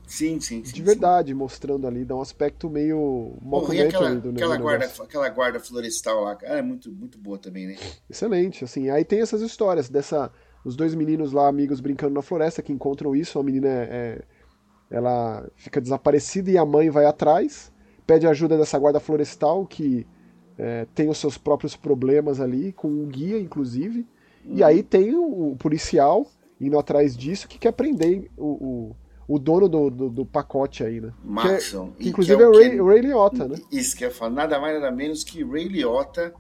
Sim, 0.07 0.39
sim, 0.39 0.63
sim. 0.65 0.73
De 0.73 0.83
verdade, 0.83 1.33
sim. 1.33 1.35
mostrando 1.35 1.87
ali, 1.87 2.05
dá 2.05 2.15
um 2.15 2.21
aspecto 2.21 2.69
meio 2.69 3.37
mockumentary 3.41 3.89
aquela, 3.89 4.15
do 4.15 4.31
aquela 4.31 4.57
guarda, 4.59 4.85
aquela 5.03 5.29
guarda 5.31 5.61
florestal 5.61 6.25
lá, 6.25 6.37
cara, 6.37 6.59
é 6.59 6.63
muito, 6.63 6.93
muito 6.93 7.17
boa 7.19 7.39
também, 7.39 7.69
né? 7.69 7.77
Excelente, 8.09 8.65
assim. 8.65 8.91
Aí 8.91 9.05
tem 9.05 9.21
essas 9.21 9.41
histórias 9.41 9.89
dessa. 9.89 10.31
Os 10.63 10.77
dois 10.77 10.95
meninos 10.95 11.33
lá, 11.33 11.47
amigos, 11.47 11.79
brincando 11.79 12.15
na 12.15 12.23
floresta, 12.23 12.63
que 12.63 12.73
encontram 12.73 13.15
isso. 13.15 13.39
A 13.39 13.43
menina 13.43 13.69
é, 13.69 13.89
é 13.91 14.23
ela 14.91 15.47
fica 15.57 15.81
desaparecida 15.81 16.51
e 16.51 16.59
a 16.59 16.65
mãe 16.65 16.91
vai 16.91 17.05
atrás, 17.05 17.73
pede 18.07 18.27
ajuda 18.27 18.57
dessa 18.57 18.79
guarda 18.79 19.01
florestal, 19.01 19.67
que 19.67 20.07
é, 20.59 20.87
tem 20.95 21.09
os 21.09 21.19
seus 21.19 21.37
próprios 21.37 21.75
problemas 21.77 22.41
ali, 22.41 22.73
com 22.73 22.89
um 22.89 23.07
guia, 23.07 23.39
inclusive. 23.39 24.07
Hum. 24.45 24.55
E 24.57 24.63
aí 24.63 24.83
tem 24.83 25.15
o, 25.15 25.53
o, 25.53 25.57
policial 25.57 26.27
indo 26.61 26.79
atrás 26.79 27.17
disso, 27.17 27.49
que 27.49 27.59
quer 27.59 27.73
prender 27.73 28.31
o, 28.37 28.47
o 28.47 28.97
o 29.27 29.39
dono 29.39 29.69
do, 29.69 29.91
do, 29.91 30.11
do, 30.11 30.27
pacote 30.27 30.85
aí, 30.85 31.01
né? 31.01 31.13
Maxon. 31.25 31.93
Que, 31.93 31.93
é, 31.93 32.03
que 32.03 32.09
inclusive 32.11 32.37
que 32.37 32.43
é, 32.43 32.47
o 32.47 32.53
Ray. 32.53 32.81
Ray 32.81 33.01
Liotta, 33.01 33.49
né? 33.49 33.57
Isso 33.73 33.97
que 33.97 34.05
eu 34.05 34.11
falo, 34.11 34.35
nada 34.35 34.61
mais 34.61 34.81
nada 34.81 34.95
menos 34.95 35.25
que 35.25 35.43
Ray 35.43 35.67
Liotta, 35.67 36.35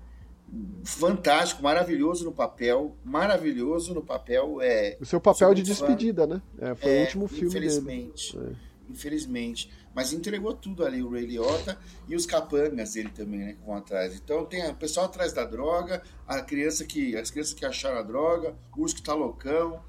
fantástico, 0.84 1.62
maravilhoso 1.62 2.24
no 2.24 2.32
papel, 2.32 2.96
maravilhoso 3.04 3.94
no 3.94 4.02
papel. 4.02 4.60
É, 4.60 4.96
o 5.00 5.04
seu 5.04 5.20
papel 5.20 5.54
de 5.54 5.62
despedida, 5.62 6.26
fã. 6.26 6.34
né? 6.34 6.42
É, 6.58 6.74
foi 6.74 6.90
é, 6.90 6.98
o 6.98 7.00
último 7.02 7.28
filme 7.28 7.48
infelizmente, 7.48 8.36
dele. 8.36 8.56
É. 8.60 8.92
Infelizmente. 8.92 9.70
Mas 9.94 10.12
entregou 10.12 10.52
tudo 10.52 10.84
ali, 10.84 11.02
o 11.02 11.10
Ray 11.10 11.24
Liotta 11.24 11.78
e 12.08 12.16
os 12.16 12.26
capangas 12.26 12.94
dele 12.94 13.10
também, 13.10 13.40
né? 13.40 13.52
Que 13.54 13.64
vão 13.64 13.76
atrás. 13.76 14.14
Então 14.14 14.44
tem 14.44 14.68
o 14.68 14.74
pessoal 14.74 15.06
atrás 15.06 15.32
da 15.32 15.44
droga, 15.44 16.02
a 16.26 16.40
criança 16.40 16.84
que, 16.84 17.16
as 17.16 17.30
crianças 17.30 17.54
que 17.54 17.64
acharam 17.64 17.98
a 17.98 18.02
droga, 18.02 18.54
o 18.76 18.82
urso 18.82 18.96
que 18.96 19.02
tá 19.02 19.14
loucão. 19.14 19.80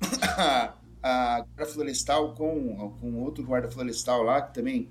a 1.04 1.40
guarda 1.40 1.66
florestal 1.66 2.34
com, 2.34 2.96
com 2.98 3.22
outro 3.22 3.44
guarda 3.44 3.70
florestal 3.70 4.22
lá, 4.22 4.40
que 4.40 4.54
também 4.54 4.90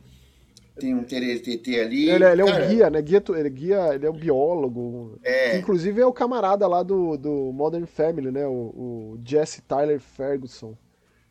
tem 0.75 0.95
um 0.95 1.03
TTT 1.03 1.79
ali. 1.79 2.09
Ele, 2.09 2.25
ele 2.25 2.41
é 2.41 2.45
um 2.45 2.67
guia, 2.67 2.89
né? 2.89 3.01
Guia, 3.01 3.23
ele, 3.29 3.47
é 3.47 3.49
guia, 3.49 3.95
ele 3.95 4.05
é 4.05 4.09
um 4.09 4.17
biólogo. 4.17 5.19
É. 5.23 5.57
inclusive 5.57 6.01
é 6.01 6.05
o 6.05 6.13
camarada 6.13 6.67
lá 6.67 6.81
do, 6.81 7.17
do 7.17 7.51
Modern 7.51 7.85
Family, 7.85 8.31
né? 8.31 8.45
O, 8.47 8.51
o 8.51 9.19
Jesse 9.23 9.61
Tyler 9.61 9.99
Ferguson. 9.99 10.77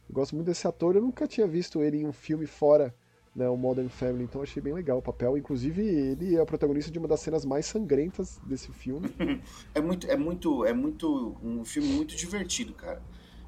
Eu 0.09 0.15
gosto 0.15 0.35
muito 0.35 0.47
desse 0.47 0.67
ator, 0.67 0.95
eu 0.95 1.03
nunca 1.03 1.27
tinha 1.27 1.47
visto 1.47 1.83
ele 1.83 1.99
em 1.99 2.07
um 2.07 2.13
filme 2.13 2.47
fora 2.47 2.95
né, 3.35 3.49
o 3.49 3.57
Modern 3.57 3.89
Family, 3.89 4.25
então 4.25 4.43
achei 4.43 4.63
bem 4.63 4.75
legal 4.75 4.99
o 4.99 5.03
papel. 5.03 5.37
Inclusive, 5.37 5.83
ele 5.83 6.37
é 6.37 6.43
o 6.43 6.47
protagonista 6.47 6.91
de 6.91 6.99
uma 6.99 7.09
das 7.09 7.21
cenas 7.21 7.45
mais 7.45 7.67
sangrentas 7.67 8.39
desse 8.45 8.71
filme. 8.73 9.09
é 9.75 9.81
muito, 9.81 10.07
é 10.07 10.17
muito, 10.17 10.65
é 10.67 10.73
muito 10.73 11.37
um 11.43 11.65
filme 11.65 11.89
muito 11.89 12.15
divertido, 12.15 12.75
cara. 12.75 13.03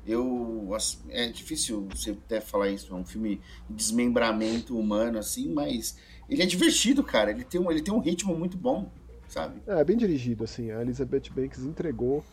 Eu 0.06 0.68
é 1.08 1.28
difícil 1.28 1.86
você 1.90 2.10
até 2.10 2.40
falar 2.40 2.68
isso, 2.68 2.92
é 2.92 2.96
um 2.96 3.04
filme 3.04 3.40
de 3.68 3.76
desmembramento 3.76 4.78
humano 4.78 5.18
assim, 5.18 5.52
mas 5.52 5.96
ele 6.28 6.42
é 6.42 6.46
divertido, 6.46 7.02
cara. 7.02 7.30
Ele 7.30 7.44
tem 7.44 7.60
um, 7.60 7.70
ele 7.70 7.82
tem 7.82 7.92
um 7.92 8.00
ritmo 8.00 8.36
muito 8.36 8.56
bom, 8.56 8.90
sabe? 9.28 9.62
É, 9.66 9.82
bem 9.82 9.96
dirigido 9.96 10.44
assim. 10.44 10.70
A 10.70 10.82
Elizabeth 10.82 11.30
Banks 11.34 11.64
entregou 11.64 12.24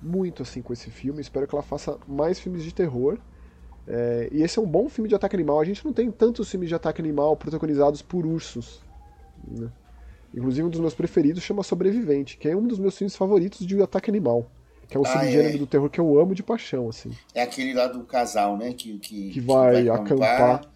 muito 0.00 0.42
assim 0.42 0.62
com 0.62 0.72
esse 0.72 0.90
filme. 0.90 1.20
Espero 1.20 1.46
que 1.46 1.54
ela 1.54 1.62
faça 1.62 1.98
mais 2.06 2.38
filmes 2.38 2.62
de 2.62 2.72
terror. 2.72 3.18
É, 3.86 4.28
e 4.30 4.42
esse 4.42 4.58
é 4.58 4.62
um 4.62 4.66
bom 4.66 4.88
filme 4.88 5.08
de 5.08 5.14
ataque 5.14 5.34
animal. 5.34 5.60
A 5.60 5.64
gente 5.64 5.84
não 5.84 5.92
tem 5.92 6.10
tantos 6.10 6.50
filmes 6.50 6.68
de 6.68 6.74
ataque 6.74 7.00
animal 7.00 7.36
protagonizados 7.36 8.02
por 8.02 8.24
ursos. 8.24 8.84
Né? 9.46 9.70
Inclusive 10.34 10.66
um 10.66 10.70
dos 10.70 10.80
meus 10.80 10.94
preferidos 10.94 11.42
chama 11.42 11.62
Sobrevivente, 11.62 12.36
que 12.36 12.48
é 12.48 12.56
um 12.56 12.66
dos 12.66 12.78
meus 12.78 12.96
filmes 12.96 13.16
favoritos 13.16 13.66
de 13.66 13.80
ataque 13.82 14.10
animal. 14.10 14.50
Que 14.90 14.96
é 14.96 15.00
um 15.00 15.04
ah, 15.04 15.08
subgênero 15.08 15.54
é. 15.54 15.58
do 15.58 15.66
terror 15.66 15.88
que 15.88 16.00
eu 16.00 16.18
amo 16.18 16.34
de 16.34 16.42
paixão, 16.42 16.88
assim. 16.88 17.10
É 17.32 17.42
aquele 17.42 17.72
lá 17.72 17.86
do 17.86 18.02
casal, 18.02 18.58
né? 18.58 18.72
Que, 18.72 18.98
que, 18.98 19.30
que 19.30 19.40
vai, 19.40 19.76
que 19.76 19.88
vai 19.88 19.96
acampar, 19.96 20.34
acampar. 20.34 20.70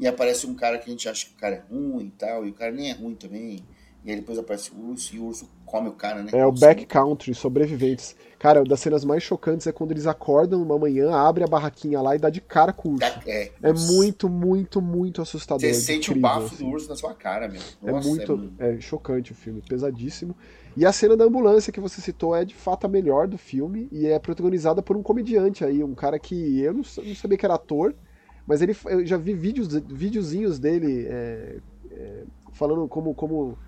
E 0.00 0.06
aparece 0.08 0.46
um 0.46 0.54
cara 0.54 0.78
que 0.78 0.88
a 0.88 0.90
gente 0.90 1.06
acha 1.06 1.26
que 1.26 1.34
o 1.34 1.36
cara 1.36 1.56
é 1.56 1.62
ruim 1.70 2.06
e 2.06 2.10
tal, 2.10 2.46
e 2.46 2.50
o 2.50 2.54
cara 2.54 2.72
nem 2.72 2.90
é 2.90 2.94
ruim 2.94 3.14
também. 3.14 3.62
E 4.02 4.10
aí 4.10 4.16
depois 4.16 4.38
aparece 4.38 4.72
o 4.72 4.90
urso 4.90 5.14
e 5.14 5.18
o 5.18 5.26
urso 5.26 5.50
come 5.68 5.88
o 5.88 5.92
cara, 5.92 6.22
né? 6.22 6.30
É 6.32 6.46
o 6.46 6.52
Backcountry, 6.52 7.34
sobreviventes. 7.34 8.16
Cara, 8.38 8.60
uma 8.60 8.66
das 8.66 8.80
cenas 8.80 9.04
mais 9.04 9.22
chocantes 9.22 9.66
é 9.66 9.72
quando 9.72 9.90
eles 9.90 10.06
acordam 10.06 10.62
uma 10.62 10.78
manhã, 10.78 11.12
abre 11.12 11.44
a 11.44 11.46
barraquinha 11.46 12.00
lá 12.00 12.14
e 12.16 12.18
dá 12.18 12.30
de 12.30 12.40
cara 12.40 12.72
com 12.72 12.90
o 12.90 12.92
urso. 12.92 13.20
É, 13.26 13.50
é 13.62 13.72
muito, 13.72 14.28
muito, 14.28 14.80
muito 14.80 15.20
assustador. 15.20 15.60
Você 15.60 15.74
sente 15.74 16.10
incrível, 16.10 16.30
o 16.30 16.34
bafo 16.34 16.54
assim. 16.54 16.64
do 16.64 16.70
urso 16.70 16.88
na 16.88 16.96
sua 16.96 17.14
cara, 17.14 17.48
meu. 17.48 17.60
É 17.84 17.90
Nossa, 17.90 18.08
é 18.08 18.10
muito, 18.10 18.52
é, 18.58 18.74
é 18.76 18.80
chocante 18.80 19.32
o 19.32 19.34
filme, 19.34 19.60
pesadíssimo. 19.60 20.34
E 20.76 20.86
a 20.86 20.92
cena 20.92 21.16
da 21.16 21.24
ambulância 21.24 21.72
que 21.72 21.80
você 21.80 22.00
citou 22.00 22.34
é 22.34 22.44
de 22.44 22.54
fato 22.54 22.84
a 22.86 22.88
melhor 22.88 23.26
do 23.26 23.36
filme 23.36 23.88
e 23.90 24.06
é 24.06 24.18
protagonizada 24.18 24.80
por 24.80 24.96
um 24.96 25.02
comediante 25.02 25.64
aí, 25.64 25.82
um 25.82 25.94
cara 25.94 26.18
que 26.18 26.60
eu 26.60 26.72
não, 26.72 26.82
não 27.04 27.14
sabia 27.16 27.36
que 27.36 27.44
era 27.44 27.54
ator, 27.54 27.94
mas 28.46 28.62
ele 28.62 28.76
eu 28.86 29.04
já 29.04 29.16
vi 29.16 29.34
vídeos, 29.34 29.74
videozinhos 29.74 30.58
dele 30.58 31.06
é, 31.08 31.56
é, 31.90 32.22
falando 32.52 32.86
como, 32.86 33.12
como 33.14 33.58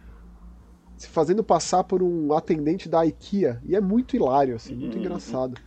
se 1.00 1.08
fazendo 1.08 1.42
passar 1.42 1.82
por 1.82 2.02
um 2.02 2.34
atendente 2.34 2.86
da 2.86 3.06
IKEA 3.06 3.58
e 3.64 3.74
é 3.74 3.80
muito 3.80 4.14
hilário, 4.14 4.54
assim, 4.54 4.74
muito 4.74 4.98
uhum. 4.98 5.00
engraçado. 5.00 5.58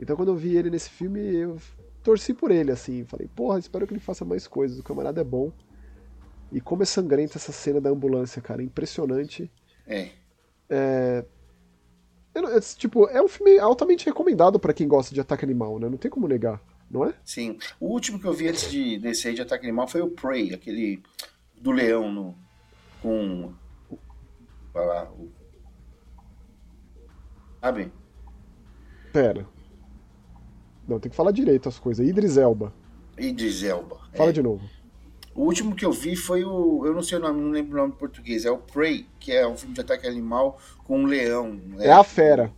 Então 0.00 0.16
quando 0.16 0.28
eu 0.28 0.34
vi 0.34 0.56
ele 0.56 0.70
nesse 0.70 0.88
filme, 0.88 1.20
eu 1.20 1.58
torci 2.02 2.32
por 2.32 2.50
ele, 2.50 2.72
assim, 2.72 3.04
falei, 3.04 3.28
porra, 3.36 3.58
espero 3.58 3.86
que 3.86 3.92
ele 3.92 4.00
faça 4.00 4.24
mais 4.24 4.46
coisas, 4.46 4.78
o 4.78 4.82
camarada 4.82 5.20
é 5.20 5.24
bom. 5.24 5.52
E 6.50 6.58
como 6.58 6.82
é 6.82 6.86
sangrenta 6.86 7.36
essa 7.36 7.52
cena 7.52 7.82
da 7.82 7.90
ambulância, 7.90 8.40
cara, 8.40 8.62
impressionante. 8.62 9.52
É. 9.86 10.08
É, 10.70 11.22
é, 12.34 12.60
tipo, 12.74 13.06
é 13.08 13.20
um 13.20 13.28
filme 13.28 13.58
altamente 13.58 14.06
recomendado 14.06 14.58
para 14.58 14.72
quem 14.72 14.88
gosta 14.88 15.14
de 15.14 15.20
ataque 15.20 15.44
animal, 15.44 15.78
né? 15.78 15.86
Não 15.86 15.98
tem 15.98 16.10
como 16.10 16.26
negar, 16.26 16.62
não 16.90 17.04
é? 17.04 17.12
Sim. 17.22 17.58
O 17.78 17.88
último 17.88 18.18
que 18.18 18.26
eu 18.26 18.32
vi 18.32 18.48
antes 18.48 18.70
de 18.70 18.98
desse 18.98 19.28
aí 19.28 19.34
de 19.34 19.42
ataque 19.42 19.66
animal 19.66 19.86
foi 19.86 20.00
o 20.00 20.08
Prey, 20.08 20.54
aquele 20.54 21.02
do 21.60 21.72
leão 21.72 22.10
no, 22.10 22.34
com. 23.02 23.52
Lá. 24.74 25.10
O... 25.10 25.30
Sabe? 27.60 27.92
Pera. 29.12 29.46
Não, 30.86 30.98
tem 30.98 31.10
que 31.10 31.16
falar 31.16 31.32
direito 31.32 31.68
as 31.68 31.78
coisas. 31.78 32.06
Idris 32.06 32.36
Elba. 32.36 32.72
Idris 33.18 33.62
Elba. 33.62 34.00
Fala 34.14 34.30
é. 34.30 34.32
de 34.32 34.42
novo. 34.42 34.68
O 35.34 35.42
último 35.42 35.74
que 35.74 35.84
eu 35.84 35.92
vi 35.92 36.16
foi 36.16 36.44
o. 36.44 36.84
Eu 36.84 36.94
não 36.94 37.02
sei 37.02 37.18
o 37.18 37.20
nome, 37.20 37.40
não 37.40 37.50
lembro 37.50 37.74
o 37.74 37.80
nome 37.82 37.92
em 37.94 37.96
português. 37.96 38.44
É 38.44 38.50
o 38.50 38.58
Prey, 38.58 39.06
que 39.20 39.32
é 39.32 39.46
um 39.46 39.56
filme 39.56 39.74
de 39.74 39.80
ataque 39.80 40.06
animal 40.06 40.58
com 40.84 41.00
um 41.00 41.06
leão. 41.06 41.52
Né? 41.52 41.86
É 41.86 41.92
a 41.92 42.02
Fera. 42.02 42.52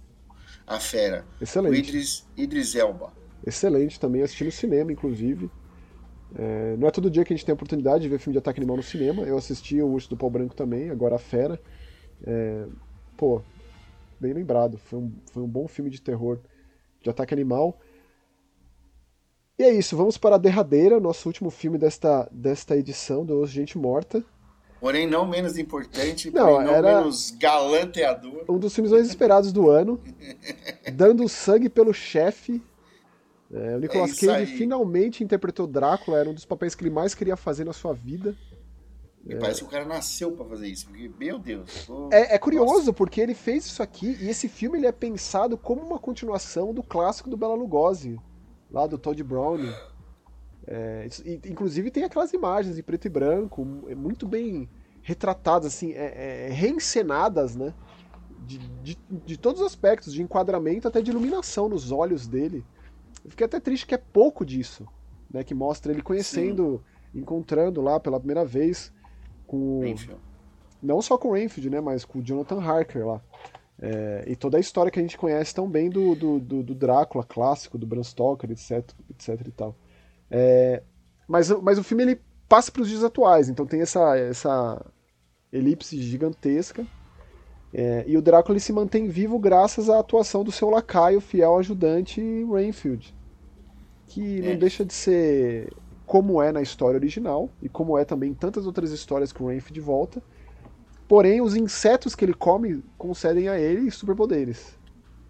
A 0.66 0.78
Fera. 0.78 1.26
Excelente. 1.40 1.72
O 1.72 1.76
Idris, 1.76 2.26
Idris 2.36 2.74
Elba. 2.74 3.12
Excelente 3.46 3.98
também, 3.98 4.22
assisti 4.22 4.44
no 4.44 4.52
cinema, 4.52 4.92
inclusive. 4.92 5.50
É, 6.34 6.76
não 6.78 6.86
é 6.86 6.90
todo 6.90 7.10
dia 7.10 7.24
que 7.24 7.32
a 7.32 7.36
gente 7.36 7.44
tem 7.44 7.52
a 7.52 7.54
oportunidade 7.54 8.02
de 8.02 8.08
ver 8.08 8.18
filme 8.18 8.34
de 8.34 8.38
ataque 8.38 8.60
animal 8.60 8.76
no 8.76 8.82
cinema. 8.82 9.22
Eu 9.22 9.36
assisti 9.36 9.82
o 9.82 9.88
Urso 9.88 10.08
do 10.10 10.16
Pau 10.16 10.30
Branco 10.30 10.54
também, 10.54 10.90
agora 10.90 11.16
a 11.16 11.18
Fera. 11.18 11.60
É, 12.26 12.66
pô, 13.16 13.42
bem 14.18 14.32
lembrado. 14.32 14.78
Foi 14.78 14.98
um, 14.98 15.12
foi 15.32 15.42
um 15.42 15.48
bom 15.48 15.66
filme 15.66 15.90
de 15.90 16.00
terror 16.00 16.38
de 17.00 17.10
ataque 17.10 17.34
animal. 17.34 17.78
E 19.58 19.62
é 19.62 19.70
isso, 19.74 19.94
vamos 19.94 20.16
para 20.16 20.36
a 20.36 20.38
derradeira, 20.38 20.98
nosso 20.98 21.28
último 21.28 21.50
filme 21.50 21.76
desta, 21.76 22.26
desta 22.32 22.76
edição 22.76 23.26
do 23.26 23.46
Gente 23.46 23.76
Morta. 23.76 24.24
Porém, 24.80 25.06
não 25.06 25.28
menos 25.28 25.58
importante, 25.58 26.30
não, 26.30 26.62
não 26.62 26.74
era 26.74 27.00
menos 27.00 27.30
galanteador. 27.32 28.46
Um 28.48 28.58
dos 28.58 28.74
filmes 28.74 28.90
mais 28.90 29.06
esperados 29.06 29.52
do 29.52 29.68
ano. 29.68 30.00
dando 30.94 31.28
sangue 31.28 31.68
pelo 31.68 31.92
chefe. 31.92 32.62
É, 33.52 33.76
o 33.76 33.80
Nicolas 33.80 34.12
é 34.22 34.26
Cage 34.26 34.30
aí. 34.30 34.46
finalmente 34.46 35.22
interpretou 35.22 35.66
Drácula, 35.66 36.18
era 36.18 36.30
um 36.30 36.34
dos 36.34 36.46
papéis 36.46 36.74
que 36.74 36.82
ele 36.82 36.90
mais 36.90 37.14
queria 37.14 37.36
fazer 37.36 37.64
na 37.64 37.74
sua 37.74 37.92
vida. 37.92 38.34
E 39.26 39.34
é. 39.34 39.38
parece 39.38 39.60
que 39.60 39.66
o 39.66 39.70
cara 39.70 39.84
nasceu 39.84 40.32
para 40.32 40.46
fazer 40.46 40.68
isso, 40.68 40.86
porque, 40.86 41.10
meu 41.18 41.38
Deus. 41.38 41.86
Tô... 41.86 42.08
É, 42.12 42.34
é, 42.34 42.38
curioso, 42.38 42.74
Nossa. 42.74 42.92
porque 42.92 43.20
ele 43.20 43.34
fez 43.34 43.66
isso 43.66 43.82
aqui, 43.82 44.16
e 44.20 44.28
esse 44.28 44.48
filme 44.48 44.78
ele 44.78 44.86
é 44.86 44.92
pensado 44.92 45.58
como 45.58 45.82
uma 45.82 45.98
continuação 45.98 46.72
do 46.72 46.82
clássico 46.82 47.28
do 47.28 47.36
Bela 47.36 47.54
Lugosi 47.54 48.18
lá 48.70 48.86
do 48.86 48.96
Todd 48.96 49.22
Browning. 49.22 49.72
É, 50.66 51.08
inclusive 51.46 51.90
tem 51.90 52.04
aquelas 52.04 52.32
imagens 52.32 52.78
em 52.78 52.82
preto 52.82 53.06
e 53.06 53.08
branco, 53.08 53.66
é 53.88 53.94
muito 53.94 54.26
bem 54.26 54.68
retratadas, 55.02 55.74
assim, 55.74 55.92
é, 55.92 56.48
é, 56.48 56.52
reencenadas, 56.52 57.56
né? 57.56 57.74
De, 58.46 58.58
de, 58.82 58.98
de, 59.26 59.36
todos 59.36 59.60
os 59.60 59.66
aspectos, 59.66 60.12
de 60.12 60.22
enquadramento 60.22 60.88
até 60.88 61.00
de 61.02 61.10
iluminação 61.10 61.68
nos 61.68 61.92
olhos 61.92 62.26
dele. 62.26 62.64
Eu 63.24 63.30
fiquei 63.30 63.44
até 63.44 63.60
triste 63.60 63.86
que 63.86 63.94
é 63.94 63.98
pouco 63.98 64.44
disso, 64.44 64.86
né? 65.30 65.44
Que 65.44 65.54
mostra 65.54 65.92
ele 65.92 66.02
conhecendo, 66.02 66.82
Sim. 67.12 67.20
encontrando 67.20 67.80
lá 67.80 68.00
pela 68.00 68.18
primeira 68.18 68.44
vez 68.44 68.92
com. 69.50 69.80
Rainfield. 69.80 70.20
Não 70.80 71.02
só 71.02 71.18
com 71.18 71.28
o 71.28 71.32
Rainfield, 71.32 71.68
né? 71.68 71.80
Mas 71.80 72.04
com 72.04 72.20
o 72.20 72.22
Jonathan 72.22 72.62
Harker 72.62 73.04
lá. 73.04 73.20
É, 73.82 74.24
e 74.26 74.36
toda 74.36 74.56
a 74.56 74.60
história 74.60 74.90
que 74.90 74.98
a 74.98 75.02
gente 75.02 75.18
conhece 75.18 75.54
tão 75.54 75.68
bem 75.68 75.90
do, 75.90 76.14
do, 76.14 76.38
do, 76.38 76.62
do 76.62 76.74
Drácula 76.74 77.24
clássico, 77.24 77.76
do 77.76 77.86
Bram 77.86 78.04
Stoker, 78.04 78.50
etc, 78.50 78.88
etc 79.10 79.46
e 79.46 79.50
tal. 79.50 79.74
É, 80.30 80.82
Mas, 81.26 81.50
mas 81.50 81.78
o 81.78 81.82
filme 81.82 82.04
ele 82.04 82.20
passa 82.48 82.70
para 82.70 82.82
os 82.82 82.88
dias 82.88 83.02
atuais, 83.02 83.48
então 83.48 83.66
tem 83.66 83.80
essa, 83.80 84.16
essa 84.16 84.84
elipse 85.52 86.00
gigantesca. 86.00 86.86
É, 87.72 88.04
e 88.06 88.16
o 88.16 88.22
Drácula 88.22 88.54
ele 88.54 88.60
se 88.60 88.72
mantém 88.72 89.08
vivo 89.08 89.38
graças 89.38 89.88
à 89.88 89.98
atuação 89.98 90.44
do 90.44 90.52
seu 90.52 90.68
lacaio, 90.68 91.20
fiel 91.20 91.56
ajudante 91.58 92.20
Rainfield. 92.44 93.14
Que 94.06 94.42
não 94.42 94.52
é. 94.52 94.56
deixa 94.56 94.84
de 94.84 94.92
ser 94.92 95.72
como 96.10 96.42
é 96.42 96.50
na 96.50 96.60
história 96.60 96.98
original, 96.98 97.48
e 97.62 97.68
como 97.68 97.96
é 97.96 98.04
também 98.04 98.32
em 98.32 98.34
tantas 98.34 98.66
outras 98.66 98.90
histórias 98.90 99.32
que 99.32 99.40
o 99.40 99.46
Rainfield 99.46 99.80
volta. 99.80 100.20
Porém, 101.06 101.40
os 101.40 101.54
insetos 101.54 102.16
que 102.16 102.24
ele 102.24 102.34
come 102.34 102.82
concedem 102.98 103.48
a 103.48 103.56
ele 103.56 103.88
superpoderes. 103.92 104.76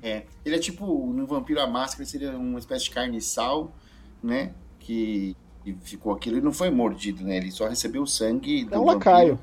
É, 0.03 0.23
ele 0.43 0.57
é 0.57 0.59
tipo, 0.59 1.13
no 1.13 1.27
Vampiro 1.27 1.61
a 1.61 1.67
Máscara, 1.67 2.07
seria 2.07 2.31
uma 2.31 2.59
espécie 2.59 2.85
de 2.85 2.93
carne 2.93 3.19
e 3.19 3.21
sal, 3.21 3.71
né? 4.23 4.55
Que 4.79 5.37
e 5.67 5.75
ficou 5.83 6.15
aquilo 6.15 6.39
e 6.39 6.41
não 6.41 6.51
foi 6.51 6.71
mordido, 6.71 7.25
né? 7.25 7.37
Ele 7.37 7.51
só 7.51 7.69
recebeu 7.69 8.01
o 8.01 8.07
sangue 8.07 8.65
do 8.65 8.75
É 8.75 8.79
um 8.79 8.85
lacaio. 8.87 9.39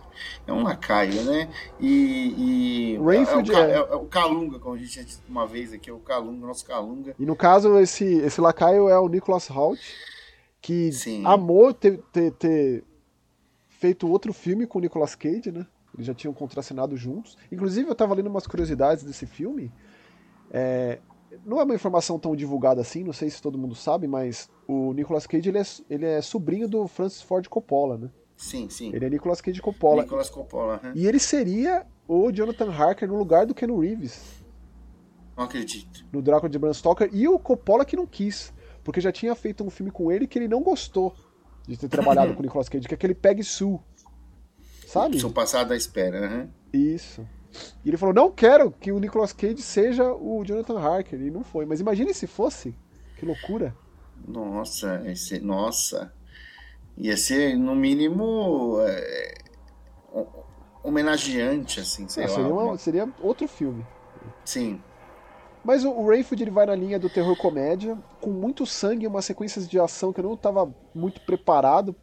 É 0.48 0.52
um 0.52 0.64
lacaio, 0.64 1.22
né? 1.22 1.48
E. 1.80 2.96
e 2.96 2.98
Rainfield 2.98 3.52
é, 3.52 3.56
o, 3.56 3.60
é... 3.60 3.74
é, 3.74 3.96
o 3.96 4.06
Calunga, 4.06 4.58
como 4.58 4.74
a 4.74 4.78
gente 4.80 4.90
tinha 4.90 5.06
dito 5.06 5.22
uma 5.30 5.46
vez 5.46 5.72
aqui, 5.72 5.92
é 5.92 5.94
o 5.94 6.00
Calunga, 6.00 6.48
nosso 6.48 6.66
Calunga. 6.66 7.14
E 7.20 7.26
no 7.28 7.36
caso, 7.36 7.78
esse, 7.78 8.06
esse 8.06 8.42
lacaio 8.42 8.90
é 8.90 9.00
o 9.00 9.08
Nicholas 9.08 9.48
Hoult, 9.52 9.80
que 10.62 10.92
Sim. 10.92 11.26
amou 11.26 11.74
ter, 11.74 12.00
ter, 12.12 12.32
ter 12.32 12.84
feito 13.70 14.10
outro 14.10 14.34
filme 14.34 14.66
com 14.66 14.80
o 14.80 14.82
Nicolas 14.82 15.16
Cage, 15.16 15.52
né? 15.52 15.66
Eles 15.94 16.06
já 16.06 16.14
tinham 16.14 16.34
contracenado 16.34 16.96
juntos. 16.96 17.38
Inclusive, 17.52 17.90
eu 17.90 17.96
tava 17.96 18.14
lendo 18.14 18.28
umas 18.28 18.46
curiosidades 18.46 19.04
desse 19.04 19.26
filme. 19.26 19.72
É, 20.52 21.00
não 21.46 21.60
é 21.60 21.64
uma 21.64 21.76
informação 21.76 22.20
tão 22.20 22.36
divulgada 22.36 22.82
assim, 22.82 23.04
não 23.04 23.14
sei 23.14 23.30
se 23.30 23.42
todo 23.42 23.58
mundo 23.58 23.76
sabe, 23.76 24.08
mas 24.08 24.50
o 24.68 24.94
Nicolas 24.94 25.28
Cage 25.28 25.50
ele 25.50 25.58
é, 25.58 25.64
ele 25.90 26.06
é 26.06 26.22
sobrinho 26.22 26.68
do 26.68 26.88
Francis 26.88 27.22
Ford 27.22 27.48
Coppola, 27.48 27.98
né? 27.98 28.10
Sim, 28.36 28.70
sim. 28.70 28.92
Ele 28.94 29.06
é 29.06 29.10
Nicolas 29.10 29.42
Cage 29.42 29.62
Coppola. 29.62 30.04
Nicolas 30.04 30.30
Coppola. 30.30 30.80
Uhum. 30.84 30.92
E 30.94 31.08
ele 31.08 31.20
seria 31.20 31.86
o 32.08 32.32
Jonathan 32.32 32.72
Harker 32.72 33.08
no 33.08 33.18
lugar 33.18 33.46
do 33.46 33.56
Ken 33.56 33.68
Reeves. 33.68 34.44
Não 35.36 35.44
acredito. 35.44 36.06
No 36.12 36.22
Drácula 36.22 36.50
de 36.50 36.58
Bram 36.58 36.74
Stoker. 36.74 37.10
E 37.12 37.28
o 37.28 37.38
Coppola 37.38 37.86
que 37.86 37.96
não 37.96 38.08
quis. 38.08 38.54
Porque 38.88 39.02
já 39.02 39.12
tinha 39.12 39.36
feito 39.36 39.66
um 39.66 39.70
filme 39.70 39.92
com 39.92 40.10
ele 40.10 40.26
que 40.26 40.40
ele 40.40 40.48
não 40.48 40.64
gostou 40.64 41.14
de 41.68 41.76
ter 41.76 41.90
trabalhado 41.90 42.32
com 42.36 42.40
o 42.40 42.42
Nicolas 42.42 42.70
Cage, 42.70 42.88
que 42.88 42.94
é 42.94 42.96
aquele 42.96 43.14
Peg 43.14 43.44
Sue. 43.44 43.78
Sabe? 44.88 45.20
São 45.20 45.30
passado 45.30 45.74
à 45.74 45.76
espera, 45.76 46.22
uhum. 46.22 46.50
Isso. 46.72 47.28
E 47.84 47.90
ele 47.90 47.98
falou: 47.98 48.16
não 48.16 48.32
quero 48.32 48.72
que 48.72 48.90
o 48.94 48.98
Nicolas 48.98 49.34
Cage 49.34 49.62
seja 49.62 50.14
o 50.14 50.42
Jonathan 50.46 50.80
Harker. 50.80 51.20
E 51.20 51.30
não 51.30 51.44
foi. 51.44 51.66
Mas 51.66 51.82
imagine 51.82 52.14
se 52.14 52.28
fosse. 52.28 52.74
Que 53.18 53.26
loucura. 53.26 53.76
Nossa, 54.26 55.04
esse, 55.06 55.42
nossa. 55.42 56.14
Ia 56.96 57.18
ser, 57.18 57.58
no 57.58 57.76
mínimo, 57.76 58.78
é, 58.88 59.34
homenageante, 60.82 61.82
assim, 61.82 62.08
sei 62.08 62.24
é, 62.24 62.28
lá. 62.28 62.34
Seria, 62.34 62.54
uma, 62.54 62.78
seria, 62.78 63.14
outro 63.20 63.50
filme. 63.50 63.86
Sim. 64.46 64.82
Mas 65.68 65.84
o, 65.84 65.92
o 65.92 66.08
Rayfield 66.08 66.42
ele 66.42 66.50
vai 66.50 66.66
na 66.66 66.74
linha 66.74 66.98
do 66.98 67.10
terror 67.10 67.36
comédia, 67.36 67.98
com 68.22 68.32
muito 68.32 68.66
sangue 68.66 69.04
e 69.04 69.08
umas 69.08 69.26
sequências 69.26 69.68
de 69.68 69.78
ação 69.78 70.14
que 70.14 70.22
eu 70.22 70.24
não 70.24 70.34
estava 70.34 70.74
muito 70.96 71.20
preparado 71.20 71.94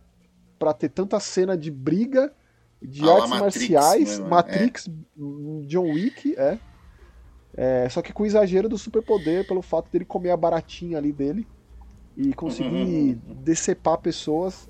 para 0.59 0.75
ter 0.75 0.91
tanta 0.91 1.19
cena 1.19 1.57
de 1.57 1.71
briga 1.71 2.31
de 2.83 3.09
ah, 3.09 3.15
artes 3.15 3.31
marciais, 3.31 4.11
mesmo, 4.11 4.29
Matrix, 4.29 4.87
é. 4.87 4.93
John 5.67 5.91
Wick, 5.93 6.35
é. 6.37 6.59
é. 7.57 7.89
Só 7.89 8.03
que 8.03 8.13
com 8.13 8.27
exagero 8.27 8.69
do 8.69 8.77
superpoder 8.77 9.47
pelo 9.49 9.63
fato 9.63 9.91
dele 9.91 10.05
comer 10.05 10.33
a 10.33 10.37
baratinha 10.37 10.99
ali 10.99 11.11
dele 11.11 11.49
e 12.19 12.35
conseguir 12.35 13.19
uhum. 13.27 13.35
decepar 13.43 13.97
pessoas 13.97 14.69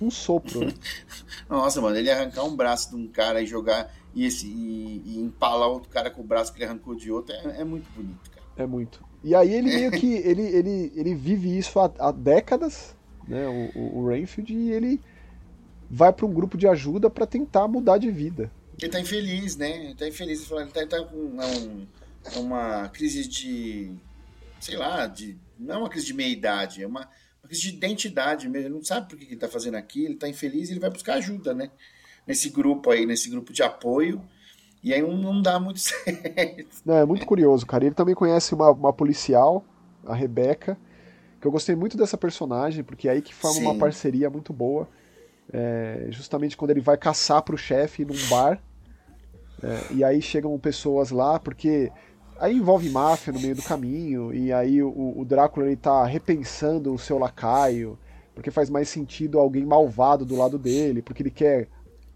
um 0.00 0.10
sopro. 0.10 0.66
Né? 0.66 0.74
Nossa, 1.48 1.80
mano, 1.80 1.96
ele 1.96 2.10
arrancar 2.10 2.44
um 2.44 2.54
braço 2.54 2.90
de 2.90 2.96
um 2.96 3.06
cara 3.06 3.42
e 3.42 3.46
jogar 3.46 3.92
e, 4.14 4.24
esse, 4.24 4.46
e, 4.46 5.02
e 5.04 5.18
empalar 5.20 5.68
outro 5.68 5.88
cara 5.88 6.10
com 6.10 6.20
o 6.20 6.24
braço 6.24 6.52
que 6.52 6.58
ele 6.58 6.70
arrancou 6.70 6.94
de 6.94 7.10
outro 7.10 7.34
é, 7.34 7.60
é 7.60 7.64
muito 7.64 7.90
bonito, 7.94 8.30
cara. 8.30 8.46
É 8.56 8.66
muito. 8.66 9.04
E 9.22 9.34
aí 9.34 9.52
ele 9.54 9.74
meio 9.74 9.90
que 9.90 10.14
ele, 10.24 10.42
ele, 10.42 10.92
ele 10.94 11.14
vive 11.14 11.56
isso 11.56 11.80
há, 11.80 11.90
há 11.98 12.12
décadas, 12.12 12.94
né? 13.26 13.46
O, 13.48 13.78
o, 13.78 13.98
o 13.98 14.08
Rainfield, 14.08 14.52
e 14.52 14.70
ele 14.70 15.00
vai 15.90 16.12
para 16.12 16.26
um 16.26 16.32
grupo 16.32 16.56
de 16.56 16.66
ajuda 16.66 17.08
para 17.08 17.26
tentar 17.26 17.68
mudar 17.68 17.98
de 17.98 18.10
vida. 18.10 18.50
Ele 18.80 18.90
tá 18.90 19.00
infeliz, 19.00 19.56
né? 19.56 19.84
Ele 19.84 19.94
tá 19.94 20.08
infeliz. 20.08 20.50
Ele 20.50 20.66
tá, 20.66 20.86
tá 20.86 21.04
com 21.04 21.16
um, 21.16 21.86
uma 22.36 22.88
crise 22.88 23.26
de. 23.26 23.92
sei 24.60 24.76
lá, 24.76 25.06
de. 25.06 25.36
Não 25.58 25.76
é 25.76 25.78
uma 25.78 25.88
crise 25.88 26.06
de 26.06 26.14
meia-idade, 26.14 26.82
é 26.82 26.86
uma, 26.86 27.08
crise 27.48 27.62
de 27.62 27.76
identidade 27.76 28.48
mesmo. 28.48 28.68
Ele 28.68 28.74
não 28.74 28.84
sabe 28.84 29.08
por 29.08 29.18
que 29.18 29.24
ele 29.24 29.36
tá 29.36 29.48
fazendo 29.48 29.76
aquilo, 29.76 30.06
ele 30.06 30.16
tá 30.16 30.28
infeliz 30.28 30.68
e 30.68 30.72
ele 30.72 30.80
vai 30.80 30.90
buscar 30.90 31.14
ajuda, 31.14 31.54
né? 31.54 31.70
Nesse 32.26 32.48
grupo 32.48 32.90
aí, 32.90 33.04
nesse 33.06 33.28
grupo 33.28 33.52
de 33.52 33.62
apoio. 33.62 34.22
E 34.82 34.92
aí 34.92 35.00
não, 35.00 35.16
não 35.16 35.40
dá 35.40 35.58
muito 35.58 35.80
certo. 35.80 36.82
Não, 36.84 36.94
é 36.94 37.04
muito 37.04 37.24
curioso, 37.24 37.66
cara. 37.66 37.84
Ele 37.84 37.94
também 37.94 38.14
conhece 38.14 38.54
uma, 38.54 38.70
uma 38.70 38.92
policial, 38.92 39.64
a 40.06 40.14
Rebeca, 40.14 40.76
que 41.40 41.46
eu 41.46 41.50
gostei 41.50 41.74
muito 41.74 41.96
dessa 41.96 42.18
personagem, 42.18 42.84
porque 42.84 43.08
é 43.08 43.12
aí 43.12 43.22
que 43.22 43.34
forma 43.34 43.58
Sim. 43.58 43.64
uma 43.64 43.74
parceria 43.76 44.28
muito 44.28 44.52
boa. 44.52 44.88
É, 45.52 46.06
justamente 46.10 46.56
quando 46.56 46.70
ele 46.70 46.80
vai 46.80 46.96
caçar 46.96 47.42
para 47.42 47.54
o 47.54 47.58
chefe 47.58 48.04
num 48.04 48.28
bar. 48.28 48.60
É, 49.62 49.94
e 49.94 50.04
aí 50.04 50.20
chegam 50.20 50.58
pessoas 50.58 51.10
lá, 51.10 51.38
porque 51.38 51.90
aí 52.38 52.56
envolve 52.56 52.88
máfia 52.90 53.32
no 53.32 53.40
meio 53.40 53.54
do 53.54 53.62
caminho, 53.62 54.32
e 54.34 54.52
aí 54.52 54.82
o, 54.82 55.14
o 55.16 55.24
Drácula 55.24 55.66
ele 55.66 55.76
tá 55.76 56.04
repensando 56.04 56.92
o 56.92 56.98
seu 56.98 57.18
lacaio, 57.18 57.98
porque 58.34 58.50
faz 58.50 58.68
mais 58.68 58.88
sentido 58.88 59.38
alguém 59.38 59.64
malvado 59.64 60.24
do 60.24 60.36
lado 60.36 60.58
dele, 60.58 61.02
porque 61.02 61.22
ele 61.22 61.30
quer 61.30 61.68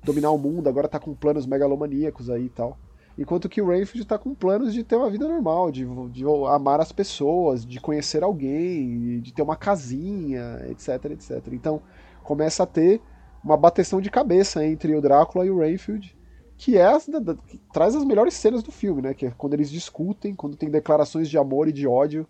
dominar 0.02 0.30
o 0.30 0.38
mundo, 0.38 0.68
agora 0.68 0.88
tá 0.88 0.98
com 0.98 1.14
planos 1.14 1.46
megalomaníacos 1.46 2.30
aí 2.30 2.46
e 2.46 2.50
tal. 2.50 2.78
Enquanto 3.16 3.48
que 3.48 3.60
o 3.60 3.66
Rainfield 3.66 4.06
tá 4.06 4.16
com 4.16 4.32
planos 4.32 4.72
de 4.72 4.84
ter 4.84 4.94
uma 4.94 5.10
vida 5.10 5.26
normal, 5.26 5.72
de, 5.72 5.84
de 6.10 6.24
amar 6.48 6.80
as 6.80 6.92
pessoas, 6.92 7.66
de 7.66 7.80
conhecer 7.80 8.22
alguém, 8.22 9.20
de 9.20 9.32
ter 9.32 9.42
uma 9.42 9.56
casinha, 9.56 10.64
etc, 10.68 11.12
etc. 11.12 11.48
Então 11.52 11.82
começa 12.22 12.62
a 12.62 12.66
ter 12.66 13.00
uma 13.42 13.56
bateção 13.56 14.00
de 14.00 14.10
cabeça 14.10 14.64
entre 14.64 14.94
o 14.94 15.00
Drácula 15.00 15.44
e 15.46 15.50
o 15.50 15.58
Rainfield, 15.58 16.16
que 16.58 16.76
é 16.76 16.90
da, 17.22 17.36
que 17.36 17.56
traz 17.72 17.94
as 17.94 18.04
melhores 18.04 18.34
cenas 18.34 18.64
do 18.64 18.72
filme, 18.72 19.00
né? 19.00 19.14
Que 19.14 19.26
é 19.26 19.30
quando 19.30 19.54
eles 19.54 19.70
discutem, 19.70 20.34
quando 20.34 20.56
tem 20.56 20.68
declarações 20.68 21.30
de 21.30 21.38
amor 21.38 21.68
e 21.68 21.72
de 21.72 21.86
ódio. 21.86 22.26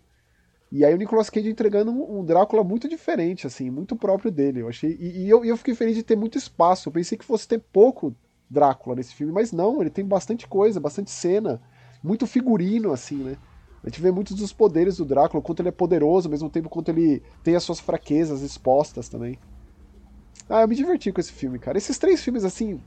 E 0.71 0.85
aí 0.85 0.93
o 0.93 0.97
Nicolas 0.97 1.31
Cage 1.31 1.49
entregando 1.49 1.91
um, 1.91 2.19
um 2.19 2.23
Drácula 2.23 2.63
muito 2.63 2.87
diferente, 2.87 3.47
assim, 3.47 3.71
muito 3.71 3.95
próprio 3.95 4.31
dele. 4.31 4.61
Eu 4.61 4.69
achei. 4.69 4.95
E, 4.99 5.23
e 5.23 5.29
eu, 5.29 5.43
eu 5.43 5.57
fiquei 5.57 5.73
feliz 5.73 5.95
de 5.95 6.03
ter 6.03 6.15
muito 6.15 6.37
espaço. 6.37 6.87
Eu 6.87 6.93
pensei 6.93 7.17
que 7.17 7.25
fosse 7.25 7.47
ter 7.47 7.59
pouco 7.59 8.15
Drácula 8.47 8.95
nesse 8.95 9.15
filme, 9.15 9.33
mas 9.33 9.51
não, 9.51 9.81
ele 9.81 9.89
tem 9.89 10.05
bastante 10.05 10.47
coisa, 10.47 10.79
bastante 10.79 11.09
cena, 11.09 11.59
muito 12.03 12.27
figurino, 12.27 12.91
assim, 12.91 13.17
né? 13.17 13.35
A 13.83 13.89
gente 13.89 14.01
vê 14.01 14.11
muitos 14.11 14.35
dos 14.35 14.53
poderes 14.53 14.97
do 14.97 15.05
Drácula, 15.05 15.41
quanto 15.41 15.61
ele 15.61 15.69
é 15.69 15.71
poderoso, 15.71 16.27
ao 16.27 16.31
mesmo 16.31 16.49
tempo 16.49 16.69
quanto 16.69 16.89
ele 16.89 17.23
tem 17.43 17.55
as 17.55 17.63
suas 17.63 17.79
fraquezas 17.79 18.41
expostas 18.41 19.09
também. 19.09 19.39
Ah, 20.47 20.61
eu 20.61 20.67
me 20.67 20.75
diverti 20.75 21.11
com 21.11 21.19
esse 21.21 21.31
filme, 21.31 21.57
cara. 21.57 21.77
Esses 21.77 21.97
três 21.97 22.21
filmes, 22.21 22.43
assim, 22.43 22.79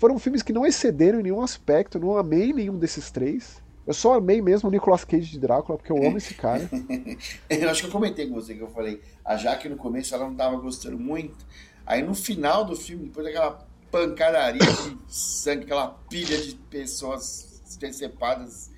foram 0.00 0.18
filmes 0.18 0.42
que 0.42 0.52
não 0.52 0.64
excederam 0.64 1.20
em 1.20 1.24
nenhum 1.24 1.42
aspecto, 1.42 2.00
não 2.00 2.16
amei 2.16 2.54
nenhum 2.54 2.78
desses 2.78 3.10
três. 3.10 3.62
Eu 3.86 3.92
só 3.92 4.14
amei 4.14 4.40
mesmo 4.40 4.70
o 4.70 4.72
Nicolas 4.72 5.04
Cage 5.04 5.30
de 5.30 5.38
Drácula, 5.38 5.76
porque 5.76 5.92
eu 5.92 6.02
amo 6.02 6.16
esse 6.16 6.32
cara. 6.32 6.66
eu 7.50 7.68
acho 7.68 7.82
que 7.82 7.88
eu 7.88 7.92
comentei 7.92 8.26
com 8.26 8.34
você 8.34 8.54
que 8.54 8.62
eu 8.62 8.70
falei, 8.70 9.02
a 9.22 9.36
Jaque 9.36 9.68
no 9.68 9.76
começo 9.76 10.14
ela 10.14 10.26
não 10.26 10.34
tava 10.34 10.56
gostando 10.56 10.98
muito. 10.98 11.44
Aí 11.84 12.02
no 12.02 12.14
final 12.14 12.64
do 12.64 12.74
filme, 12.74 13.04
depois 13.04 13.26
daquela 13.26 13.66
pancadaria 13.90 14.60
de 14.62 14.96
sangue, 15.06 15.64
aquela 15.64 15.88
pilha 16.08 16.40
de 16.40 16.54
pessoas 16.54 17.60
decepadas 17.78 18.70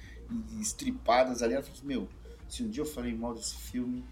e 0.51 0.61
estripadas 0.61 1.41
ali, 1.41 1.55
ela 1.55 1.63
falou 1.63 1.79
assim, 1.79 1.87
meu, 1.87 2.09
se 2.49 2.65
um 2.65 2.69
dia 2.69 2.83
eu 2.83 2.87
falei 2.87 3.15
mal 3.15 3.33
desse 3.33 3.55
filme, 3.55 4.05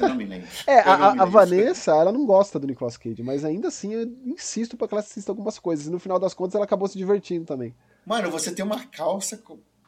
eu 0.00 0.08
não 0.08 0.16
me 0.16 0.24
lembro. 0.24 0.48
É, 0.66 0.80
a, 0.80 1.22
a 1.22 1.24
Vanessa, 1.24 1.92
ela 1.92 2.12
não 2.12 2.26
gosta 2.26 2.58
do 2.58 2.66
Nicolas 2.66 2.96
Cage, 2.96 3.22
mas 3.22 3.44
ainda 3.44 3.68
assim 3.68 3.94
eu 3.94 4.02
insisto 4.24 4.76
pra 4.76 4.86
que 4.86 4.94
ela 4.94 5.00
assista 5.00 5.32
algumas 5.32 5.58
coisas. 5.58 5.86
E 5.86 5.90
no 5.90 5.98
final 5.98 6.18
das 6.18 6.34
contas 6.34 6.54
ela 6.54 6.64
acabou 6.64 6.88
se 6.88 6.98
divertindo 6.98 7.44
também. 7.44 7.74
Mano, 8.04 8.30
você 8.30 8.52
tem 8.52 8.64
uma 8.64 8.84
calça 8.84 9.40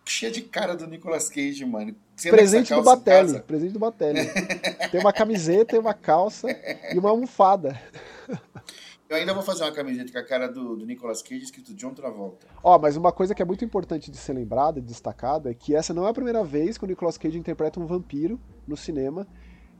cheia 0.04 0.32
de 0.32 0.42
cara 0.42 0.74
do 0.74 0.86
Nicolas 0.86 1.28
Cage, 1.28 1.64
mano. 1.64 1.94
Você 2.16 2.30
presente 2.30 2.74
do 2.74 2.82
Batelli, 2.82 3.40
presente 3.42 3.72
do 3.72 3.78
Batelli. 3.78 4.20
tem 4.90 5.00
uma 5.00 5.12
camiseta, 5.12 5.72
tem 5.72 5.80
uma 5.80 5.94
calça 5.94 6.48
e 6.92 6.98
uma 6.98 7.10
almofada. 7.10 7.80
Eu 9.08 9.16
ainda 9.16 9.32
vou 9.32 9.42
fazer 9.42 9.64
uma 9.64 9.72
camiseta 9.72 10.12
com 10.12 10.18
a 10.18 10.22
cara 10.24 10.48
do, 10.48 10.76
do 10.76 10.84
Nicolas 10.84 11.22
Cage 11.22 11.44
escrito 11.44 11.74
John 11.74 11.94
Travolta. 11.94 12.46
Ó, 12.62 12.78
mas 12.78 12.94
uma 12.94 13.10
coisa 13.10 13.34
que 13.34 13.40
é 13.40 13.44
muito 13.44 13.64
importante 13.64 14.10
de 14.10 14.18
ser 14.18 14.34
lembrada 14.34 14.78
e 14.78 14.82
destacada 14.82 15.50
é 15.50 15.54
que 15.54 15.74
essa 15.74 15.94
não 15.94 16.06
é 16.06 16.10
a 16.10 16.14
primeira 16.14 16.44
vez 16.44 16.76
que 16.76 16.84
o 16.84 16.86
Nicolas 16.86 17.16
Cage 17.16 17.38
interpreta 17.38 17.80
um 17.80 17.86
vampiro 17.86 18.38
no 18.66 18.76
cinema. 18.76 19.26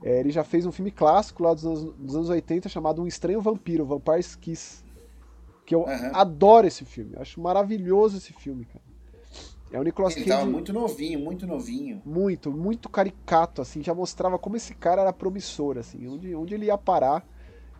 É, 0.03 0.19
ele 0.19 0.31
já 0.31 0.43
fez 0.43 0.65
um 0.65 0.71
filme 0.71 0.91
clássico 0.91 1.43
lá 1.43 1.53
dos 1.53 1.65
anos, 1.65 1.93
dos 1.95 2.15
anos 2.15 2.29
80 2.29 2.69
chamado 2.69 3.01
Um 3.01 3.07
Estranho 3.07 3.41
Vampiro, 3.41 3.85
Vampire's 3.85 4.35
Kiss. 4.35 4.83
Que 5.65 5.75
eu 5.75 5.81
uhum. 5.81 6.11
adoro 6.13 6.65
esse 6.65 6.85
filme. 6.85 7.15
Acho 7.17 7.39
maravilhoso 7.41 8.17
esse 8.17 8.33
filme, 8.33 8.65
cara. 8.65 8.83
É 9.71 9.79
o 9.79 9.83
Nicolas 9.83 10.15
ele 10.15 10.25
Cage. 10.25 10.31
Ele 10.31 10.39
tava 10.39 10.51
muito 10.51 10.73
novinho, 10.73 11.19
muito 11.19 11.45
novinho. 11.45 12.01
Muito, 12.03 12.51
muito 12.51 12.89
caricato, 12.89 13.61
assim. 13.61 13.83
Já 13.83 13.93
mostrava 13.93 14.39
como 14.39 14.55
esse 14.55 14.73
cara 14.73 15.01
era 15.01 15.13
promissor, 15.13 15.77
assim. 15.77 16.07
Onde, 16.07 16.33
onde 16.33 16.55
ele 16.55 16.65
ia 16.65 16.77
parar. 16.77 17.27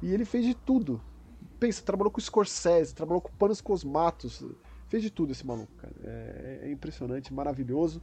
E 0.02 0.14
ele 0.14 0.24
fez 0.24 0.46
de 0.46 0.54
tudo. 0.54 1.02
Pensa, 1.60 1.84
trabalhou 1.84 2.12
com 2.12 2.22
Scorsese, 2.22 2.94
trabalhou 2.94 3.22
com 3.22 3.32
Panos 3.32 3.60
Cosmatos, 3.60 4.46
fez 4.88 5.04
de 5.04 5.10
tudo 5.10 5.32
esse 5.32 5.46
maluco, 5.46 5.74
cara. 5.78 5.94
É, 6.04 6.60
é 6.64 6.72
impressionante, 6.72 7.34
maravilhoso. 7.34 8.02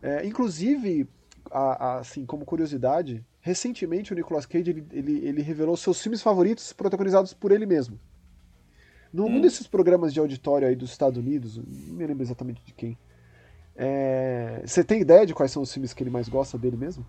É, 0.00 0.26
inclusive, 0.26 1.08
a, 1.50 1.60
a, 1.60 1.98
assim, 1.98 2.26
como 2.26 2.44
curiosidade, 2.44 3.24
recentemente 3.42 4.12
o 4.12 4.16
Nicolas 4.16 4.46
Cage 4.46 4.70
ele, 4.70 4.86
ele, 4.92 5.26
ele, 5.26 5.42
revelou 5.42 5.76
seus 5.76 6.00
filmes 6.00 6.22
favoritos 6.22 6.72
protagonizados 6.72 7.34
por 7.34 7.50
ele 7.50 7.66
mesmo. 7.66 8.00
Num 9.12 9.26
hum. 9.26 9.40
desses 9.40 9.66
programas 9.66 10.14
de 10.14 10.20
auditório 10.20 10.66
aí 10.66 10.74
dos 10.74 10.90
Estados 10.90 11.18
Unidos, 11.18 11.58
não 11.58 11.94
me 11.94 12.06
lembro 12.06 12.22
exatamente 12.22 12.62
de 12.64 12.72
quem. 12.72 12.96
É, 13.74 14.62
você 14.64 14.82
tem 14.84 15.00
ideia 15.00 15.26
de 15.26 15.34
quais 15.34 15.50
são 15.50 15.62
os 15.62 15.72
filmes 15.72 15.92
que 15.92 16.02
ele 16.02 16.10
mais 16.10 16.28
gosta 16.28 16.56
dele 16.56 16.76
mesmo? 16.76 17.04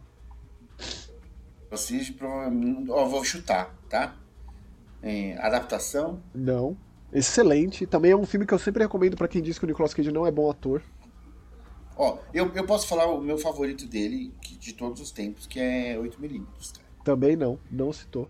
Vocês 1.70 2.10
provavelmente. 2.10 2.90
Ó, 2.90 3.06
vou 3.06 3.24
chutar, 3.24 3.74
tá? 3.88 4.16
É, 5.02 5.38
adaptação? 5.38 6.20
Não. 6.34 6.76
Excelente. 7.12 7.86
Também 7.86 8.12
é 8.12 8.16
um 8.16 8.26
filme 8.26 8.46
que 8.46 8.54
eu 8.54 8.60
sempre 8.60 8.84
recomendo 8.84 9.16
para 9.16 9.28
quem 9.28 9.42
diz 9.42 9.60
que 9.60 9.66
o 9.66 9.68
Nicolas 9.68 9.94
Cage 9.94 10.12
não 10.12 10.26
é 10.26 10.32
bom 10.32 10.50
ator. 10.50 10.82
Ó, 11.96 12.18
eu, 12.34 12.52
eu 12.56 12.66
posso 12.66 12.88
falar 12.88 13.06
o 13.08 13.22
meu 13.22 13.38
favorito 13.38 13.88
dele, 13.88 14.34
que, 14.42 14.58
de 14.58 14.74
todos 14.74 15.02
os 15.02 15.12
tempos, 15.12 15.46
que 15.46 15.60
é 15.60 15.96
8mm. 15.98 16.46
Também 17.04 17.36
não, 17.36 17.60
não 17.70 17.94
citou. 17.94 18.30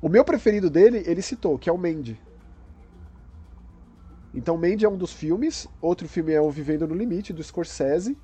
O 0.00 0.08
meu 0.08 0.24
preferido 0.24 0.70
dele, 0.70 1.02
ele 1.06 1.22
citou, 1.22 1.58
que 1.58 1.68
é 1.68 1.72
o 1.72 1.78
Mandy. 1.78 2.20
Então, 4.34 4.56
Mandy 4.56 4.84
é 4.84 4.88
um 4.88 4.96
dos 4.96 5.12
filmes. 5.12 5.68
Outro 5.80 6.08
filme 6.08 6.32
é 6.32 6.40
o 6.40 6.50
Vivendo 6.50 6.86
no 6.86 6.94
Limite, 6.94 7.32
do 7.32 7.42
Scorsese. 7.42 8.16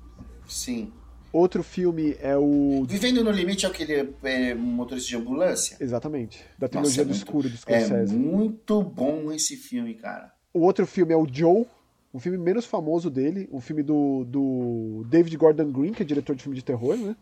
Sim. 0.47 0.91
Outro 1.31 1.63
filme 1.63 2.17
é 2.19 2.35
o. 2.35 2.83
Vivendo 2.85 3.23
no 3.23 3.31
Limite 3.31 3.65
é 3.65 3.69
aquele 3.69 4.13
é, 4.21 4.53
motorista 4.53 5.09
de 5.09 5.15
ambulância? 5.15 5.77
Exatamente. 5.79 6.43
Da 6.59 6.67
trilogia 6.67 6.89
Nossa, 6.89 7.01
é 7.01 7.05
do 7.05 7.17
escuro 7.17 7.49
do 7.49 7.55
Scorsese. 7.55 8.13
É 8.13 8.17
muito 8.17 8.83
bom 8.83 9.31
esse 9.31 9.55
filme, 9.55 9.93
cara. 9.93 10.33
O 10.53 10.59
outro 10.59 10.85
filme 10.85 11.13
é 11.13 11.17
o 11.17 11.25
Joe, 11.31 11.65
um 12.13 12.19
filme 12.19 12.37
menos 12.37 12.65
famoso 12.65 13.09
dele, 13.09 13.47
um 13.51 13.59
filme 13.61 13.81
do, 13.83 14.25
do 14.25 15.05
David 15.07 15.35
Gordon 15.37 15.71
Green, 15.71 15.93
que 15.93 16.03
é 16.03 16.05
diretor 16.05 16.35
de 16.35 16.43
filme 16.43 16.57
de 16.57 16.63
terror, 16.63 16.97
né? 16.97 17.15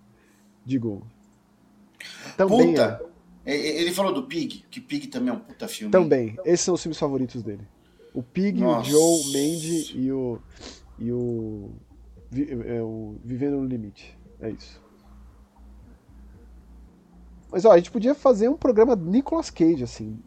Digo. 0.66 1.06
Também 2.36 2.72
puta! 2.72 3.02
É. 3.46 3.56
Ele 3.56 3.92
falou 3.92 4.14
do 4.14 4.24
Pig, 4.24 4.66
que 4.70 4.80
Pig 4.80 5.08
também 5.08 5.30
é 5.30 5.34
um 5.34 5.40
puta 5.40 5.68
filme. 5.68 5.92
Também. 5.92 6.38
Esses 6.46 6.62
são 6.62 6.74
os 6.74 6.82
filmes 6.82 6.98
favoritos 6.98 7.44
dele. 7.44 7.68
O 8.14 8.24
Pig, 8.24 8.60
Nossa. 8.60 8.90
o 8.90 8.92
Joe, 8.92 9.26
Mandy 9.28 9.98
e 9.98 10.12
o. 10.12 10.40
E 10.98 11.12
o 11.12 11.72
é, 12.32 12.82
o 12.82 13.16
Vivendo 13.24 13.58
no 13.58 13.66
Limite. 13.66 14.18
É 14.40 14.50
isso. 14.52 14.82
Mas 17.52 17.66
ó, 17.66 17.72
a 17.72 17.78
gente 17.78 17.90
podia 17.90 18.14
fazer 18.14 18.48
um 18.50 18.58
programa 18.58 18.96
Nicolas 18.96 19.50
Cage, 19.50 19.84
assim. 19.84 20.20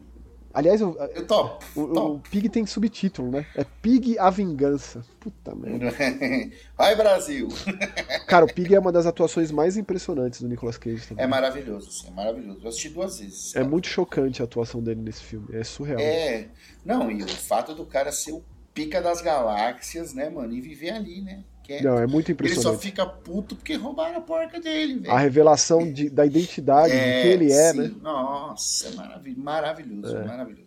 Aliás, 0.53 0.81
eu 0.81 0.93
top, 1.25 1.65
o, 1.75 1.87
top. 1.87 2.11
o, 2.11 2.19
Pig 2.29 2.47
tem 2.47 2.63
subtítulo, 2.63 3.31
né? 3.31 3.43
É 3.55 3.63
Pig 3.63 4.19
a 4.19 4.29
Vingança. 4.29 5.03
Puta 5.19 5.55
merda. 5.55 5.91
Vai, 6.77 6.95
Brasil! 6.95 7.47
Cara, 8.27 8.45
o 8.45 8.53
Pig 8.53 8.75
é 8.75 8.79
uma 8.79 8.91
das 8.91 9.07
atuações 9.07 9.51
mais 9.51 9.77
impressionantes 9.77 10.41
do 10.41 10.47
Nicolas 10.47 10.77
Cage 10.77 11.07
também. 11.07 11.23
É 11.23 11.27
maravilhoso, 11.27 11.91
sim, 11.91 12.07
é 12.07 12.11
maravilhoso. 12.11 12.59
Eu 12.61 12.69
assisti 12.69 12.89
duas 12.89 13.19
vezes. 13.19 13.53
Cara. 13.53 13.65
É 13.65 13.67
muito 13.67 13.87
chocante 13.87 14.43
a 14.43 14.45
atuação 14.45 14.81
dele 14.83 15.01
nesse 15.01 15.23
filme. 15.23 15.47
É 15.53 15.63
surreal. 15.63 15.99
É. 15.99 16.49
Não, 16.85 17.09
e 17.09 17.23
o 17.23 17.27
fato 17.27 17.73
do 17.73 17.85
cara 17.85 18.11
ser 18.11 18.33
o 18.33 18.43
pica 18.75 19.01
das 19.01 19.21
galáxias, 19.21 20.13
né, 20.13 20.29
mano? 20.29 20.53
E 20.53 20.61
viver 20.61 20.91
ali, 20.91 21.21
né? 21.21 21.43
É, 21.69 21.81
não, 21.81 21.97
é 21.97 22.05
muito 22.05 22.31
impressionante. 22.31 22.67
Ele 22.67 22.75
só 22.75 22.81
fica 22.81 23.05
puto 23.05 23.55
porque 23.55 23.75
roubaram 23.75 24.17
a 24.17 24.21
porca 24.21 24.59
dele, 24.59 24.99
velho. 24.99 25.13
A 25.13 25.17
revelação 25.17 25.91
de, 25.91 26.09
da 26.09 26.25
identidade, 26.25 26.93
é, 26.93 27.17
de 27.17 27.21
quem 27.21 27.31
ele 27.31 27.51
é, 27.51 27.71
sim. 27.71 27.77
né? 27.77 27.91
Nossa, 28.01 28.91
maravilhoso, 28.95 29.41
maravilhoso, 29.41 30.17
é. 30.17 30.25
maravilhoso. 30.25 30.63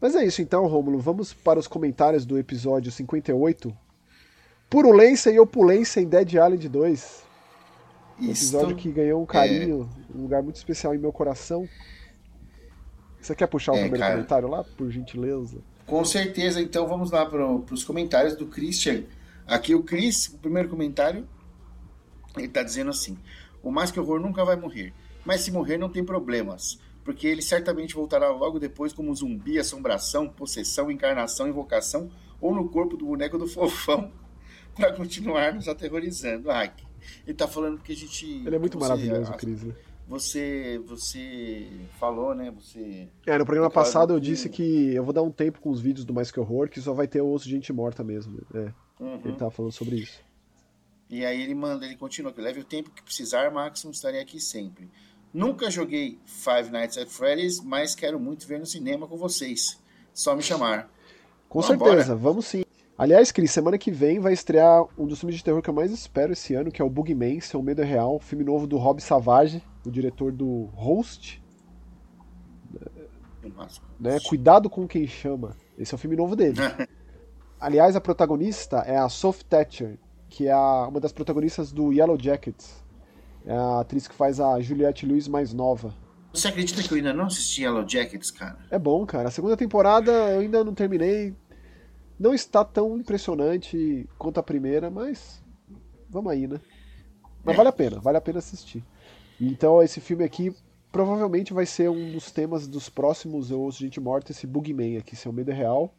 Mas 0.00 0.16
é 0.16 0.24
isso 0.24 0.40
então, 0.40 0.66
Rômulo. 0.66 0.98
Vamos 0.98 1.34
para 1.34 1.58
os 1.58 1.66
comentários 1.66 2.24
do 2.24 2.38
episódio 2.38 2.90
58. 2.90 3.76
Purulência 4.70 5.30
e 5.30 5.38
opulência 5.38 6.00
em 6.00 6.06
Dead 6.06 6.32
Island 6.32 6.68
2. 6.68 7.24
Um 8.20 8.24
episódio 8.26 8.76
que 8.76 8.90
ganhou 8.90 9.22
um 9.22 9.26
carinho, 9.26 9.88
é... 10.14 10.18
um 10.18 10.22
lugar 10.22 10.42
muito 10.42 10.56
especial 10.56 10.94
em 10.94 10.98
meu 10.98 11.12
coração. 11.12 11.68
Você 13.20 13.34
quer 13.34 13.46
puxar 13.46 13.72
o 13.72 13.76
é, 13.76 13.80
primeiro 13.80 13.98
cara... 13.98 14.14
comentário 14.14 14.48
lá, 14.48 14.64
por 14.64 14.90
gentileza? 14.90 15.58
Com 15.86 16.04
certeza, 16.04 16.60
então 16.62 16.86
vamos 16.86 17.10
lá 17.10 17.26
para 17.26 17.44
os 17.46 17.84
comentários 17.84 18.34
do 18.36 18.46
Christian. 18.46 19.02
Aqui 19.50 19.74
o 19.74 19.82
Chris, 19.82 20.28
o 20.28 20.38
primeiro 20.38 20.68
comentário, 20.68 21.26
ele 22.36 22.46
está 22.46 22.62
dizendo 22.62 22.90
assim: 22.90 23.18
O 23.60 23.72
mais 23.72 23.90
que 23.90 23.98
horror 23.98 24.20
nunca 24.20 24.44
vai 24.44 24.54
morrer, 24.54 24.94
mas 25.24 25.40
se 25.40 25.50
morrer 25.50 25.76
não 25.76 25.88
tem 25.88 26.04
problemas, 26.04 26.78
porque 27.04 27.26
ele 27.26 27.42
certamente 27.42 27.92
voltará 27.92 28.30
logo 28.30 28.60
depois 28.60 28.92
como 28.92 29.12
zumbi, 29.12 29.58
assombração, 29.58 30.28
possessão, 30.28 30.88
encarnação, 30.88 31.48
invocação 31.48 32.08
ou 32.40 32.54
no 32.54 32.68
corpo 32.68 32.96
do 32.96 33.06
boneco 33.06 33.36
do 33.36 33.48
fofão 33.48 34.12
para 34.76 34.92
continuar 34.92 35.52
nos 35.52 35.66
aterrorizando. 35.66 36.48
Ai, 36.48 36.72
ele 37.24 37.32
está 37.32 37.48
falando 37.48 37.78
porque 37.78 37.92
a 37.92 37.96
gente. 37.96 38.24
Ele 38.46 38.54
é 38.54 38.58
muito 38.58 38.78
você, 38.78 38.88
maravilhoso, 38.88 39.32
Cris. 39.32 39.64
Né? 39.64 39.74
Você, 40.06 40.80
você 40.86 41.66
falou, 41.98 42.36
né? 42.36 42.52
Você. 42.52 43.08
É, 43.26 43.36
no 43.36 43.44
programa 43.44 43.68
passado 43.68 44.14
eu 44.14 44.20
disse 44.20 44.48
que 44.48 44.94
eu 44.94 45.02
vou 45.02 45.12
dar 45.12 45.22
um 45.22 45.30
tempo 45.32 45.60
com 45.60 45.70
os 45.70 45.80
vídeos 45.80 46.04
do 46.04 46.14
Mais 46.14 46.30
Que 46.30 46.38
Horror, 46.38 46.68
que 46.68 46.80
só 46.80 46.92
vai 46.92 47.08
ter 47.08 47.20
o 47.20 47.32
osso 47.32 47.46
de 47.46 47.50
gente 47.50 47.72
morta 47.72 48.04
mesmo. 48.04 48.38
É. 48.54 48.72
Uhum. 49.00 49.20
Ele 49.24 49.36
tava 49.36 49.50
falando 49.50 49.72
sobre 49.72 49.96
isso. 49.96 50.20
E 51.08 51.24
aí 51.24 51.42
ele 51.42 51.54
manda, 51.54 51.84
ele 51.84 51.96
continua 51.96 52.32
que 52.32 52.40
leve 52.40 52.60
o 52.60 52.64
tempo 52.64 52.90
que 52.90 53.02
precisar, 53.02 53.50
Máximo 53.50 53.90
estarei 53.90 54.20
aqui 54.20 54.38
sempre. 54.38 54.88
Nunca 55.32 55.70
joguei 55.70 56.18
Five 56.24 56.70
Nights 56.70 56.98
at 56.98 57.08
Freddy's, 57.08 57.60
mas 57.60 57.94
quero 57.94 58.20
muito 58.20 58.46
ver 58.46 58.60
no 58.60 58.66
cinema 58.66 59.08
com 59.08 59.16
vocês. 59.16 59.80
Só 60.12 60.36
me 60.36 60.42
chamar. 60.42 60.88
Com 61.48 61.60
Vamos 61.60 61.66
certeza, 61.66 62.12
embora. 62.12 62.16
vamos 62.16 62.46
sim. 62.46 62.62
Aliás, 62.96 63.32
Cris, 63.32 63.50
semana 63.50 63.78
que 63.78 63.90
vem 63.90 64.20
vai 64.20 64.32
estrear 64.32 64.84
um 64.98 65.06
dos 65.06 65.18
filmes 65.18 65.36
de 65.36 65.42
terror 65.42 65.62
que 65.62 65.70
eu 65.70 65.74
mais 65.74 65.90
espero 65.90 66.32
esse 66.32 66.54
ano, 66.54 66.70
que 66.70 66.82
é 66.82 66.84
o 66.84 66.90
Bugman, 66.90 67.40
Seu 67.40 67.62
Medo 67.62 67.80
é 67.80 67.84
Real, 67.84 68.20
filme 68.20 68.44
novo 68.44 68.66
do 68.66 68.76
Rob 68.76 69.00
Savage, 69.00 69.62
o 69.86 69.90
diretor 69.90 70.30
do 70.30 70.66
Host. 70.74 71.42
Né? 73.98 74.18
Cuidado 74.28 74.68
com 74.68 74.86
quem 74.86 75.06
chama. 75.06 75.56
Esse 75.78 75.94
é 75.94 75.96
o 75.96 75.98
filme 75.98 76.14
novo 76.14 76.36
dele. 76.36 76.58
Aliás, 77.60 77.94
a 77.94 78.00
protagonista 78.00 78.78
é 78.78 78.96
a 78.96 79.08
Sophie 79.10 79.44
Thatcher, 79.44 79.98
que 80.30 80.48
é 80.48 80.56
uma 80.56 80.98
das 80.98 81.12
protagonistas 81.12 81.70
do 81.70 81.92
Yellow 81.92 82.18
Jackets. 82.18 82.82
É 83.44 83.52
a 83.52 83.80
atriz 83.80 84.08
que 84.08 84.14
faz 84.14 84.40
a 84.40 84.58
Juliette 84.60 85.04
Lewis 85.04 85.28
mais 85.28 85.52
nova. 85.52 85.94
Você 86.32 86.48
acredita 86.48 86.82
que 86.82 86.90
eu 86.90 86.96
ainda 86.96 87.12
não 87.12 87.26
assisti 87.26 87.62
Yellow 87.62 87.86
Jackets, 87.86 88.30
cara? 88.30 88.58
É 88.70 88.78
bom, 88.78 89.04
cara. 89.04 89.28
A 89.28 89.30
segunda 89.30 89.56
temporada 89.56 90.10
eu 90.10 90.40
ainda 90.40 90.64
não 90.64 90.72
terminei. 90.72 91.34
Não 92.18 92.32
está 92.32 92.64
tão 92.64 92.96
impressionante 92.96 94.08
quanto 94.16 94.38
a 94.40 94.42
primeira, 94.42 94.90
mas 94.90 95.42
vamos 96.08 96.32
aí, 96.32 96.46
né? 96.46 96.60
Mas 97.44 97.54
é. 97.54 97.56
vale 97.56 97.68
a 97.68 97.72
pena, 97.72 98.00
vale 98.00 98.16
a 98.16 98.20
pena 98.22 98.38
assistir. 98.38 98.82
Então 99.38 99.82
esse 99.82 100.00
filme 100.00 100.24
aqui 100.24 100.54
provavelmente 100.92 101.52
vai 101.52 101.66
ser 101.66 101.90
um 101.90 102.12
dos 102.12 102.30
temas 102.30 102.66
dos 102.66 102.88
próximos 102.88 103.50
Eu 103.50 103.60
Ouço 103.60 103.80
Gente 103.80 104.00
Morta, 104.00 104.32
esse 104.32 104.46
Bugman 104.46 104.96
aqui, 104.96 105.14
seu 105.14 105.32
medo 105.32 105.50
é 105.50 105.54
real. 105.54 105.94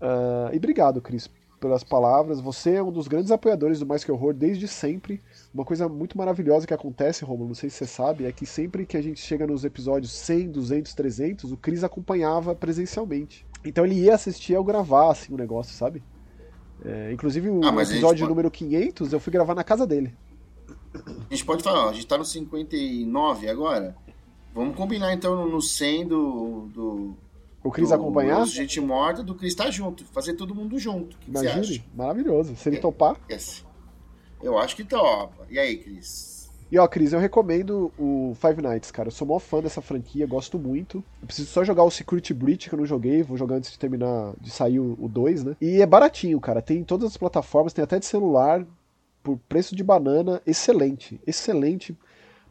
Uh, 0.00 0.54
e 0.54 0.56
obrigado, 0.56 1.00
Cris, 1.00 1.28
pelas 1.60 1.84
palavras. 1.84 2.40
Você 2.40 2.74
é 2.74 2.82
um 2.82 2.90
dos 2.90 3.06
grandes 3.06 3.30
apoiadores 3.30 3.78
do 3.78 3.86
Mais 3.86 4.02
Que 4.02 4.10
Horror 4.10 4.32
desde 4.32 4.66
sempre. 4.66 5.20
Uma 5.52 5.64
coisa 5.64 5.88
muito 5.88 6.16
maravilhosa 6.16 6.66
que 6.66 6.74
acontece, 6.74 7.24
Romulo, 7.24 7.48
não 7.48 7.54
sei 7.54 7.68
se 7.68 7.76
você 7.76 7.86
sabe, 7.86 8.24
é 8.24 8.32
que 8.32 8.46
sempre 8.46 8.86
que 8.86 8.96
a 8.96 9.02
gente 9.02 9.20
chega 9.20 9.46
nos 9.46 9.64
episódios 9.64 10.12
100, 10.12 10.50
200, 10.50 10.94
300, 10.94 11.52
o 11.52 11.56
Cris 11.56 11.84
acompanhava 11.84 12.54
presencialmente. 12.54 13.46
Então 13.64 13.84
ele 13.84 13.96
ia 13.96 14.14
assistir 14.14 14.54
ao 14.54 14.64
gravar, 14.64 15.10
assim, 15.10 15.34
o 15.34 15.36
negócio, 15.36 15.74
sabe? 15.74 16.02
É, 16.82 17.12
inclusive 17.12 17.50
o 17.50 17.60
ah, 17.62 17.82
episódio 17.82 18.20
pode... 18.20 18.28
número 18.28 18.50
500 18.50 19.12
eu 19.12 19.20
fui 19.20 19.30
gravar 19.30 19.54
na 19.54 19.62
casa 19.62 19.86
dele. 19.86 20.14
A 20.94 21.34
gente 21.34 21.44
pode 21.44 21.62
falar, 21.62 21.86
ó, 21.86 21.90
a 21.90 21.92
gente 21.92 22.06
tá 22.06 22.16
no 22.16 22.24
59 22.24 23.48
agora. 23.48 23.94
Vamos 24.54 24.74
combinar 24.74 25.12
então 25.12 25.46
no 25.46 25.60
100 25.60 26.08
do, 26.08 26.68
do 26.74 27.16
o 27.62 27.70
Cris 27.70 27.92
acompanhar? 27.92 28.46
Gente 28.46 28.80
morta, 28.80 29.22
do 29.22 29.34
Cris 29.34 29.54
tá 29.54 29.70
junto. 29.70 30.04
Fazer 30.06 30.34
todo 30.34 30.54
mundo 30.54 30.78
junto. 30.78 31.16
Que 31.18 31.30
Imagine, 31.30 31.84
maravilhoso. 31.94 32.56
Se 32.56 32.68
ele 32.68 32.76
é, 32.76 32.80
topar. 32.80 33.16
Eu 34.42 34.58
acho 34.58 34.74
que 34.74 34.84
topa. 34.84 35.46
E 35.50 35.58
aí, 35.58 35.76
Cris? 35.76 36.40
E 36.72 36.78
ó, 36.78 36.86
Cris, 36.86 37.12
eu 37.12 37.18
recomendo 37.18 37.92
o 37.98 38.32
Five 38.40 38.62
Nights, 38.62 38.90
cara. 38.90 39.08
Eu 39.08 39.12
sou 39.12 39.26
maior 39.26 39.40
fã 39.40 39.60
dessa 39.60 39.82
franquia, 39.82 40.26
gosto 40.26 40.58
muito. 40.58 41.04
Eu 41.20 41.26
preciso 41.26 41.48
só 41.48 41.64
jogar 41.64 41.82
o 41.82 41.90
Security 41.90 42.32
Breach, 42.32 42.68
que 42.68 42.74
eu 42.74 42.78
não 42.78 42.86
joguei. 42.86 43.22
Vou 43.22 43.36
jogar 43.36 43.56
antes 43.56 43.72
de 43.72 43.78
terminar, 43.78 44.32
de 44.40 44.50
sair 44.50 44.78
o 44.78 45.08
2, 45.08 45.44
né? 45.44 45.56
E 45.60 45.82
é 45.82 45.86
baratinho, 45.86 46.40
cara. 46.40 46.62
Tem 46.62 46.78
em 46.78 46.84
todas 46.84 47.10
as 47.10 47.16
plataformas, 47.16 47.72
tem 47.72 47.82
até 47.82 47.98
de 47.98 48.06
celular. 48.06 48.64
Por 49.22 49.36
preço 49.48 49.76
de 49.76 49.84
banana, 49.84 50.40
excelente. 50.46 51.20
Excelente 51.26 51.94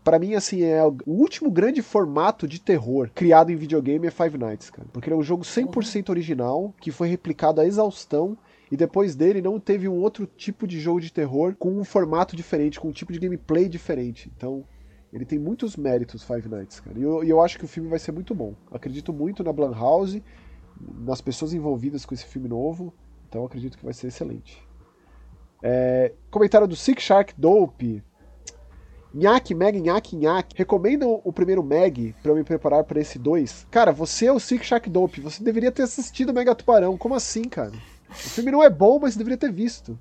para 0.09 0.17
mim, 0.17 0.33
assim, 0.33 0.63
é 0.63 0.83
o 0.83 0.97
último 1.05 1.51
grande 1.51 1.83
formato 1.83 2.47
de 2.47 2.59
terror 2.59 3.11
criado 3.13 3.51
em 3.51 3.55
videogame 3.55 4.07
é 4.07 4.09
Five 4.09 4.39
Nights, 4.39 4.71
cara. 4.71 4.87
Porque 4.91 5.07
ele 5.07 5.13
é 5.13 5.17
um 5.19 5.21
jogo 5.21 5.43
100% 5.43 6.09
original, 6.09 6.73
que 6.81 6.89
foi 6.89 7.07
replicado 7.07 7.61
à 7.61 7.65
exaustão, 7.67 8.35
e 8.71 8.75
depois 8.75 9.15
dele 9.15 9.39
não 9.39 9.59
teve 9.59 9.87
um 9.87 10.01
outro 10.01 10.25
tipo 10.25 10.65
de 10.65 10.79
jogo 10.79 10.99
de 10.99 11.13
terror 11.13 11.55
com 11.59 11.69
um 11.69 11.83
formato 11.83 12.35
diferente, 12.35 12.79
com 12.79 12.87
um 12.87 12.91
tipo 12.91 13.13
de 13.13 13.19
gameplay 13.19 13.69
diferente. 13.69 14.31
Então, 14.35 14.65
Ele 15.13 15.25
tem 15.25 15.37
muitos 15.37 15.77
méritos, 15.77 16.23
Five 16.23 16.49
Nights, 16.49 16.79
cara. 16.79 16.97
E 16.97 17.03
eu, 17.03 17.23
eu 17.23 17.39
acho 17.39 17.59
que 17.59 17.65
o 17.65 17.67
filme 17.67 17.87
vai 17.87 17.99
ser 17.99 18.11
muito 18.11 18.33
bom. 18.33 18.55
Acredito 18.71 19.13
muito 19.13 19.43
na 19.43 19.53
Blumhouse, 19.53 20.23
nas 21.05 21.21
pessoas 21.21 21.53
envolvidas 21.53 22.03
com 22.03 22.15
esse 22.15 22.25
filme 22.25 22.49
novo. 22.49 22.91
Então 23.27 23.45
acredito 23.45 23.77
que 23.77 23.85
vai 23.85 23.93
ser 23.93 24.07
excelente. 24.07 24.59
É, 25.61 26.13
comentário 26.31 26.67
do 26.67 26.75
Sick 26.75 26.99
Shark 26.99 27.31
Dope. 27.37 28.01
Nhaque, 29.19 29.53
Meg, 29.53 29.81
nhaque, 29.81 30.15
nhaque. 30.15 30.55
Recomendam 30.57 31.19
o 31.25 31.33
primeiro 31.33 31.61
Meg 31.61 32.15
para 32.23 32.31
eu 32.31 32.35
me 32.37 32.43
preparar 32.45 32.85
para 32.85 33.01
esse 33.01 33.19
2? 33.19 33.67
Cara, 33.69 33.91
você 33.91 34.27
é 34.27 34.31
o 34.31 34.39
Sick 34.39 34.65
Shark 34.65 34.89
Dope. 34.89 35.19
Você 35.19 35.43
deveria 35.43 35.73
ter 35.73 35.83
assistido 35.83 36.33
Mega 36.33 36.55
Tubarão. 36.55 36.97
Como 36.97 37.13
assim, 37.13 37.43
cara? 37.43 37.73
O 38.09 38.13
filme 38.13 38.49
não 38.49 38.63
é 38.63 38.69
bom, 38.69 38.97
mas 38.97 39.13
você 39.13 39.17
deveria 39.17 39.37
ter 39.37 39.51
visto. 39.51 39.99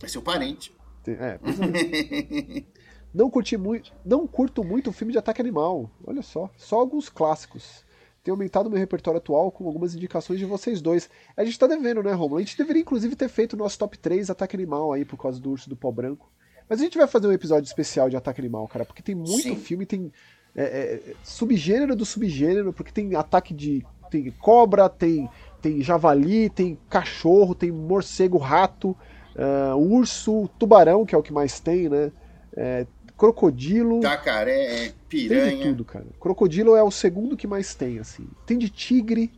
É 0.00 0.06
seu 0.06 0.22
parente. 0.22 0.72
É, 1.04 1.10
é. 1.10 1.40
não 3.12 3.28
curti 3.28 3.56
muito, 3.56 3.92
não 4.04 4.24
curto 4.24 4.62
muito 4.62 4.90
o 4.90 4.92
filme 4.92 5.12
de 5.12 5.18
ataque 5.18 5.40
animal. 5.40 5.90
Olha 6.06 6.22
só, 6.22 6.48
só 6.56 6.78
alguns 6.78 7.08
clássicos. 7.08 7.84
Tenho 8.22 8.36
aumentado 8.36 8.70
meu 8.70 8.78
repertório 8.78 9.18
atual 9.18 9.50
com 9.50 9.66
algumas 9.66 9.96
indicações 9.96 10.38
de 10.38 10.44
vocês 10.44 10.80
dois. 10.80 11.10
A 11.36 11.44
gente 11.44 11.58
tá 11.58 11.66
devendo, 11.66 12.04
né, 12.04 12.12
Romulo? 12.12 12.36
A 12.36 12.44
gente 12.44 12.56
deveria 12.56 12.82
inclusive 12.82 13.16
ter 13.16 13.28
feito 13.28 13.54
o 13.54 13.56
nosso 13.56 13.76
top 13.76 13.98
3 13.98 14.30
ataque 14.30 14.54
animal 14.54 14.92
aí 14.92 15.04
por 15.04 15.16
causa 15.16 15.40
do 15.40 15.50
urso 15.50 15.68
do 15.68 15.76
pau 15.76 15.90
branco. 15.90 16.30
Mas 16.72 16.80
a 16.80 16.84
gente 16.84 16.96
vai 16.96 17.06
fazer 17.06 17.26
um 17.26 17.32
episódio 17.32 17.66
especial 17.66 18.08
de 18.08 18.16
ataque 18.16 18.40
animal, 18.40 18.66
cara, 18.66 18.86
porque 18.86 19.02
tem 19.02 19.14
muito 19.14 19.42
Sim. 19.42 19.56
filme, 19.56 19.84
tem 19.84 20.10
é, 20.56 20.62
é, 20.64 21.14
subgênero 21.22 21.94
do 21.94 22.06
subgênero, 22.06 22.72
porque 22.72 22.90
tem 22.90 23.14
ataque 23.14 23.52
de. 23.52 23.84
tem 24.10 24.30
cobra, 24.30 24.88
tem, 24.88 25.28
tem 25.60 25.82
javali, 25.82 26.48
tem 26.48 26.78
cachorro, 26.88 27.54
tem 27.54 27.70
morcego, 27.70 28.38
rato, 28.38 28.96
uh, 29.36 29.76
urso, 29.76 30.48
tubarão, 30.58 31.04
que 31.04 31.14
é 31.14 31.18
o 31.18 31.22
que 31.22 31.30
mais 31.30 31.60
tem, 31.60 31.90
né? 31.90 32.10
É, 32.56 32.86
crocodilo. 33.18 34.00
Jacaré, 34.00 34.86
é, 34.86 34.92
piranha. 35.10 35.50
Tem 35.50 35.58
de 35.58 35.64
tudo, 35.64 35.84
cara. 35.84 36.06
Crocodilo 36.18 36.74
é 36.74 36.82
o 36.82 36.90
segundo 36.90 37.36
que 37.36 37.46
mais 37.46 37.74
tem, 37.74 37.98
assim. 37.98 38.26
Tem 38.46 38.56
de 38.56 38.70
tigre, 38.70 39.30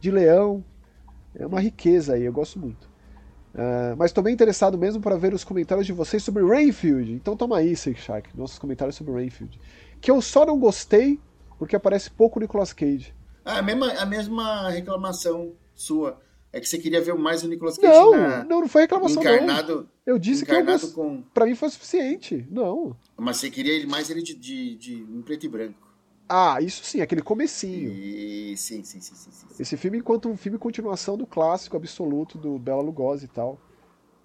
de 0.00 0.12
leão. 0.12 0.64
É 1.34 1.44
uma 1.44 1.58
riqueza 1.58 2.14
aí, 2.14 2.22
eu 2.22 2.32
gosto 2.32 2.60
muito. 2.60 2.89
Uh, 3.54 3.96
mas 3.98 4.10
estou 4.10 4.22
bem 4.22 4.32
interessado 4.32 4.78
mesmo 4.78 5.02
para 5.02 5.16
ver 5.16 5.34
os 5.34 5.42
comentários 5.42 5.86
de 5.86 5.92
vocês 5.92 6.22
sobre 6.22 6.42
Rainfield. 6.44 7.12
Então 7.12 7.36
toma 7.36 7.58
aí, 7.58 7.74
Six 7.74 8.00
Shark, 8.00 8.30
nossos 8.36 8.58
comentários 8.58 8.96
sobre 8.96 9.12
Rainfield. 9.12 9.60
Que 10.00 10.10
eu 10.10 10.20
só 10.22 10.46
não 10.46 10.58
gostei 10.58 11.18
porque 11.58 11.76
aparece 11.76 12.10
pouco 12.10 12.38
o 12.38 12.42
Nicolas 12.42 12.72
Cage. 12.72 13.14
Ah, 13.44 13.58
a 13.58 13.62
mesma, 13.62 13.92
a 13.92 14.06
mesma 14.06 14.70
reclamação 14.70 15.52
sua. 15.74 16.18
É 16.52 16.58
que 16.58 16.66
você 16.68 16.78
queria 16.78 17.00
ver 17.00 17.14
mais 17.14 17.44
o 17.44 17.48
Nicolas 17.48 17.76
Cage 17.76 17.92
não, 17.92 18.10
na... 18.12 18.44
não, 18.44 18.60
não 18.62 18.68
foi 18.68 18.82
reclamação 18.82 19.22
encarnado, 19.22 19.76
não. 19.76 19.88
Eu 20.04 20.18
disse 20.18 20.44
que 20.44 20.52
eu 20.52 20.92
com... 20.92 21.22
pra 21.34 21.46
mim 21.46 21.54
foi 21.54 21.70
suficiente. 21.70 22.46
Não. 22.50 22.96
Mas 23.16 23.36
você 23.36 23.50
queria 23.50 23.86
mais 23.86 24.10
ele 24.10 24.22
de, 24.22 24.34
de, 24.34 24.74
de 24.76 24.94
em 24.94 25.22
preto 25.22 25.46
e 25.46 25.48
branco. 25.48 25.89
Ah, 26.32 26.60
isso 26.60 26.84
sim, 26.84 27.00
aquele 27.00 27.22
comecinho. 27.22 27.90
E... 27.90 28.56
Sim, 28.56 28.84
sim, 28.84 29.00
sim, 29.00 29.16
sim, 29.16 29.30
sim, 29.32 29.46
Esse 29.58 29.76
filme 29.76 29.98
enquanto 29.98 30.28
um 30.28 30.36
filme 30.36 30.58
continuação 30.58 31.16
do 31.16 31.26
clássico 31.26 31.76
absoluto 31.76 32.38
do 32.38 32.56
Bela 32.56 32.80
Lugosi 32.80 33.24
e 33.24 33.28
tal. 33.28 33.58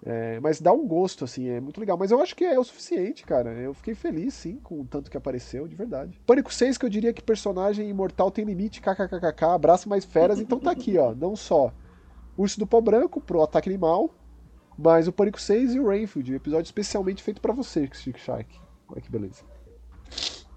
É, 0.04 0.38
mas 0.38 0.60
dá 0.60 0.72
um 0.72 0.86
gosto, 0.86 1.24
assim, 1.24 1.48
é 1.48 1.60
muito 1.60 1.80
legal. 1.80 1.96
Mas 1.98 2.12
eu 2.12 2.22
acho 2.22 2.36
que 2.36 2.44
é 2.44 2.56
o 2.56 2.62
suficiente, 2.62 3.24
cara. 3.24 3.52
Eu 3.54 3.74
fiquei 3.74 3.92
feliz, 3.92 4.34
sim, 4.34 4.60
com 4.62 4.82
o 4.82 4.84
tanto 4.84 5.10
que 5.10 5.16
apareceu, 5.16 5.66
de 5.66 5.74
verdade. 5.74 6.20
Pânico 6.24 6.54
6, 6.54 6.78
que 6.78 6.86
eu 6.86 6.90
diria 6.90 7.12
que 7.12 7.20
personagem 7.20 7.88
imortal 7.88 8.30
tem 8.30 8.44
limite, 8.44 8.80
kkkk, 8.80 9.44
abraço 9.46 9.88
mais 9.88 10.04
feras, 10.04 10.38
então 10.38 10.60
tá 10.60 10.70
aqui, 10.70 10.96
ó. 10.96 11.12
Não 11.12 11.34
só 11.34 11.72
Urso 12.38 12.60
do 12.60 12.68
Pó 12.68 12.80
Branco 12.80 13.20
pro 13.20 13.42
Ataque 13.42 13.68
Animal, 13.68 14.14
mas 14.78 15.08
o 15.08 15.12
Pânico 15.12 15.40
6 15.40 15.74
e 15.74 15.80
o 15.80 15.88
Rainfield, 15.88 16.32
um 16.32 16.36
episódio 16.36 16.66
especialmente 16.66 17.20
feito 17.20 17.40
para 17.40 17.52
você, 17.52 17.90
Sick 17.92 18.20
Shark. 18.20 18.46
Olha 18.88 19.00
que 19.00 19.10
beleza. 19.10 19.55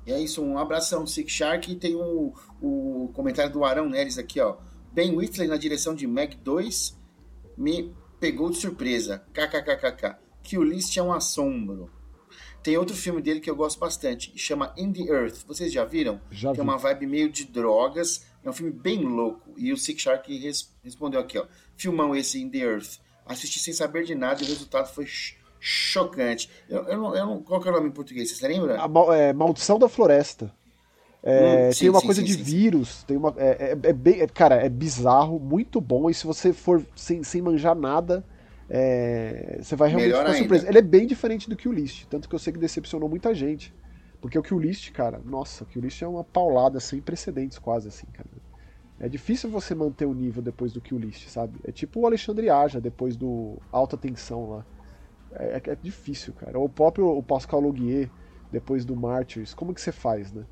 E 0.10 0.12
é 0.12 0.20
isso, 0.20 0.44
um 0.44 0.58
abração, 0.58 1.06
Sick 1.06 1.32
Shark. 1.32 1.72
E 1.72 1.76
tem 1.76 1.94
o, 1.94 2.34
o 2.60 3.12
comentário 3.14 3.54
do 3.54 3.64
Arão 3.64 3.88
Neres 3.88 4.18
aqui, 4.18 4.40
ó. 4.42 4.58
Ben 4.92 5.16
Whitley 5.16 5.48
na 5.48 5.56
direção 5.56 5.94
de 5.94 6.08
Mag 6.08 6.36
2 6.38 7.00
me 7.56 7.94
pegou 8.20 8.50
de 8.50 8.58
surpresa. 8.58 9.24
KKKKK. 9.32 10.18
Que 10.42 10.58
o 10.58 10.64
List 10.64 10.98
é 10.98 11.04
um 11.04 11.14
assombro. 11.14 11.92
Tem 12.64 12.76
outro 12.76 12.96
filme 12.96 13.22
dele 13.22 13.40
que 13.40 13.52
eu 13.52 13.56
gosto 13.56 13.80
bastante, 13.80 14.34
chama 14.36 14.74
In 14.76 14.92
the 14.92 15.04
Earth. 15.04 15.46
Vocês 15.48 15.72
já 15.72 15.86
viram? 15.86 16.20
Já 16.32 16.54
Tem 16.54 16.64
vi. 16.64 16.68
uma 16.68 16.78
vibe 16.78 17.06
meio 17.06 17.32
de 17.32 17.46
drogas. 17.46 18.26
É 18.44 18.50
um 18.50 18.54
filme 18.54 18.72
bem 18.72 19.06
louco. 19.06 19.54
E 19.58 19.72
o 19.72 19.78
Sick 19.78 20.02
Shark 20.02 20.36
res 20.40 20.76
respondeu 20.84 21.20
aqui, 21.20 21.38
ó. 21.38 21.46
Filmão 21.78 22.16
esse 22.16 22.42
In 22.42 22.50
the 22.50 22.58
Earth. 22.58 22.98
Assisti 23.28 23.60
sem 23.60 23.74
saber 23.76 24.06
de 24.06 24.16
nada 24.16 24.42
e 24.42 24.46
o 24.46 24.50
resultado 24.50 24.92
foi 24.92 25.06
chocante. 25.60 26.50
Eu, 26.70 26.84
eu, 26.88 26.98
não, 26.98 27.16
eu 27.16 27.26
não, 27.26 27.44
qual 27.44 27.60
que 27.60 27.68
é 27.68 27.72
o 27.72 27.76
nome 27.76 27.90
em 27.90 27.92
português? 27.92 28.32
Você 28.32 28.48
lembra? 28.48 28.80
A 28.80 28.88
mal, 28.88 29.14
é, 29.14 29.34
Maldição 29.34 29.78
da 29.78 29.90
Floresta. 29.90 30.52
É, 31.22 31.68
hum, 31.68 31.74
sim, 31.74 31.80
tem 31.80 31.90
uma 31.90 32.00
sim, 32.00 32.06
coisa 32.06 32.22
sim, 32.22 32.28
de 32.28 32.34
vírus, 32.34 33.04
tem 33.04 33.18
uma. 33.18 33.34
É, 33.38 33.72
é, 33.72 33.90
é 33.90 33.94
bem, 33.94 34.22
é, 34.22 34.28
cara, 34.28 34.56
é 34.56 34.70
bizarro, 34.70 35.38
muito 35.40 35.82
bom. 35.82 36.10
E 36.10 36.14
se 36.14 36.26
você 36.26 36.54
for 36.54 36.86
sem, 36.96 37.24
sem 37.24 37.42
manjar 37.42 37.76
nada, 37.76 38.24
é, 38.70 39.60
você 39.62 39.76
vai 39.76 39.90
realmente 39.90 40.12
Melhor 40.12 40.26
ficar 40.26 40.38
surpreso. 40.38 40.68
Ele 40.68 40.78
é 40.78 40.82
bem 40.82 41.06
diferente 41.06 41.50
do 41.50 41.58
que 41.58 41.68
o 41.68 41.74
List, 41.74 42.06
tanto 42.06 42.30
que 42.30 42.36
eu 42.36 42.40
sei 42.40 42.54
que 42.54 42.60
decepcionou 42.60 43.10
muita 43.10 43.34
gente. 43.36 43.74
Porque 44.22 44.38
o 44.38 44.44
que 44.44 44.54
o 44.54 44.60
List, 44.60 44.92
cara, 44.92 45.22
nossa, 45.26 45.64
o 45.64 45.68
que 45.68 45.78
o 45.78 45.82
List 45.82 46.02
é 46.02 46.08
uma 46.08 46.24
paulada 46.24 46.80
sem 46.80 47.02
precedentes, 47.02 47.58
quase 47.58 47.88
assim, 47.88 48.08
cara. 48.14 48.28
É 49.00 49.08
difícil 49.08 49.50
você 49.50 49.74
manter 49.74 50.06
o 50.06 50.14
nível 50.14 50.42
depois 50.42 50.74
do 50.74 50.82
Kill 50.82 51.00
List, 51.00 51.30
sabe? 51.30 51.58
É 51.64 51.72
tipo 51.72 52.02
o 52.02 52.06
Alexandre 52.06 52.50
Aja 52.50 52.82
depois 52.82 53.16
do 53.16 53.58
Alta 53.72 53.96
Tensão 53.96 54.50
lá. 54.50 54.66
É, 55.34 55.62
é, 55.64 55.72
é 55.72 55.76
difícil, 55.76 56.34
cara. 56.34 56.60
O 56.60 56.70
próprio 56.70 57.08
o 57.08 57.24
Pascal 57.24 57.60
Logier 57.60 58.10
depois 58.52 58.86
do 58.86 58.96
Martyrs. 58.96 59.54
Como 59.54 59.74
que 59.74 59.82
você 59.82 59.92
faz, 59.92 60.32
né? 60.32 60.46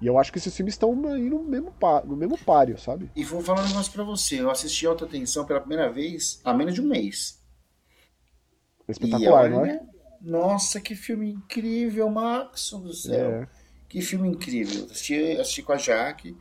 E 0.00 0.06
eu 0.06 0.18
acho 0.18 0.32
que 0.32 0.38
esses 0.38 0.54
filmes 0.54 0.74
estão 0.74 0.90
aí 1.08 1.30
no 1.30 1.42
mesmo, 1.42 1.72
no 2.04 2.16
mesmo 2.16 2.36
páreo, 2.36 2.78
sabe? 2.78 3.10
E 3.14 3.24
vou 3.24 3.40
falar 3.40 3.62
um 3.62 3.68
negócio 3.68 3.92
pra 3.92 4.04
você. 4.04 4.40
Eu 4.40 4.50
assisti 4.50 4.86
Alta 4.86 5.06
Tensão 5.06 5.46
pela 5.46 5.60
primeira 5.60 5.90
vez 5.90 6.40
há 6.44 6.52
menos 6.52 6.74
de 6.74 6.80
um 6.80 6.88
mês. 6.88 7.42
Espetacular, 8.88 9.48
não 9.50 9.64
é? 9.64 9.80
Nossa, 10.20 10.80
que 10.80 10.94
filme 10.94 11.30
incrível, 11.30 12.08
Max 12.10 12.70
do 12.70 12.92
céu. 12.92 13.30
É. 13.30 13.48
Que 13.88 14.00
filme 14.00 14.28
incrível. 14.28 14.84
Assisti, 14.86 15.38
assisti 15.38 15.62
com 15.62 15.72
a 15.72 15.76
Jaque. 15.76 16.36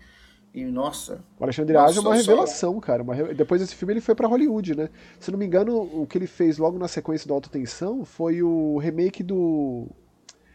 E, 0.53 0.63
nossa. 0.65 1.23
O 1.39 1.43
Alexandre 1.43 1.75
Aja 1.75 1.99
é 1.99 2.01
uma 2.01 2.13
revelação, 2.15 2.75
só... 2.75 2.79
cara. 2.79 3.01
Uma 3.01 3.15
re... 3.15 3.33
Depois 3.33 3.59
desse 3.59 3.75
filme 3.75 3.93
ele 3.93 4.01
foi 4.01 4.13
para 4.13 4.27
Hollywood, 4.27 4.75
né? 4.75 4.89
Se 5.19 5.31
não 5.31 5.39
me 5.39 5.45
engano, 5.45 5.81
o 5.81 6.05
que 6.05 6.17
ele 6.17 6.27
fez 6.27 6.59
logo 6.59 6.77
na 6.77 6.87
sequência 6.87 7.27
do 7.27 7.33
Alta 7.33 7.49
Tensão 7.49 8.05
foi 8.05 8.43
o 8.43 8.77
remake 8.77 9.23
do 9.23 9.87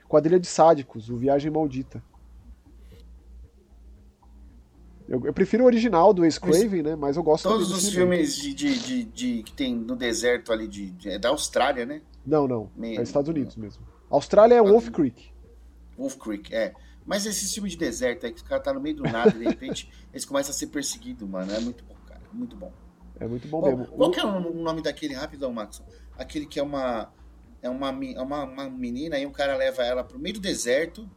Quadrilha 0.09 0.39
de 0.39 0.47
Sádicos, 0.47 1.11
o 1.11 1.17
Viagem 1.17 1.51
Maldita. 1.51 2.01
Eu, 5.09 5.25
eu 5.25 5.33
prefiro 5.33 5.65
o 5.65 5.67
original 5.67 6.13
do 6.13 6.25
Ace 6.25 6.39
Craven, 6.39 6.83
né? 6.83 6.95
Mas 6.95 7.17
eu 7.17 7.23
gosto 7.23 7.49
Todos 7.49 7.73
os 7.73 7.89
filmes 7.89 8.37
de, 8.37 8.55
de, 8.55 8.79
de, 8.79 9.05
de, 9.05 9.43
que 9.43 9.53
tem 9.53 9.75
no 9.75 9.97
deserto 9.97 10.53
ali 10.53 10.69
de, 10.69 10.95
é 11.07 11.19
da 11.19 11.31
Austrália, 11.31 11.87
né? 11.87 12.03
Não, 12.25 12.47
não. 12.47 12.71
é 12.81 13.03
Estados 13.03 13.29
Unidos 13.29 13.57
mesmo. 13.57 13.83
Austrália 14.11 14.57
é 14.57 14.63
Wolf 14.63 14.91
Creek. 14.91 15.31
Wolf 15.97 16.17
Creek, 16.17 16.55
é. 16.55 16.75
Mas 17.09 17.25
esse 17.25 17.55
filme 17.55 17.71
de 17.71 17.77
deserto 17.79 18.27
aí, 18.27 18.33
que 18.35 18.43
o 18.43 18.45
cara 18.45 18.61
tá 18.61 18.71
no 18.71 18.81
meio 18.81 18.97
do 18.97 19.03
nada 19.03 19.31
e 19.31 19.39
de 19.39 19.45
repente 19.45 19.91
eles 20.13 20.27
começam 20.27 20.51
a 20.51 20.55
ser 20.55 20.67
perseguidos, 20.67 21.27
mano. 21.27 21.51
É 21.51 21.59
muito 21.59 21.83
bom, 21.83 21.97
cara. 22.07 22.21
Muito 22.31 22.55
bom. 22.55 22.71
É 23.19 23.27
muito 23.27 23.49
bom, 23.49 23.63
bom 23.63 23.77
mesmo. 23.79 23.97
Qual 23.97 24.11
que 24.11 24.21
é 24.21 24.25
o 24.27 24.53
nome 24.53 24.83
daquele, 24.83 25.15
rapidão, 25.15 25.51
Max? 25.51 25.83
Aquele 26.19 26.45
que 26.45 26.61
é 26.61 26.63
uma. 26.63 27.11
É 27.63 27.69
uma, 27.71 27.89
é 27.89 28.21
uma, 28.21 28.45
uma 28.45 28.71
menina 28.71 29.19
e 29.19 29.25
um 29.27 29.33
cara 29.33 29.57
leva 29.57 29.83
ela 29.83 30.05
pro 30.05 30.19
meio 30.19 30.35
do 30.35 30.41
deserto. 30.41 31.09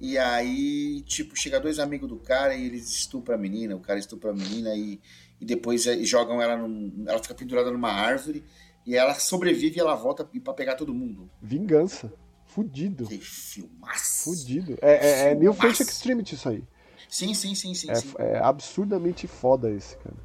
E 0.00 0.16
aí, 0.16 1.02
tipo, 1.02 1.36
chega 1.36 1.58
dois 1.58 1.80
amigos 1.80 2.08
do 2.08 2.16
cara 2.16 2.54
e 2.54 2.64
eles 2.64 2.88
estupram 2.88 3.34
a 3.34 3.38
menina, 3.38 3.74
o 3.74 3.80
cara 3.80 3.98
estupra 3.98 4.30
a 4.30 4.32
menina 4.32 4.74
e, 4.74 5.00
e 5.40 5.44
depois 5.44 5.86
é, 5.86 5.98
jogam 6.04 6.40
ela 6.40 6.56
num, 6.56 7.04
Ela 7.06 7.20
fica 7.20 7.34
pendurada 7.34 7.70
numa 7.72 7.90
árvore 7.90 8.44
e 8.86 8.96
ela 8.96 9.14
sobrevive 9.14 9.76
e 9.76 9.80
ela 9.80 9.94
volta 9.94 10.24
para 10.24 10.54
pegar 10.54 10.76
todo 10.76 10.94
mundo. 10.94 11.28
Vingança. 11.40 12.12
Fudido. 12.54 13.06
Que 13.06 13.18
filmaço. 13.18 14.24
Fudido. 14.24 14.76
É, 14.82 15.28
é, 15.28 15.30
é 15.30 15.34
New 15.34 15.54
French 15.54 15.82
Extremity 15.82 16.34
isso 16.34 16.48
aí. 16.48 16.62
Sim, 17.08 17.32
sim, 17.34 17.54
sim, 17.54 17.74
sim 17.74 17.90
é, 17.90 17.94
sim. 17.94 18.12
é, 18.18 18.38
absurdamente 18.38 19.26
foda 19.26 19.70
esse, 19.70 19.96
cara. 19.96 20.16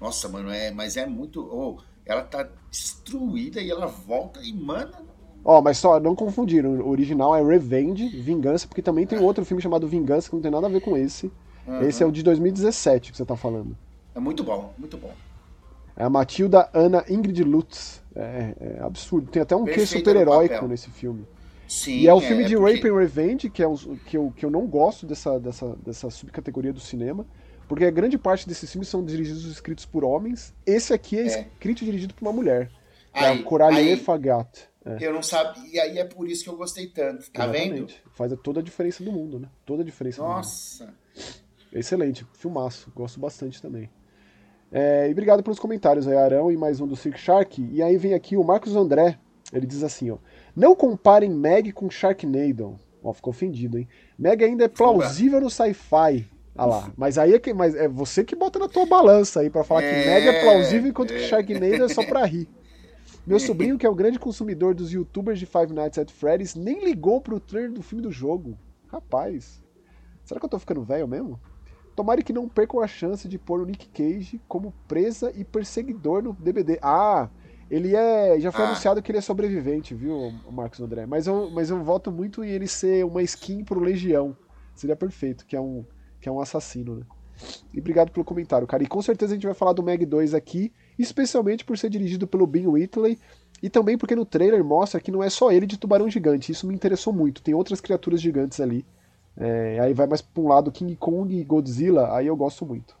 Nossa, 0.00 0.28
mano, 0.28 0.50
é, 0.50 0.70
mas 0.70 0.96
é 0.96 1.06
muito. 1.06 1.40
Oh, 1.42 1.80
ela 2.04 2.22
tá 2.22 2.48
destruída 2.70 3.60
e 3.60 3.70
ela 3.70 3.86
volta 3.86 4.40
e, 4.42 4.52
mano. 4.52 4.92
Ó, 5.42 5.58
oh, 5.58 5.62
mas 5.62 5.78
só 5.78 5.98
não 5.98 6.14
confundiram. 6.14 6.80
O 6.80 6.90
original 6.90 7.34
é 7.34 7.42
Revenge, 7.42 8.08
Vingança, 8.08 8.68
porque 8.68 8.82
também 8.82 9.06
tem 9.06 9.18
outro 9.18 9.44
filme 9.44 9.62
chamado 9.62 9.88
Vingança 9.88 10.28
que 10.28 10.34
não 10.34 10.42
tem 10.42 10.50
nada 10.50 10.66
a 10.66 10.70
ver 10.70 10.80
com 10.80 10.96
esse. 10.96 11.32
Uhum. 11.66 11.82
Esse 11.82 12.02
é 12.02 12.06
o 12.06 12.12
de 12.12 12.22
2017 12.22 13.10
que 13.10 13.16
você 13.16 13.24
tá 13.24 13.36
falando. 13.36 13.76
É 14.14 14.20
muito 14.20 14.44
bom, 14.44 14.74
muito 14.76 14.98
bom. 14.98 15.12
É 15.96 16.04
a 16.04 16.10
Matilda 16.10 16.68
Ana 16.74 17.04
Ingrid 17.08 17.42
Lutz. 17.42 18.02
É, 18.14 18.54
é 18.60 18.82
absurdo. 18.82 19.30
Tem 19.30 19.40
até 19.40 19.56
um 19.56 19.64
quê 19.64 19.86
super-heróico 19.86 20.66
nesse 20.66 20.90
filme. 20.90 21.26
Sim, 21.70 21.98
e 21.98 22.08
é 22.08 22.12
o 22.12 22.20
filme 22.20 22.42
é, 22.42 22.46
de 22.48 22.56
porque... 22.56 22.74
Rape 22.74 22.88
and 22.88 22.98
Revenge, 22.98 23.48
que, 23.48 23.62
é 23.62 23.68
um, 23.68 23.76
que, 23.76 24.16
eu, 24.16 24.32
que 24.36 24.44
eu 24.44 24.50
não 24.50 24.66
gosto 24.66 25.06
dessa, 25.06 25.38
dessa, 25.38 25.76
dessa 25.76 26.10
subcategoria 26.10 26.72
do 26.72 26.80
cinema, 26.80 27.24
porque 27.68 27.84
a 27.84 27.90
grande 27.92 28.18
parte 28.18 28.48
desses 28.48 28.72
filmes 28.72 28.88
são 28.88 29.04
dirigidos 29.04 29.44
e 29.44 29.52
escritos 29.52 29.86
por 29.86 30.02
homens. 30.02 30.52
Esse 30.66 30.92
aqui 30.92 31.16
é, 31.16 31.20
é. 31.20 31.26
escrito 31.26 31.82
e 31.82 31.84
dirigido 31.84 32.12
por 32.12 32.26
uma 32.26 32.32
mulher. 32.32 32.72
É 33.14 33.30
o 33.30 33.44
Corallier 33.44 33.96
Fagat. 34.02 34.68
É. 34.84 34.96
Eu 35.00 35.14
não 35.14 35.22
sabia, 35.22 35.62
e 35.72 35.78
aí 35.78 35.98
é 36.00 36.04
por 36.04 36.28
isso 36.28 36.42
que 36.42 36.50
eu 36.50 36.56
gostei 36.56 36.88
tanto, 36.88 37.30
tá 37.30 37.44
Exatamente. 37.44 37.72
vendo? 37.72 38.14
Faz 38.14 38.32
toda 38.42 38.58
a 38.58 38.62
diferença 38.64 39.04
do 39.04 39.12
mundo, 39.12 39.38
né? 39.38 39.48
Toda 39.64 39.82
a 39.82 39.84
diferença 39.84 40.20
Nossa! 40.20 40.92
Excelente, 41.72 42.26
filmaço, 42.32 42.90
gosto 42.96 43.20
bastante 43.20 43.62
também. 43.62 43.88
É, 44.72 45.08
e 45.08 45.12
obrigado 45.12 45.40
pelos 45.40 45.60
comentários 45.60 46.08
aí, 46.08 46.16
Arão, 46.16 46.50
e 46.50 46.56
mais 46.56 46.80
um 46.80 46.86
do 46.88 46.96
Cirque 46.96 47.20
Shark. 47.20 47.64
E 47.70 47.80
aí 47.80 47.96
vem 47.96 48.12
aqui 48.12 48.36
o 48.36 48.42
Marcos 48.42 48.74
André, 48.74 49.16
ele 49.52 49.66
diz 49.66 49.82
assim, 49.82 50.10
ó. 50.10 50.18
Não 50.54 50.74
comparem 50.74 51.30
Meg 51.30 51.72
com 51.72 51.90
Sharknado. 51.90 52.78
Ó, 53.02 53.12
ficou 53.12 53.30
ofendido, 53.30 53.78
hein? 53.78 53.88
Meg 54.18 54.44
ainda 54.44 54.64
é 54.64 54.68
plausível 54.68 55.40
no 55.40 55.50
sci-fi. 55.50 56.26
Ah 56.54 56.66
lá, 56.66 56.92
mas 56.96 57.16
aí 57.16 57.32
é, 57.32 57.38
que, 57.38 57.54
mas 57.54 57.74
é 57.74 57.88
você 57.88 58.22
que 58.24 58.36
bota 58.36 58.58
na 58.58 58.68
tua 58.68 58.84
balança 58.84 59.40
aí 59.40 59.48
para 59.48 59.64
falar 59.64 59.82
é, 59.82 59.88
que 59.88 60.08
Meg 60.08 60.28
é 60.28 60.42
plausível 60.42 60.90
enquanto 60.90 61.14
que 61.14 61.20
Sharknado 61.20 61.84
é 61.84 61.88
só 61.88 62.04
pra 62.04 62.24
rir. 62.24 62.48
Meu 63.26 63.38
sobrinho, 63.38 63.78
que 63.78 63.86
é 63.86 63.88
o 63.88 63.92
um 63.92 63.96
grande 63.96 64.18
consumidor 64.18 64.74
dos 64.74 64.92
youtubers 64.92 65.38
de 65.38 65.46
Five 65.46 65.72
Nights 65.72 65.98
at 65.98 66.10
Freddy's, 66.10 66.54
nem 66.54 66.84
ligou 66.84 67.20
pro 67.20 67.38
trailer 67.38 67.72
do 67.72 67.82
filme 67.82 68.02
do 68.02 68.10
jogo. 68.10 68.58
Rapaz, 68.88 69.62
será 70.24 70.40
que 70.40 70.46
eu 70.46 70.50
tô 70.50 70.58
ficando 70.58 70.82
velho 70.82 71.06
mesmo? 71.06 71.40
Tomara 71.94 72.22
que 72.22 72.32
não 72.32 72.48
percam 72.48 72.80
a 72.80 72.86
chance 72.86 73.28
de 73.28 73.38
pôr 73.38 73.60
o 73.60 73.66
Nick 73.66 73.88
Cage 73.88 74.40
como 74.48 74.74
presa 74.88 75.32
e 75.34 75.44
perseguidor 75.44 76.22
no 76.22 76.32
DBD. 76.32 76.78
Ah, 76.82 77.28
ele 77.70 77.94
é. 77.94 78.38
Já 78.40 78.50
foi 78.50 78.64
ah. 78.64 78.68
anunciado 78.68 79.02
que 79.02 79.10
ele 79.10 79.18
é 79.18 79.22
sobrevivente, 79.22 79.94
viu, 79.94 80.32
Marcos 80.50 80.80
André? 80.80 81.06
Mas 81.06 81.26
eu, 81.26 81.50
mas 81.50 81.70
eu 81.70 81.82
voto 81.82 82.10
muito 82.10 82.42
em 82.42 82.48
ele 82.48 82.66
ser 82.66 83.04
uma 83.04 83.22
skin 83.22 83.64
pro 83.64 83.80
Legião. 83.80 84.36
Seria 84.74 84.96
perfeito, 84.96 85.46
que 85.46 85.54
é 85.54 85.60
um, 85.60 85.84
que 86.20 86.28
é 86.28 86.32
um 86.32 86.40
assassino, 86.40 86.96
né? 86.96 87.06
E 87.72 87.80
obrigado 87.80 88.10
pelo 88.10 88.24
comentário, 88.24 88.66
cara. 88.66 88.82
E 88.82 88.86
com 88.86 89.00
certeza 89.00 89.32
a 89.32 89.36
gente 89.36 89.46
vai 89.46 89.54
falar 89.54 89.72
do 89.72 89.82
Meg 89.82 90.04
2 90.04 90.34
aqui 90.34 90.72
especialmente 91.02 91.64
por 91.64 91.78
ser 91.78 91.88
dirigido 91.88 92.26
pelo 92.26 92.46
Ben 92.46 92.66
Whitley 92.66 93.18
e 93.62 93.70
também 93.70 93.96
porque 93.96 94.14
no 94.14 94.24
trailer 94.24 94.62
mostra 94.62 95.00
que 95.00 95.10
não 95.10 95.22
é 95.22 95.30
só 95.30 95.50
ele 95.50 95.66
de 95.66 95.78
tubarão 95.78 96.08
gigante. 96.08 96.52
Isso 96.52 96.66
me 96.66 96.74
interessou 96.74 97.12
muito. 97.12 97.42
Tem 97.42 97.54
outras 97.54 97.80
criaturas 97.80 98.20
gigantes 98.20 98.60
ali. 98.60 98.84
É, 99.36 99.78
aí 99.80 99.94
vai 99.94 100.06
mais 100.06 100.20
para 100.20 100.42
um 100.42 100.48
lado 100.48 100.72
King 100.72 100.94
Kong 100.96 101.34
e 101.34 101.44
Godzilla, 101.44 102.14
aí 102.14 102.26
eu 102.26 102.36
gosto 102.36 102.66
muito. 102.66 102.98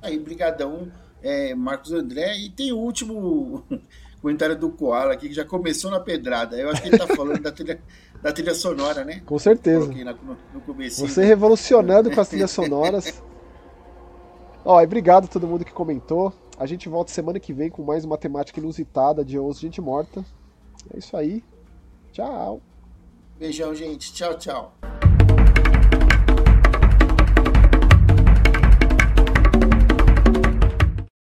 Aí, 0.00 0.18
brigadão, 0.18 0.92
é, 1.26 1.54
Marcos 1.54 1.92
André. 1.92 2.38
E 2.38 2.50
tem 2.50 2.72
o 2.72 2.78
último 2.78 3.64
comentário 4.22 4.56
do 4.56 4.70
Koala 4.70 5.12
aqui, 5.12 5.28
que 5.28 5.34
já 5.34 5.44
começou 5.44 5.90
na 5.90 6.00
pedrada. 6.00 6.56
Eu 6.56 6.70
acho 6.70 6.82
que 6.82 6.88
ele 6.88 6.98
tá 6.98 7.06
falando 7.06 7.40
da, 7.40 7.50
trilha, 7.50 7.80
da 8.22 8.32
trilha 8.32 8.54
sonora, 8.54 9.04
né? 9.04 9.22
Com 9.26 9.38
certeza. 9.38 9.86
no 9.86 10.74
Você 10.90 11.24
revolucionando 11.24 12.10
com 12.10 12.20
as 12.20 12.28
trilhas 12.28 12.50
sonoras. 12.50 13.22
Ó, 14.64 14.80
e 14.80 14.84
obrigado 14.84 15.24
a 15.24 15.28
todo 15.28 15.46
mundo 15.46 15.64
que 15.64 15.72
comentou. 15.72 16.32
A 16.58 16.66
gente 16.66 16.88
volta 16.88 17.12
semana 17.12 17.38
que 17.38 17.52
vem 17.52 17.70
com 17.70 17.82
mais 17.82 18.04
uma 18.04 18.16
temática 18.16 18.58
inusitada 18.58 19.24
de 19.24 19.38
Osso 19.38 19.60
Gente 19.60 19.80
Morta. 19.80 20.24
É 20.92 20.98
isso 20.98 21.16
aí. 21.16 21.44
Tchau. 22.12 22.60
Beijão, 23.38 23.74
gente. 23.74 24.12
Tchau, 24.12 24.34
tchau. 24.38 24.74